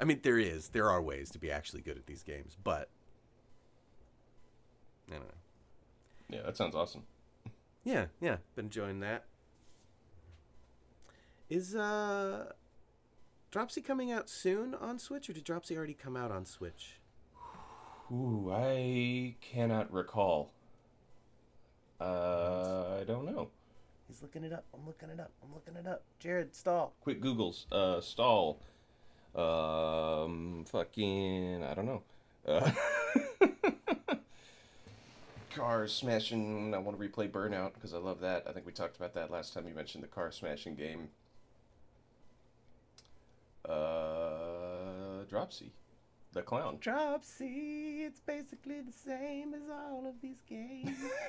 i 0.00 0.04
mean 0.04 0.20
there 0.22 0.38
is 0.38 0.70
there 0.70 0.88
are 0.90 1.00
ways 1.02 1.30
to 1.30 1.38
be 1.38 1.50
actually 1.50 1.80
good 1.82 1.96
at 1.98 2.06
these 2.06 2.22
games 2.22 2.56
but 2.62 2.88
i 5.08 5.14
don't 5.14 5.20
know 5.22 5.34
yeah, 6.30 6.42
that 6.46 6.56
sounds 6.56 6.74
awesome. 6.74 7.02
yeah 7.84 8.06
yeah 8.20 8.36
been 8.54 8.66
enjoying 8.66 9.00
that 9.00 9.24
is 11.50 11.74
uh 11.74 12.52
dropsy 13.50 13.80
coming 13.82 14.10
out 14.10 14.28
soon 14.30 14.74
on 14.74 14.98
switch 14.98 15.28
or 15.28 15.32
did 15.34 15.44
dropsy 15.44 15.76
already 15.76 15.94
come 15.94 16.16
out 16.16 16.30
on 16.30 16.44
switch 16.46 16.98
Ooh, 18.10 18.52
I 18.52 19.36
cannot 19.40 19.90
recall. 19.90 20.52
Uh, 21.98 22.98
I 23.00 23.04
don't 23.04 23.24
know. 23.24 23.48
he's 24.08 24.20
looking 24.20 24.44
it 24.44 24.52
up 24.52 24.64
i'm 24.74 24.84
looking 24.86 25.08
it 25.08 25.18
up 25.20 25.30
i'm 25.42 25.54
looking 25.54 25.76
it 25.76 25.86
up 25.86 26.02
jared 26.18 26.54
stall 26.54 26.92
Quick 27.00 27.20
Google's 27.20 27.66
uh 27.72 28.00
stall. 28.00 28.60
Um, 29.34 30.64
fucking 30.70 31.62
I 31.64 31.72
don't 31.74 31.86
know. 31.86 32.02
Uh, 32.46 32.70
cars 35.54 35.92
smashing. 35.92 36.74
I 36.74 36.78
want 36.78 36.98
to 36.98 37.08
replay 37.08 37.30
Burnout 37.30 37.74
because 37.74 37.94
I 37.94 37.98
love 37.98 38.20
that. 38.20 38.44
I 38.48 38.52
think 38.52 38.66
we 38.66 38.72
talked 38.72 38.96
about 38.96 39.14
that 39.14 39.30
last 39.30 39.54
time 39.54 39.66
you 39.68 39.74
mentioned 39.74 40.02
the 40.02 40.08
car 40.08 40.30
smashing 40.30 40.74
game. 40.74 41.08
Uh, 43.68 45.24
Dropsy, 45.28 45.70
the 46.32 46.42
clown. 46.42 46.78
dropsy 46.80 48.02
it's 48.02 48.18
basically 48.18 48.80
the 48.80 48.92
same 48.92 49.54
as 49.54 49.70
all 49.70 50.04
of 50.04 50.20
these 50.20 50.42
games 50.48 50.98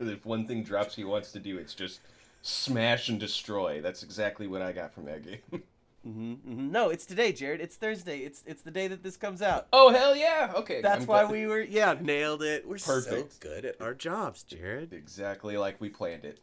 if 0.00 0.26
one 0.26 0.48
thing 0.48 0.64
Dropsy 0.64 1.04
wants 1.04 1.30
to 1.32 1.38
do, 1.38 1.56
it's 1.58 1.74
just 1.74 2.00
smash 2.42 3.08
and 3.08 3.20
destroy. 3.20 3.80
That's 3.80 4.02
exactly 4.02 4.46
what 4.46 4.62
I 4.62 4.72
got 4.72 4.92
from 4.92 5.04
that 5.04 5.22
game. 5.22 5.62
Mm-hmm. 6.06 6.70
No, 6.70 6.90
it's 6.90 7.06
today, 7.06 7.32
Jared. 7.32 7.60
It's 7.62 7.76
Thursday. 7.76 8.18
It's 8.20 8.42
it's 8.46 8.62
the 8.62 8.70
day 8.70 8.88
that 8.88 9.02
this 9.02 9.16
comes 9.16 9.40
out. 9.40 9.68
oh 9.72 9.90
hell 9.90 10.14
yeah! 10.14 10.52
Okay, 10.54 10.82
That's 10.82 11.02
I'm 11.02 11.06
why 11.06 11.22
glad- 11.22 11.32
we 11.32 11.46
were 11.46 11.60
yeah 11.62 11.94
nailed 11.98 12.42
it. 12.42 12.66
We're 12.68 12.76
Perfect. 12.78 13.32
so 13.32 13.38
good 13.48 13.64
at 13.64 13.80
our 13.80 13.94
jobs, 13.94 14.42
Jared. 14.42 14.92
exactly 14.92 15.56
like 15.56 15.80
we 15.80 15.88
planned 15.88 16.24
it. 16.24 16.40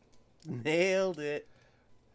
Nailed 0.48 1.20
it. 1.20 1.48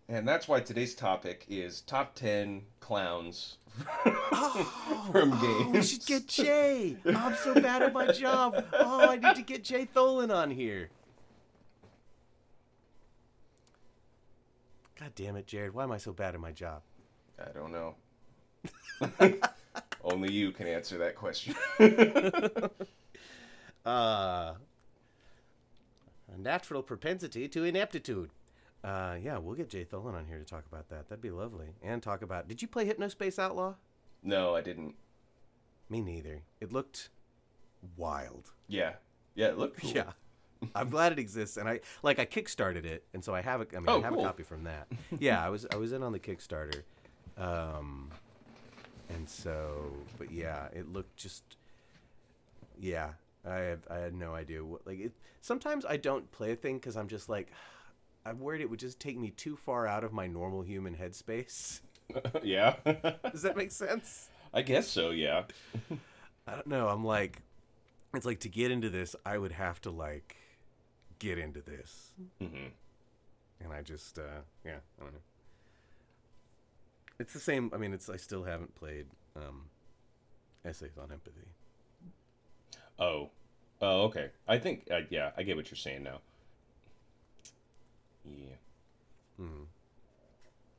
And 0.08 0.26
that's 0.26 0.46
why 0.48 0.60
today's 0.60 0.94
topic 0.94 1.44
is 1.48 1.80
top 1.80 2.14
10 2.14 2.62
clowns 2.78 3.58
Oh, 4.06 5.08
from 5.12 5.32
oh, 5.34 5.70
we 5.72 5.82
should 5.82 6.06
get 6.06 6.28
Jay. 6.28 6.96
I'm 7.04 7.34
so 7.36 7.54
bad 7.54 7.82
at 7.82 7.92
my 7.92 8.12
job. 8.12 8.64
Oh, 8.72 9.08
I 9.10 9.16
need 9.16 9.34
to 9.36 9.42
get 9.42 9.64
Jay 9.64 9.86
Tholen 9.92 10.32
on 10.34 10.50
here. 10.52 10.90
God 14.98 15.12
damn 15.14 15.36
it, 15.36 15.46
Jared. 15.46 15.74
Why 15.74 15.82
am 15.84 15.92
I 15.92 15.98
so 15.98 16.12
bad 16.12 16.34
at 16.34 16.40
my 16.40 16.52
job? 16.52 16.82
I 17.38 17.50
don't 17.52 17.72
know. 17.72 17.94
Only 20.04 20.32
you 20.32 20.52
can 20.52 20.66
answer 20.66 20.98
that 20.98 21.14
question. 21.16 21.54
Uh, 23.84 24.54
a 26.34 26.36
natural 26.38 26.82
propensity 26.82 27.46
to 27.46 27.62
ineptitude. 27.62 28.30
Uh, 28.82 29.14
yeah, 29.22 29.38
we'll 29.38 29.54
get 29.54 29.70
Jay 29.70 29.84
Tholen 29.84 30.14
on 30.14 30.26
here 30.26 30.38
to 30.40 30.44
talk 30.44 30.64
about 30.66 30.88
that. 30.88 31.08
That'd 31.08 31.22
be 31.22 31.30
lovely. 31.30 31.66
And 31.84 32.02
talk 32.02 32.22
about. 32.22 32.48
Did 32.48 32.60
you 32.62 32.66
play 32.66 32.84
Hypnospace 32.88 33.38
Outlaw? 33.38 33.74
no, 34.24 34.56
I 34.56 34.60
didn't. 34.60 34.96
Me 35.88 36.00
neither. 36.00 36.42
It 36.60 36.72
looked 36.72 37.10
wild. 37.96 38.50
Yeah. 38.66 38.94
Yeah, 39.36 39.50
it 39.50 39.58
looked 39.58 39.80
cool. 39.80 39.92
Yeah. 39.92 40.10
I'm 40.74 40.90
glad 40.90 41.12
it 41.12 41.20
exists, 41.20 41.56
and 41.58 41.68
I 41.68 41.78
like 42.02 42.18
I 42.18 42.26
kickstarted 42.26 42.84
it, 42.86 43.04
and 43.14 43.22
so 43.22 43.32
I 43.36 43.40
have 43.42 43.60
a 43.60 43.66
I 43.72 43.76
mean 43.76 43.84
Oh, 43.88 44.00
I 44.00 44.02
have 44.02 44.14
cool. 44.14 44.22
a 44.24 44.26
copy 44.26 44.42
from 44.42 44.64
that. 44.64 44.88
yeah, 45.20 45.44
I 45.44 45.48
was 45.48 45.64
I 45.72 45.76
was 45.76 45.92
in 45.92 46.02
on 46.02 46.10
the 46.12 46.18
Kickstarter, 46.18 46.82
um, 47.36 48.10
and 49.08 49.28
so 49.28 49.92
but 50.18 50.30
yeah, 50.30 50.68
it 50.72 50.92
looked 50.92 51.16
just 51.16 51.56
yeah. 52.78 53.10
I 53.48 53.58
have 53.58 53.86
I 53.90 53.98
had 53.98 54.14
no 54.14 54.34
idea 54.34 54.64
what 54.64 54.86
like 54.86 54.98
it. 55.00 55.12
Sometimes 55.40 55.84
I 55.84 55.96
don't 55.96 56.30
play 56.32 56.52
a 56.52 56.56
thing 56.56 56.76
because 56.78 56.96
I'm 56.96 57.08
just 57.08 57.28
like 57.28 57.50
I'm 58.26 58.40
worried 58.40 58.60
it 58.60 58.68
would 58.68 58.80
just 58.80 58.98
take 58.98 59.16
me 59.18 59.30
too 59.30 59.54
far 59.56 59.86
out 59.86 60.02
of 60.02 60.12
my 60.12 60.26
normal 60.26 60.62
human 60.62 60.96
headspace. 60.96 61.80
yeah. 62.42 62.74
Does 63.32 63.42
that 63.42 63.56
make 63.56 63.70
sense? 63.70 64.28
I 64.52 64.62
guess 64.62 64.88
so, 64.88 65.10
yeah. 65.10 65.44
I 66.48 66.54
don't 66.54 66.66
know. 66.66 66.88
I'm 66.88 67.04
like, 67.04 67.42
it's 68.14 68.26
like 68.26 68.40
to 68.40 68.48
get 68.48 68.70
into 68.72 68.90
this, 68.90 69.14
I 69.24 69.38
would 69.38 69.52
have 69.52 69.80
to 69.82 69.90
like 69.90 70.36
get 71.18 71.38
into 71.38 71.60
this, 71.60 72.10
hmm 72.40 72.66
and 73.58 73.72
I 73.72 73.80
just, 73.82 74.18
uh, 74.18 74.42
yeah, 74.64 74.78
I 75.00 75.02
don't 75.04 75.14
know. 75.14 75.20
It's 77.18 77.32
the 77.32 77.40
same. 77.40 77.70
I 77.74 77.78
mean, 77.78 77.92
it's 77.92 78.08
I 78.10 78.16
still 78.16 78.44
haven't 78.44 78.74
played 78.74 79.06
um, 79.34 79.62
essays 80.64 80.98
on 80.98 81.10
empathy. 81.12 81.48
Oh. 82.98 83.30
Oh, 83.82 84.04
okay. 84.04 84.30
I 84.48 84.58
think, 84.58 84.88
uh, 84.90 85.00
yeah, 85.10 85.32
I 85.36 85.42
get 85.42 85.56
what 85.56 85.70
you're 85.70 85.76
saying 85.76 86.02
now. 86.02 86.20
Yeah. 88.24 88.56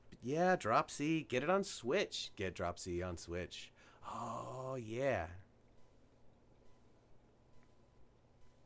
But 0.10 0.20
yeah, 0.24 0.56
Dropsy, 0.56 1.28
get 1.28 1.44
it 1.44 1.50
on 1.50 1.64
Switch. 1.64 2.32
Get 2.36 2.56
Dropsy 2.56 3.04
on 3.04 3.18
Switch. 3.18 3.72
Oh 4.10 4.76
yeah. 4.76 5.28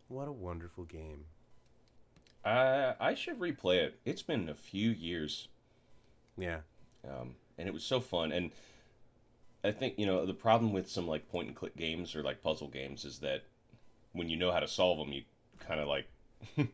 What 0.08 0.28
a 0.28 0.32
wonderful 0.32 0.86
game. 0.86 1.26
I 2.46 2.96
I 3.00 3.14
should 3.16 3.40
replay 3.40 3.78
it. 3.78 4.00
It's 4.06 4.22
been 4.22 4.50
a 4.50 4.56
few 4.56 4.92
years. 4.92 5.50
Yeah. 6.38 6.60
um, 7.08 7.36
and 7.62 7.68
it 7.70 7.74
was 7.74 7.84
so 7.84 8.00
fun. 8.02 8.32
And 8.32 8.52
I 9.64 9.72
think 9.72 9.94
you 9.98 10.06
know 10.06 10.26
the 10.26 10.34
problem 10.34 10.74
with 10.74 10.90
some 10.90 11.08
like 11.08 11.30
point 11.30 11.48
and 11.48 11.56
click 11.56 11.78
games 11.78 12.16
or 12.16 12.24
like 12.24 12.42
puzzle 12.44 12.68
games 12.68 13.06
is 13.06 13.20
that 13.20 13.44
when 14.14 14.28
you 14.30 14.36
know 14.36 14.52
how 14.52 14.60
to 14.60 14.68
solve 14.68 14.98
them, 14.98 15.14
you 15.14 15.22
kind 15.60 15.80
of 15.80 15.88
like 15.88 16.08
you 16.58 16.68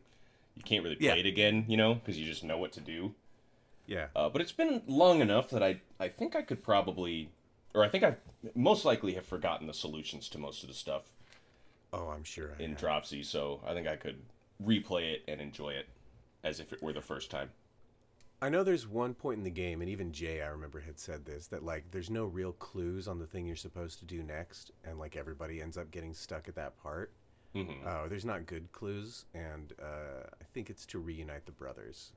can't 0.64 0.82
really 0.82 0.96
play 0.96 1.06
Yeah. 1.08 1.14
it 1.14 1.26
again, 1.26 1.64
you 1.68 1.76
know, 1.76 1.94
because 1.94 2.18
you 2.18 2.26
just 2.26 2.42
know 2.42 2.58
what 2.58 2.72
to 2.72 2.80
do. 2.80 3.14
Yeah. 3.86 4.06
Uh, 4.16 4.28
but 4.28 4.40
it's 4.42 4.52
been 4.52 4.82
long 4.86 5.20
enough 5.20 5.50
that 5.50 5.62
I 5.62 5.80
I 6.00 6.08
think 6.08 6.34
I 6.34 6.42
could 6.42 6.62
probably, 6.62 7.28
or 7.74 7.84
I 7.84 7.88
think 7.88 8.02
I 8.04 8.16
most 8.54 8.84
likely 8.84 9.14
have 9.14 9.26
forgotten 9.26 9.66
the 9.66 9.74
solutions 9.74 10.28
to 10.30 10.38
most 10.38 10.62
of 10.62 10.68
the 10.68 10.74
stuff 10.74 11.02
Oh, 11.92 12.08
I'm 12.08 12.24
sure. 12.24 12.50
I 12.58 12.62
in 12.62 12.70
have. 12.70 12.78
Dropsy, 12.80 13.22
so 13.22 13.60
I 13.66 13.72
think 13.74 13.86
I 13.86 13.96
could 13.96 14.20
replay 14.62 15.12
it 15.14 15.22
and 15.28 15.40
enjoy 15.40 15.70
it 15.70 15.86
as 16.44 16.60
if 16.60 16.72
it 16.72 16.82
were 16.82 16.92
the 16.92 17.00
first 17.00 17.30
time. 17.30 17.50
I 18.40 18.48
know 18.48 18.62
there's 18.62 18.86
one 18.86 19.14
point 19.14 19.38
in 19.38 19.44
the 19.44 19.50
game, 19.50 19.80
and 19.80 19.90
even 19.90 20.12
Jay, 20.12 20.42
I 20.42 20.46
remember, 20.48 20.80
had 20.80 20.98
said 20.98 21.24
this 21.24 21.48
that 21.48 21.64
like 21.64 21.90
there's 21.90 22.10
no 22.10 22.24
real 22.26 22.52
clues 22.52 23.08
on 23.08 23.18
the 23.18 23.26
thing 23.26 23.46
you're 23.46 23.56
supposed 23.56 23.98
to 23.98 24.04
do 24.04 24.22
next, 24.22 24.70
and 24.84 24.98
like 24.98 25.16
everybody 25.16 25.60
ends 25.60 25.76
up 25.76 25.90
getting 25.90 26.14
stuck 26.14 26.48
at 26.48 26.54
that 26.54 26.80
part. 26.80 27.12
Mhm. 27.54 27.84
Oh, 27.84 28.06
there's 28.08 28.24
not 28.24 28.46
good 28.46 28.70
clues, 28.72 29.24
and 29.34 29.72
uh, 29.82 30.28
I 30.40 30.44
think 30.52 30.70
it's 30.70 30.86
to 30.86 30.98
reunite 31.00 31.46
the 31.46 31.52
brothers, 31.52 32.12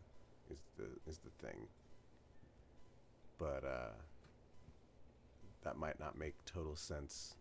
is 0.52 0.60
the 0.78 0.90
is 1.10 1.18
the 1.20 1.32
thing. 1.48 1.68
But 3.40 3.64
uh, 3.64 3.94
that 5.64 5.78
might 5.78 6.00
not 6.00 6.16
make 6.20 6.36
total 6.46 6.76
sense, 6.76 7.34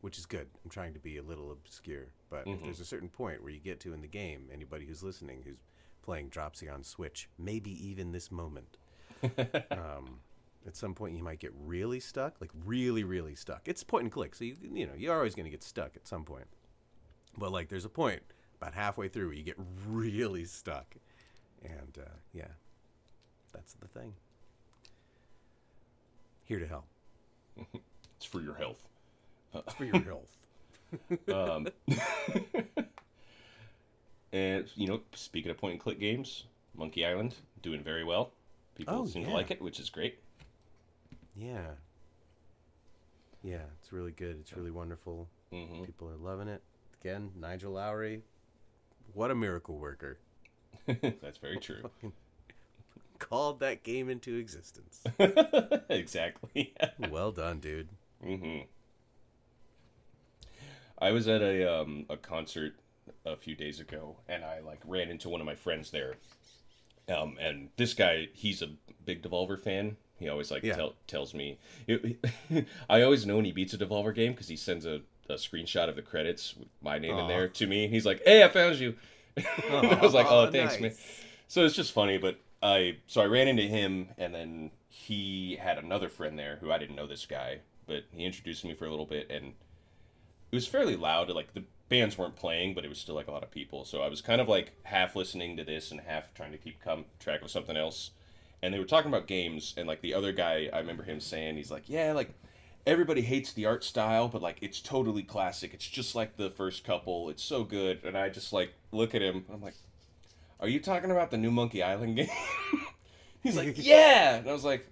which 0.00 0.18
is 0.18 0.26
good. 0.26 0.48
I'm 0.64 0.70
trying 0.70 0.94
to 0.94 0.98
be 0.98 1.18
a 1.18 1.22
little 1.22 1.52
obscure, 1.52 2.06
but 2.30 2.48
if 2.48 2.58
Mhm. 2.58 2.64
there's 2.64 2.80
a 2.80 2.84
certain 2.84 3.10
point 3.10 3.42
where 3.42 3.52
you 3.52 3.60
get 3.60 3.78
to 3.80 3.92
in 3.94 4.00
the 4.00 4.08
game, 4.08 4.50
anybody 4.52 4.86
who's 4.86 5.04
listening 5.04 5.42
who's 5.42 5.60
playing 6.06 6.28
Dropsy 6.28 6.68
on 6.68 6.84
Switch, 6.84 7.28
maybe 7.36 7.70
even 7.86 8.12
this 8.12 8.30
moment, 8.30 8.78
um, 9.72 10.20
at 10.64 10.76
some 10.76 10.94
point 10.94 11.16
you 11.16 11.22
might 11.22 11.40
get 11.40 11.52
really 11.58 11.98
stuck, 11.98 12.40
like 12.40 12.50
really, 12.64 13.02
really 13.02 13.34
stuck. 13.34 13.62
It's 13.66 13.82
point 13.82 14.04
and 14.04 14.12
click, 14.12 14.36
so 14.36 14.44
you 14.44 14.56
you 14.72 14.86
know 14.86 14.92
you're 14.96 15.16
always 15.16 15.34
going 15.34 15.44
to 15.44 15.50
get 15.50 15.64
stuck 15.64 15.96
at 15.96 16.06
some 16.06 16.24
point. 16.24 16.46
But 17.36 17.50
like, 17.52 17.68
there's 17.68 17.84
a 17.84 17.90
point 17.90 18.22
about 18.60 18.72
halfway 18.72 19.08
through 19.08 19.26
where 19.26 19.36
you 19.36 19.42
get 19.42 19.58
really 19.86 20.44
stuck, 20.44 20.94
and 21.62 21.98
uh, 21.98 22.14
yeah, 22.32 22.52
that's 23.52 23.74
the 23.74 23.88
thing. 23.88 24.14
Here 26.44 26.60
to 26.60 26.66
help. 26.66 26.86
It's 28.18 28.24
for 28.24 28.40
your 28.40 28.54
health. 28.54 28.80
It's 29.52 29.74
for 29.74 29.84
your 29.84 30.00
health. 30.02 30.30
Um, 31.28 31.68
and 34.36 34.70
you 34.74 34.86
know, 34.86 35.00
speaking 35.14 35.50
of 35.50 35.56
point 35.58 35.72
and 35.72 35.80
click 35.80 35.98
games, 35.98 36.44
Monkey 36.76 37.04
Island 37.04 37.34
doing 37.62 37.82
very 37.82 38.04
well. 38.04 38.32
People 38.74 38.94
Oh, 39.02 39.06
seem 39.06 39.22
yeah. 39.22 39.28
to 39.28 39.34
like 39.34 39.50
it, 39.50 39.60
which 39.62 39.80
is 39.80 39.88
great. 39.90 40.18
Yeah. 41.34 41.70
Yeah, 43.42 43.62
it's 43.80 43.92
really 43.92 44.12
good. 44.12 44.38
It's 44.40 44.52
really 44.56 44.70
wonderful. 44.70 45.28
hmm 45.50 45.84
People 45.84 46.08
are 46.10 46.16
loving 46.16 46.48
it. 46.48 46.62
Again, 47.00 47.30
Nigel 47.38 47.74
Lowrie, 47.74 48.22
what 49.14 49.30
a 49.30 49.34
miracle 49.34 49.78
worker. 49.78 50.18
That's 50.86 51.38
very 51.38 51.58
true. 51.58 51.90
Called 53.18 53.60
that 53.60 53.82
game 53.82 54.10
into 54.10 54.34
existence. 54.36 55.02
exactly. 55.88 56.74
well 57.10 57.32
done, 57.32 57.60
dude. 57.60 57.88
hmm 58.22 58.58
I 60.98 61.10
was 61.12 61.28
at 61.28 61.42
a 61.42 61.80
um, 61.80 62.06
a 62.08 62.16
concert 62.16 62.74
a 63.24 63.36
few 63.36 63.54
days 63.54 63.80
ago, 63.80 64.16
and 64.28 64.44
I 64.44 64.60
like 64.60 64.80
ran 64.84 65.10
into 65.10 65.28
one 65.28 65.40
of 65.40 65.46
my 65.46 65.54
friends 65.54 65.90
there. 65.90 66.14
Um, 67.08 67.36
and 67.40 67.68
this 67.76 67.94
guy, 67.94 68.28
he's 68.32 68.62
a 68.62 68.68
big 69.04 69.22
Devolver 69.22 69.60
fan. 69.60 69.96
He 70.18 70.28
always 70.28 70.50
like 70.50 70.62
Yeah. 70.64 70.74
tell, 70.74 70.94
tells 71.06 71.34
me. 71.34 71.58
I 72.90 73.02
always 73.02 73.26
know 73.26 73.36
when 73.36 73.44
he 73.44 73.52
beats 73.52 73.74
a 73.74 73.78
Devolver 73.78 74.14
game 74.14 74.32
because 74.32 74.48
he 74.48 74.56
sends 74.56 74.86
a, 74.86 75.02
a 75.28 75.34
screenshot 75.34 75.88
of 75.88 75.96
the 75.96 76.02
credits 76.02 76.56
with 76.56 76.68
my 76.80 76.98
name 76.98 77.18
in 77.18 77.26
there 77.28 77.48
to 77.48 77.66
me. 77.66 77.88
He's 77.88 78.06
like, 78.06 78.22
"Hey, 78.24 78.42
I 78.42 78.48
found 78.48 78.76
you." 78.78 78.94
I 79.70 79.98
was 80.02 80.14
like, 80.14 80.26
"Oh, 80.28 80.50
thanks, 80.50 80.80
man." 80.80 80.92
So 81.48 81.64
it's 81.64 81.76
just 81.76 81.92
funny, 81.92 82.18
but 82.18 82.38
I 82.62 82.96
so 83.06 83.20
I 83.20 83.26
ran 83.26 83.46
into 83.46 83.62
him, 83.62 84.08
and 84.18 84.34
then 84.34 84.70
he 84.88 85.56
had 85.60 85.78
another 85.78 86.08
friend 86.08 86.38
there 86.38 86.56
who 86.56 86.72
I 86.72 86.78
didn't 86.78 86.96
know 86.96 87.06
this 87.06 87.26
guy, 87.26 87.58
but 87.86 88.04
he 88.10 88.24
introduced 88.24 88.64
me 88.64 88.74
for 88.74 88.86
a 88.86 88.90
little 88.90 89.04
bit, 89.06 89.30
and 89.30 89.46
it 90.50 90.54
was 90.54 90.66
fairly 90.66 90.96
loud. 90.96 91.28
Like 91.28 91.52
the 91.54 91.62
bands 91.88 92.18
weren't 92.18 92.36
playing, 92.36 92.74
but 92.74 92.84
it 92.84 92.88
was 92.88 92.98
still 92.98 93.14
like 93.14 93.28
a 93.28 93.32
lot 93.32 93.42
of 93.42 93.50
people. 93.50 93.84
So 93.84 94.02
I 94.02 94.08
was 94.08 94.20
kind 94.20 94.40
of 94.40 94.48
like 94.48 94.72
half 94.84 95.16
listening 95.16 95.56
to 95.56 95.64
this 95.64 95.90
and 95.90 96.00
half 96.00 96.32
trying 96.34 96.52
to 96.52 96.58
keep 96.58 96.82
com- 96.82 97.04
track 97.20 97.42
of 97.42 97.50
something 97.50 97.76
else. 97.76 98.10
And 98.62 98.72
they 98.72 98.78
were 98.78 98.86
talking 98.86 99.10
about 99.10 99.26
games, 99.26 99.74
and 99.76 99.86
like 99.86 100.00
the 100.00 100.14
other 100.14 100.32
guy, 100.32 100.70
I 100.72 100.78
remember 100.78 101.02
him 101.02 101.20
saying, 101.20 101.56
he's 101.56 101.70
like, 101.70 101.88
"Yeah, 101.88 102.12
like." 102.12 102.30
Everybody 102.86 103.22
hates 103.22 103.52
the 103.52 103.66
art 103.66 103.82
style, 103.82 104.28
but 104.28 104.42
like 104.42 104.58
it's 104.60 104.80
totally 104.80 105.24
classic. 105.24 105.74
It's 105.74 105.88
just 105.88 106.14
like 106.14 106.36
the 106.36 106.50
first 106.50 106.84
couple. 106.84 107.28
It's 107.30 107.42
so 107.42 107.64
good, 107.64 108.04
and 108.04 108.16
I 108.16 108.28
just 108.28 108.52
like 108.52 108.74
look 108.92 109.12
at 109.12 109.22
him. 109.22 109.44
I'm 109.52 109.60
like, 109.60 109.74
are 110.60 110.68
you 110.68 110.80
talking 110.80 111.10
about 111.10 111.30
the 111.30 111.36
new 111.36 111.50
Monkey 111.50 111.82
Island 111.82 112.16
game? 112.16 112.28
He's 113.42 113.56
like, 113.56 113.74
yeah. 113.76 114.36
And 114.36 114.48
I 114.48 114.52
was 114.52 114.64
like, 114.64 114.86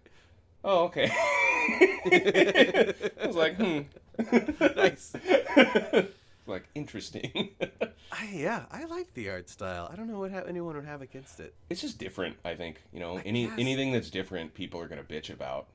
oh, 0.63 0.85
okay. 0.85 1.11
I 1.11 2.95
was 3.27 3.37
like, 3.37 3.57
hmm. 3.57 3.81
Nice. 4.77 5.15
Like, 6.47 6.69
interesting. 6.75 7.51
I, 8.13 8.29
yeah, 8.33 8.65
I 8.71 8.85
like 8.85 9.13
the 9.15 9.31
art 9.31 9.49
style. 9.49 9.89
I 9.93 9.97
don't 9.97 10.09
know 10.09 10.19
what 10.21 10.31
ha- 10.33 10.43
anyone 10.47 10.77
would 10.77 10.85
have 10.85 11.03
against 11.03 11.41
it. 11.41 11.55
it's 11.71 11.81
just 11.81 11.99
different, 11.99 12.37
I 12.45 12.55
think. 12.55 12.83
You 12.93 13.01
know, 13.01 13.19
I 13.19 13.23
any 13.23 13.47
guess. 13.47 13.59
anything 13.59 13.93
that's 13.93 14.11
different, 14.11 14.55
people 14.55 14.81
are 14.81 14.87
going 14.89 15.05
to 15.05 15.13
bitch 15.15 15.31
about. 15.31 15.67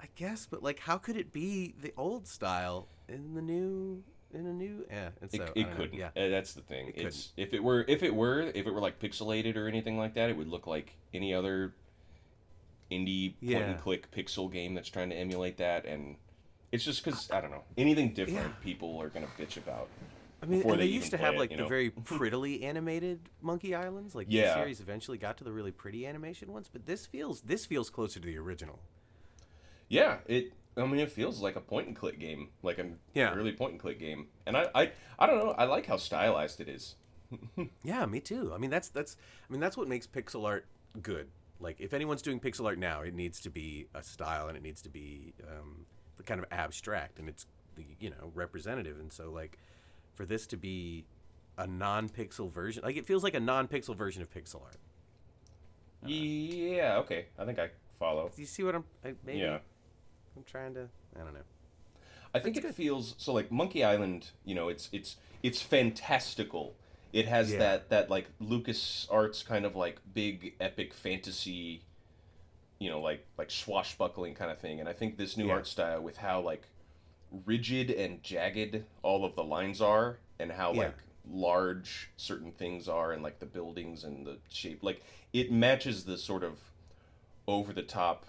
I 0.00 0.06
guess, 0.14 0.46
but 0.46 0.62
like, 0.62 0.78
how 0.80 0.96
could 0.98 1.16
it 1.16 1.32
be 1.32 1.74
the 1.80 1.92
old 1.96 2.26
style 2.28 2.86
in 3.08 3.34
the 3.34 3.42
new 3.42 4.02
in 4.32 4.46
a 4.46 4.52
new? 4.52 4.84
Yeah, 4.90 5.08
and 5.20 5.32
It, 5.34 5.36
so 5.38 5.42
I 5.42 5.46
it 5.46 5.54
don't 5.54 5.70
know, 5.70 5.76
couldn't. 5.76 5.98
Yeah, 5.98 6.08
Uh, 6.16 6.28
that's 6.28 6.52
the 6.52 6.60
thing. 6.60 6.88
It 6.94 7.06
it's 7.06 7.32
if 7.36 7.52
it 7.54 7.62
were 7.62 7.84
if 7.88 8.02
it 8.02 8.14
were 8.14 8.42
if 8.42 8.66
it 8.66 8.72
were 8.72 8.80
like 8.80 9.00
pixelated 9.00 9.56
or 9.56 9.66
anything 9.68 9.98
like 9.98 10.14
that, 10.14 10.30
it 10.30 10.36
would 10.36 10.48
look 10.48 10.66
like 10.66 10.96
any 11.14 11.34
other 11.34 11.74
indie 12.90 13.32
point 13.32 13.50
Yeah. 13.52 13.58
and 13.58 13.80
click 13.80 14.10
pixel 14.10 14.50
game 14.50 14.74
that's 14.74 14.88
trying 14.88 15.10
to 15.10 15.16
emulate 15.16 15.56
that 15.58 15.84
and 15.84 16.16
it's 16.72 16.84
just 16.84 17.04
because 17.04 17.30
I 17.30 17.40
don't 17.40 17.50
know 17.50 17.64
anything 17.76 18.12
different 18.14 18.46
Yeah. 18.46 18.52
people 18.64 19.00
are 19.00 19.08
gonna 19.08 19.28
bitch 19.38 19.56
about. 19.56 19.88
I 20.40 20.46
mean, 20.46 20.62
they 20.66 20.76
they, 20.76 20.84
used 20.86 21.10
to 21.10 21.16
have 21.16 21.34
it, 21.34 21.38
like 21.38 21.50
the 21.50 21.56
know? 21.56 21.68
very 21.68 21.90
prettily 22.04 22.62
animated 22.62 23.20
Monkey 23.42 23.74
Islands. 23.74 24.14
Like 24.14 24.26
Yeah. 24.30 24.48
the 24.48 24.54
series 24.54 24.80
eventually 24.80 25.18
got 25.18 25.36
to 25.38 25.44
the 25.44 25.52
really 25.52 25.72
pretty 25.72 26.06
animation 26.06 26.52
ones, 26.52 26.68
but 26.72 26.86
this 26.86 27.06
feels 27.06 27.40
this 27.42 27.66
feels 27.66 27.90
closer 27.90 28.20
to 28.20 28.26
the 28.26 28.38
original. 28.38 28.78
Yeah, 29.88 30.18
it. 30.26 30.52
I 30.76 30.86
mean, 30.86 31.00
it 31.00 31.10
feels 31.10 31.40
like 31.40 31.56
a 31.56 31.60
point 31.60 31.88
and 31.88 31.96
click 31.96 32.20
game, 32.20 32.50
like 32.62 32.78
a 32.78 32.86
Yeah. 33.12 33.34
early 33.34 33.50
point 33.52 33.72
and 33.72 33.80
click 33.80 33.98
game, 33.98 34.28
and 34.46 34.56
I, 34.56 34.68
I, 34.74 34.92
I 35.18 35.26
don't 35.26 35.38
know. 35.38 35.50
I 35.58 35.64
like 35.64 35.86
how 35.86 35.96
stylized 35.96 36.60
it 36.60 36.68
is. 36.68 36.94
Yeah, 37.82 38.06
me 38.06 38.20
too. 38.20 38.52
I 38.54 38.58
mean, 38.58 38.70
that's 38.70 38.88
that's 38.88 39.16
I 39.48 39.52
mean 39.52 39.60
that's 39.60 39.76
what 39.76 39.88
makes 39.88 40.06
pixel 40.06 40.44
art 40.46 40.66
good. 41.02 41.28
Like 41.60 41.80
if 41.80 41.92
anyone's 41.92 42.22
doing 42.22 42.38
pixel 42.38 42.66
art 42.66 42.78
now, 42.78 43.00
it 43.02 43.12
needs 43.14 43.40
to 43.40 43.50
be 43.50 43.88
a 43.94 44.02
style 44.02 44.46
and 44.48 44.56
it 44.56 44.62
needs 44.62 44.80
to 44.82 44.88
be 44.88 45.34
um, 45.42 45.86
kind 46.26 46.40
of 46.40 46.46
abstract 46.50 47.18
and 47.18 47.28
it's 47.28 47.46
the 47.76 47.84
you 48.00 48.10
know 48.10 48.30
representative. 48.34 48.98
And 48.98 49.12
so 49.12 49.30
like 49.30 49.58
for 50.14 50.24
this 50.24 50.46
to 50.48 50.56
be 50.56 51.04
a 51.56 51.66
non-pixel 51.66 52.52
version, 52.52 52.82
like 52.84 52.96
it 52.96 53.06
feels 53.06 53.22
like 53.22 53.34
a 53.34 53.40
non-pixel 53.40 53.96
version 53.96 54.22
of 54.22 54.30
pixel 54.30 54.62
art. 54.62 54.76
Uh-huh. 56.02 56.08
Yeah. 56.12 56.98
Okay. 56.98 57.26
I 57.38 57.44
think 57.44 57.58
I 57.58 57.70
follow. 57.98 58.30
Do 58.34 58.40
you 58.40 58.46
see 58.46 58.62
what 58.62 58.74
I'm? 58.74 58.84
I, 59.04 59.14
maybe 59.24 59.38
Yeah. 59.40 59.58
I'm 60.36 60.44
trying 60.44 60.74
to. 60.74 60.88
I 61.16 61.24
don't 61.24 61.34
know. 61.34 61.40
I 62.34 62.38
think 62.40 62.56
it 62.56 62.74
feels 62.74 63.14
so 63.18 63.32
like 63.32 63.50
Monkey 63.50 63.82
Island. 63.82 64.30
You 64.44 64.54
know, 64.54 64.68
it's 64.68 64.88
it's 64.92 65.16
it's 65.42 65.60
fantastical. 65.60 66.76
It 67.12 67.26
has 67.26 67.52
Yeah. 67.52 67.58
that 67.58 67.88
that 67.90 68.10
like 68.10 68.26
LucasArts 68.40 69.44
kind 69.44 69.64
of 69.64 69.74
like 69.74 69.98
big 70.14 70.54
epic 70.60 70.94
fantasy. 70.94 71.82
You 72.78 72.90
know, 72.90 73.00
like 73.00 73.26
like 73.36 73.50
swashbuckling 73.50 74.34
kind 74.34 74.50
of 74.50 74.58
thing, 74.58 74.78
and 74.80 74.88
I 74.88 74.92
think 74.92 75.16
this 75.16 75.36
new 75.36 75.46
Yeah. 75.48 75.54
art 75.54 75.66
style 75.66 76.00
with 76.00 76.18
how 76.18 76.40
like 76.40 76.62
rigid 77.44 77.90
and 77.90 78.22
jagged 78.22 78.84
all 79.02 79.24
of 79.24 79.34
the 79.34 79.44
lines 79.44 79.80
are, 79.80 80.18
and 80.38 80.52
how 80.52 80.72
Yeah. 80.72 80.78
like 80.84 80.94
large 81.30 82.10
certain 82.16 82.52
things 82.52 82.88
are, 82.88 83.12
and 83.12 83.22
like 83.22 83.38
the 83.40 83.46
buildings 83.46 84.04
and 84.04 84.26
the 84.26 84.38
shape, 84.48 84.82
like 84.82 85.02
it 85.32 85.50
matches 85.50 86.04
the 86.04 86.16
sort 86.16 86.44
of 86.44 86.58
over 87.48 87.72
the 87.72 87.82
top, 87.82 88.26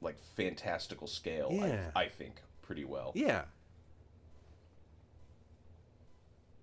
like 0.00 0.18
fantastical 0.18 1.06
scale. 1.06 1.50
Yeah. 1.52 1.90
I, 1.94 2.02
I 2.04 2.08
think 2.08 2.42
pretty 2.62 2.84
well. 2.84 3.12
Yeah. 3.14 3.44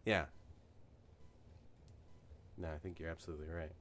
Yeah. 0.06 0.26
No, 2.58 2.68
I 2.74 2.78
think 2.78 3.00
you're 3.00 3.10
absolutely 3.10 3.47
right. 3.47 3.72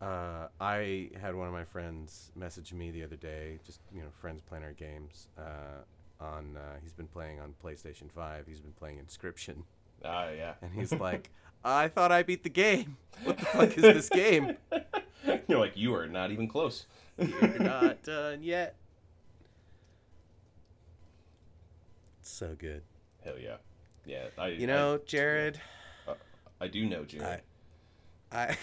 Uh, 0.00 0.46
I 0.60 1.10
had 1.20 1.34
one 1.34 1.48
of 1.48 1.52
my 1.52 1.64
friends 1.64 2.30
message 2.36 2.72
me 2.72 2.90
the 2.92 3.02
other 3.02 3.16
day, 3.16 3.58
just 3.66 3.80
you 3.92 4.00
know, 4.00 4.08
friends 4.20 4.40
playing 4.40 4.64
our 4.64 4.72
games. 4.72 5.28
Uh, 5.36 5.82
on 6.20 6.56
uh, 6.56 6.76
he's 6.82 6.92
been 6.92 7.06
playing 7.08 7.40
on 7.40 7.54
PlayStation 7.64 8.10
Five. 8.12 8.46
He's 8.46 8.60
been 8.60 8.72
playing 8.72 8.98
Inscription, 8.98 9.64
Ah, 10.04 10.30
yeah. 10.30 10.54
and 10.62 10.72
he's 10.72 10.92
like, 11.08 11.30
"I 11.64 11.88
thought 11.88 12.10
I 12.12 12.22
beat 12.22 12.42
the 12.44 12.48
game. 12.48 12.96
What 13.24 13.38
the 13.38 13.44
fuck 13.46 13.76
is 13.76 13.82
this 13.82 14.08
game? 14.08 14.56
You're 15.48 15.58
like, 15.60 15.76
you 15.76 15.94
are 15.94 16.06
not 16.06 16.30
even 16.30 16.48
close. 16.48 16.86
You're 17.18 17.58
not 17.58 18.02
done 18.02 18.42
yet." 18.42 18.76
So 22.22 22.54
good. 22.58 22.82
Hell 23.24 23.38
yeah. 23.40 23.56
Yeah. 24.06 24.26
I, 24.36 24.48
You 24.48 24.66
know, 24.66 25.00
Jared, 25.06 25.60
I, 26.06 26.12
I 26.60 26.68
do 26.68 26.84
know 26.86 27.04
Jared. 27.04 27.40
I 28.30 28.36
I 28.50 28.56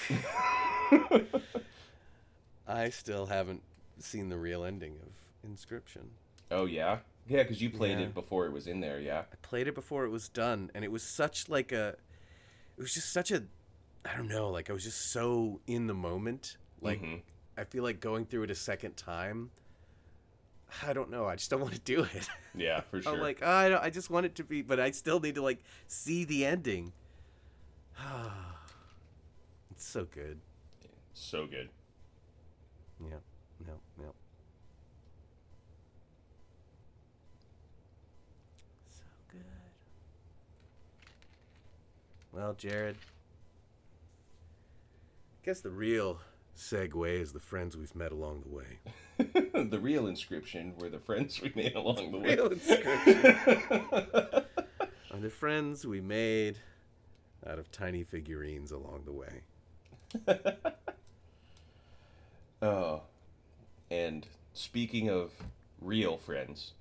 still 2.91 3.25
haven't 3.27 3.61
seen 3.99 4.29
the 4.29 4.37
real 4.37 4.63
ending 4.63 4.93
of 5.01 5.49
Inscription. 5.49 6.09
oh 6.51 6.65
yeah. 6.65 6.99
Yeah, 7.27 7.41
because 7.43 7.61
you 7.61 7.69
played 7.71 7.97
Yeah. 7.99 8.05
it 8.05 8.13
before 8.13 8.45
it 8.45 8.51
was 8.51 8.67
in 8.67 8.79
there. 8.79 8.99
Yeah. 8.99 9.21
I 9.31 9.35
played 9.41 9.67
it 9.67 9.73
before 9.75 10.05
it 10.05 10.09
was 10.09 10.29
done, 10.29 10.69
and 10.75 10.83
it 10.83 10.91
was 10.91 11.01
such 11.03 11.49
like 11.49 11.71
a, 11.71 11.89
it 12.77 12.81
was 12.81 12.93
just 12.93 13.11
such 13.11 13.31
a, 13.31 13.43
I 14.03 14.15
don't 14.15 14.27
know, 14.27 14.49
like 14.49 14.69
I 14.69 14.73
was 14.73 14.83
just 14.83 15.11
so 15.11 15.59
in 15.67 15.87
the 15.87 15.93
moment. 15.95 16.57
Like 16.81 17.01
Mhm. 17.01 17.21
I 17.57 17.63
feel 17.63 17.83
like 17.83 17.99
going 17.99 18.25
through 18.25 18.43
it 18.43 18.51
a 18.51 18.55
second 18.55 18.95
time. 18.97 19.49
I 20.83 20.93
don't 20.93 21.09
know. 21.09 21.25
I 21.25 21.35
just 21.35 21.49
don't 21.49 21.61
want 21.65 21.73
to 21.73 21.79
do 21.79 22.03
it. 22.03 22.27
Yeah, 22.53 22.81
for 22.81 23.01
sure. 23.03 23.13
I'm 23.13 23.19
like, 23.21 23.39
oh, 23.41 23.49
I, 23.49 23.69
don't, 23.69 23.83
I 23.83 23.89
just 23.89 24.09
want 24.09 24.25
it 24.25 24.35
to 24.35 24.43
be, 24.43 24.61
but 24.61 24.79
I 24.79 24.91
still 24.91 25.19
need 25.19 25.35
to 25.35 25.41
like 25.41 25.59
see 25.87 26.25
the 26.25 26.45
ending. 26.45 26.91
it's 29.71 29.87
so 29.87 30.05
good. 30.05 30.39
So 31.15 31.47
good. 31.47 31.69
Yeah. 33.01 33.17
No. 33.65 33.73
No. 33.97 34.13
So 38.89 39.03
good. 39.31 39.41
Well, 42.31 42.53
Jared. 42.53 42.97
I 45.41 45.45
guess 45.45 45.61
the 45.61 45.69
real 45.69 46.19
segue 46.57 47.21
is 47.21 47.33
the 47.33 47.39
friends 47.39 47.77
we've 47.77 47.95
met 47.95 48.11
along 48.11 48.43
the 48.43 48.49
way. 48.49 48.79
the 49.69 49.79
real 49.79 50.07
inscription 50.07 50.73
were 50.77 50.89
the 50.89 50.99
friends 50.99 51.41
we 51.41 51.51
made 51.55 51.75
along 51.75 52.11
the 52.11 52.17
way. 52.17 52.35
Real 52.35 52.47
inscription. 52.47 53.35
Are 55.11 55.19
the 55.19 55.29
friends 55.29 55.85
we 55.85 56.01
made 56.01 56.59
out 57.47 57.59
of 57.59 57.71
tiny 57.71 58.03
figurines 58.03 58.71
along 58.71 59.03
the 59.05 59.11
way. 59.11 59.43
Oh, 62.65 63.03
and 63.91 64.25
speaking 64.53 65.07
of 65.07 65.31
real 65.79 66.17
friends, 66.17 66.71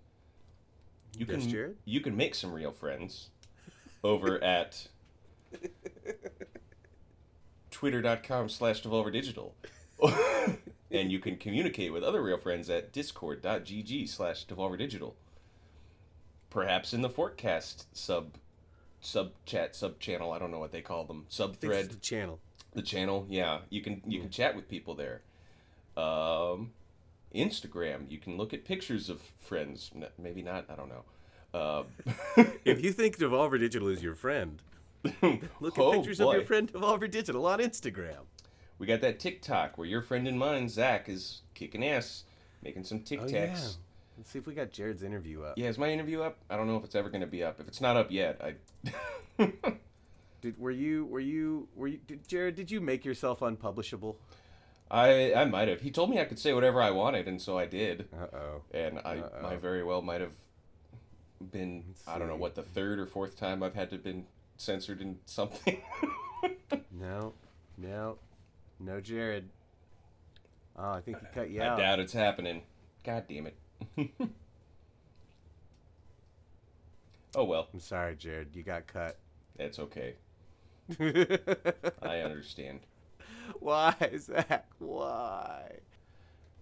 you 1.14 1.26
Yes, 1.28 1.42
can 1.42 1.50
Jared? 1.50 1.76
you 1.84 2.00
can 2.00 2.16
make 2.16 2.34
some 2.34 2.54
real 2.54 2.72
friends 2.72 3.28
over 4.02 4.42
at 4.44 4.88
twitter.com 7.70 8.48
slash 8.48 8.82
devolverdigital. 8.82 9.52
And 10.90 11.10
you 11.10 11.18
can 11.18 11.38
communicate 11.38 11.92
with 11.92 12.04
other 12.04 12.22
real 12.22 12.38
friends 12.38 12.70
at 12.70 12.92
discord.gg 12.92 14.08
slash 14.08 14.46
devolverdigital. 14.46 15.14
Perhaps 16.50 16.94
in 16.94 17.02
the 17.02 17.10
forecast 17.10 17.86
sub 17.92 18.36
sub 19.00 19.32
chat 19.44 19.74
sub 19.74 19.98
channel 19.98 20.32
i 20.32 20.38
don't 20.38 20.50
know 20.50 20.58
what 20.58 20.72
they 20.72 20.80
call 20.80 21.04
them 21.04 21.26
sub 21.28 21.56
thread 21.56 21.90
the 21.90 21.96
channel. 21.96 22.38
the 22.72 22.80
channel 22.80 23.26
yeah. 23.28 23.58
You 23.68 23.82
can 23.82 24.00
you 24.06 24.20
can 24.20 24.28
hmm. 24.28 24.32
chat 24.32 24.56
with 24.56 24.68
people 24.68 24.94
there 24.94 25.20
um 25.96 26.72
instagram 27.34 28.10
you 28.10 28.18
can 28.18 28.36
look 28.36 28.52
at 28.54 28.64
pictures 28.64 29.08
of 29.10 29.20
friends 29.38 29.90
maybe 30.18 30.42
not 30.42 30.64
i 30.70 30.74
don't 30.74 30.88
know 30.88 31.04
uh, 31.52 31.84
If 32.64 32.82
you 32.82 32.90
think 32.90 33.16
Devolver 33.16 33.60
Digital 33.60 33.86
is 33.86 34.02
your 34.02 34.16
friend, 34.16 34.60
look 35.04 35.78
at 35.78 35.78
Oh, 35.78 35.92
pictures 35.92 36.20
of 36.20 36.32
your 36.32 36.44
friend 36.44 36.72
Devolver 36.72 37.08
Digital 37.08 37.46
on 37.46 37.60
Instagram. 37.60 38.24
we 38.78 38.88
got 38.88 39.00
that 39.02 39.20
tiktok 39.20 39.78
where 39.78 39.86
your 39.86 40.02
friend 40.02 40.26
and 40.26 40.36
mine 40.36 40.68
zach 40.68 41.08
is 41.08 41.42
kicking 41.54 41.86
ass 41.86 42.24
making 42.60 42.82
some 42.82 43.00
tic 43.00 43.20
Oh 43.22 43.26
yeah. 43.28 43.56
Let's 44.16 44.30
see 44.30 44.38
if 44.40 44.46
we 44.48 44.54
got 44.54 44.72
Jared's 44.72 45.02
interview 45.04 45.42
up. 45.44 45.56
yeah 45.56 45.68
is 45.68 45.78
my 45.78 45.90
interview 45.90 46.22
up 46.22 46.38
i 46.50 46.56
don't 46.56 46.66
know 46.66 46.76
if 46.76 46.82
it's 46.84 46.96
ever 46.96 47.08
going 47.08 47.20
to 47.20 47.26
be 47.28 47.44
up 47.44 47.60
if 47.60 47.68
it's 47.68 47.80
not 47.80 47.96
up 47.96 48.10
yet 48.10 48.40
i 48.42 48.54
Did 50.40 50.58
were 50.58 50.70
you 50.70 51.06
were 51.06 51.20
you 51.20 51.68
were 51.74 51.86
you 51.88 51.98
did, 52.06 52.26
Jared? 52.28 52.54
Did 52.54 52.70
you 52.70 52.80
make 52.80 53.04
yourself 53.04 53.40
unpublishable? 53.42 54.18
I 54.90 55.32
i 55.34 55.44
might 55.44 55.68
have 55.68 55.80
he 55.80 55.90
told 55.90 56.10
me 56.10 56.20
i 56.20 56.24
could 56.24 56.38
say 56.38 56.52
whatever 56.52 56.80
i 56.82 56.90
wanted 56.90 57.26
and 57.26 57.40
so 57.40 57.58
i 57.58 57.66
did 57.66 58.08
Uh 58.12 58.26
oh. 58.36 58.62
and 58.72 58.98
I, 59.04 59.18
Uh-oh. 59.18 59.46
I 59.48 59.56
very 59.56 59.82
well 59.82 60.02
might 60.02 60.20
have 60.20 60.34
been 61.52 61.84
I 62.06 62.18
don't 62.18 62.28
know 62.28 62.36
what 62.36 62.54
the 62.54 62.62
third 62.62 62.98
or 62.98 63.06
fourth 63.06 63.36
time 63.36 63.62
I've 63.62 63.74
had 63.74 63.90
to 63.90 63.98
been 63.98 64.24
censored 64.56 65.00
in 65.02 65.18
something. 65.26 65.80
No, 66.90 67.34
no, 67.76 68.18
no, 68.80 69.00
Jared. 69.00 69.48
Oh, 70.76 70.92
I 70.92 71.00
think 71.00 71.18
he 71.20 71.26
cut 71.34 71.50
you 71.50 71.60
I 71.60 71.66
out. 71.66 71.78
I 71.78 71.82
doubt 71.82 72.00
it's 72.00 72.12
happening. 72.12 72.62
God 73.04 73.24
damn 73.28 73.48
it. 73.48 73.56
oh 77.34 77.44
well, 77.44 77.68
I'm 77.74 77.80
sorry, 77.80 78.16
Jared. 78.16 78.54
You 78.54 78.62
got 78.62 78.86
cut. 78.86 79.18
that's 79.58 79.78
okay. 79.78 80.14
I 82.02 82.20
understand. 82.20 82.80
Why, 83.60 83.94
Zach? 84.18 84.66
Why? 84.78 85.78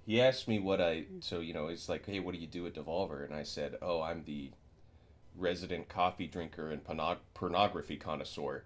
He 0.07 0.21
asked 0.21 0.49
me 0.49 0.59
what 0.59 0.81
I 0.81 1.05
so 1.21 1.41
you 1.41 1.55
know 1.55 1.69
it's 1.69 1.89
like 1.89 2.05
hey 2.07 2.19
what 2.21 2.35
do 2.35 2.41
you 2.41 2.47
do 2.47 2.67
at 2.67 2.75
Devolver 2.75 3.25
and 3.25 3.33
I 3.35 3.45
said 3.45 3.77
oh 3.81 4.03
I'm 4.03 4.25
the 4.25 4.51
resident 5.37 5.89
coffee 5.89 6.27
drinker 6.27 6.71
and 6.71 6.83
pornog- 6.85 7.19
pornography 7.35 7.97
connoisseur. 7.97 8.65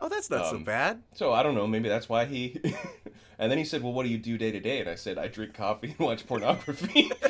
Oh, 0.00 0.08
that's 0.08 0.30
not 0.30 0.46
so 0.50 0.56
Um, 0.56 0.64
bad. 0.64 1.02
So 1.16 1.32
I 1.32 1.42
don't 1.42 1.56
know, 1.56 1.66
maybe 1.66 1.88
that's 1.88 2.08
why 2.08 2.24
he. 2.26 2.60
and 3.38 3.50
then 3.50 3.58
he 3.58 3.64
said, 3.64 3.82
"Well, 3.82 3.92
what 3.92 4.04
do 4.04 4.08
you 4.10 4.18
do 4.18 4.38
day 4.38 4.52
to 4.52 4.60
day?" 4.60 4.78
And 4.78 4.88
I 4.88 4.94
said, 4.94 5.18
"I 5.18 5.26
drink 5.26 5.54
coffee 5.54 5.88
and 5.88 5.98
watch 5.98 6.26
pornography." 6.26 7.10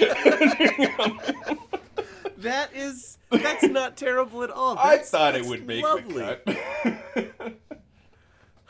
That 2.38 2.72
is 2.72 3.18
that's 3.30 3.64
not 3.64 3.96
terrible 3.96 4.44
at 4.44 4.50
all. 4.50 4.78
I 4.78 4.98
thought 4.98 5.34
it 5.34 5.44
would 5.44 5.66
make 5.66 5.82
lovely. 5.82 6.24
the 6.24 7.30
cut. 7.36 7.58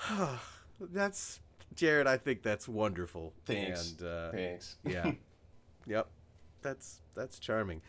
That's 0.80 1.40
Jared. 1.78 2.06
I 2.06 2.16
think 2.16 2.42
that's 2.42 2.68
wonderful. 2.68 3.32
Thanks. 3.46 3.92
And 3.92 4.08
uh, 4.08 4.30
Thanks. 4.32 4.76
yeah, 4.84 5.12
yep. 5.86 6.08
That's 6.60 7.00
that's 7.14 7.38
charming. 7.38 7.80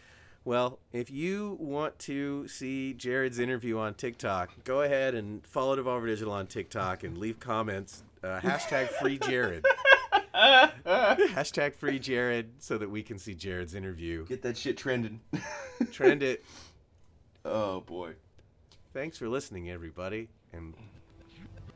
Well, 0.45 0.79
if 0.93 1.11
you 1.11 1.57
want 1.59 1.99
to 1.99 2.47
see 2.47 2.93
Jared's 2.93 3.39
interview 3.39 3.77
on 3.77 3.95
TikTok, 3.95 4.63
go 4.63 4.83
ahead 4.83 5.13
and 5.13 5.45
follow 5.45 5.75
Devolver 5.75 6.05
Digital 6.05 6.31
on 6.33 6.47
TikTok 6.47 7.03
and 7.03 7.17
leave 7.17 7.39
comments. 7.39 8.03
Uh, 8.23 8.39
hashtag 8.39 8.87
free 8.89 9.17
Jared. 9.17 9.65
hashtag 10.35 11.75
free 11.75 11.99
Jared 11.99 12.51
so 12.59 12.77
that 12.77 12.89
we 12.89 13.03
can 13.03 13.19
see 13.19 13.35
Jared's 13.35 13.75
interview. 13.75 14.25
Get 14.25 14.41
that 14.43 14.57
shit 14.57 14.77
trending. 14.77 15.19
Trend 15.91 16.23
it. 16.23 16.45
oh 17.45 17.81
boy. 17.81 18.13
Thanks 18.93 19.17
for 19.17 19.27
listening, 19.27 19.69
everybody. 19.69 20.29
And 20.53 20.73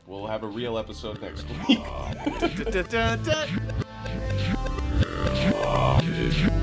We'll 0.06 0.26
have 0.26 0.42
a 0.42 0.46
real 0.46 0.76
episode 0.76 1.22
next 1.22 1.46
week. 1.68 1.78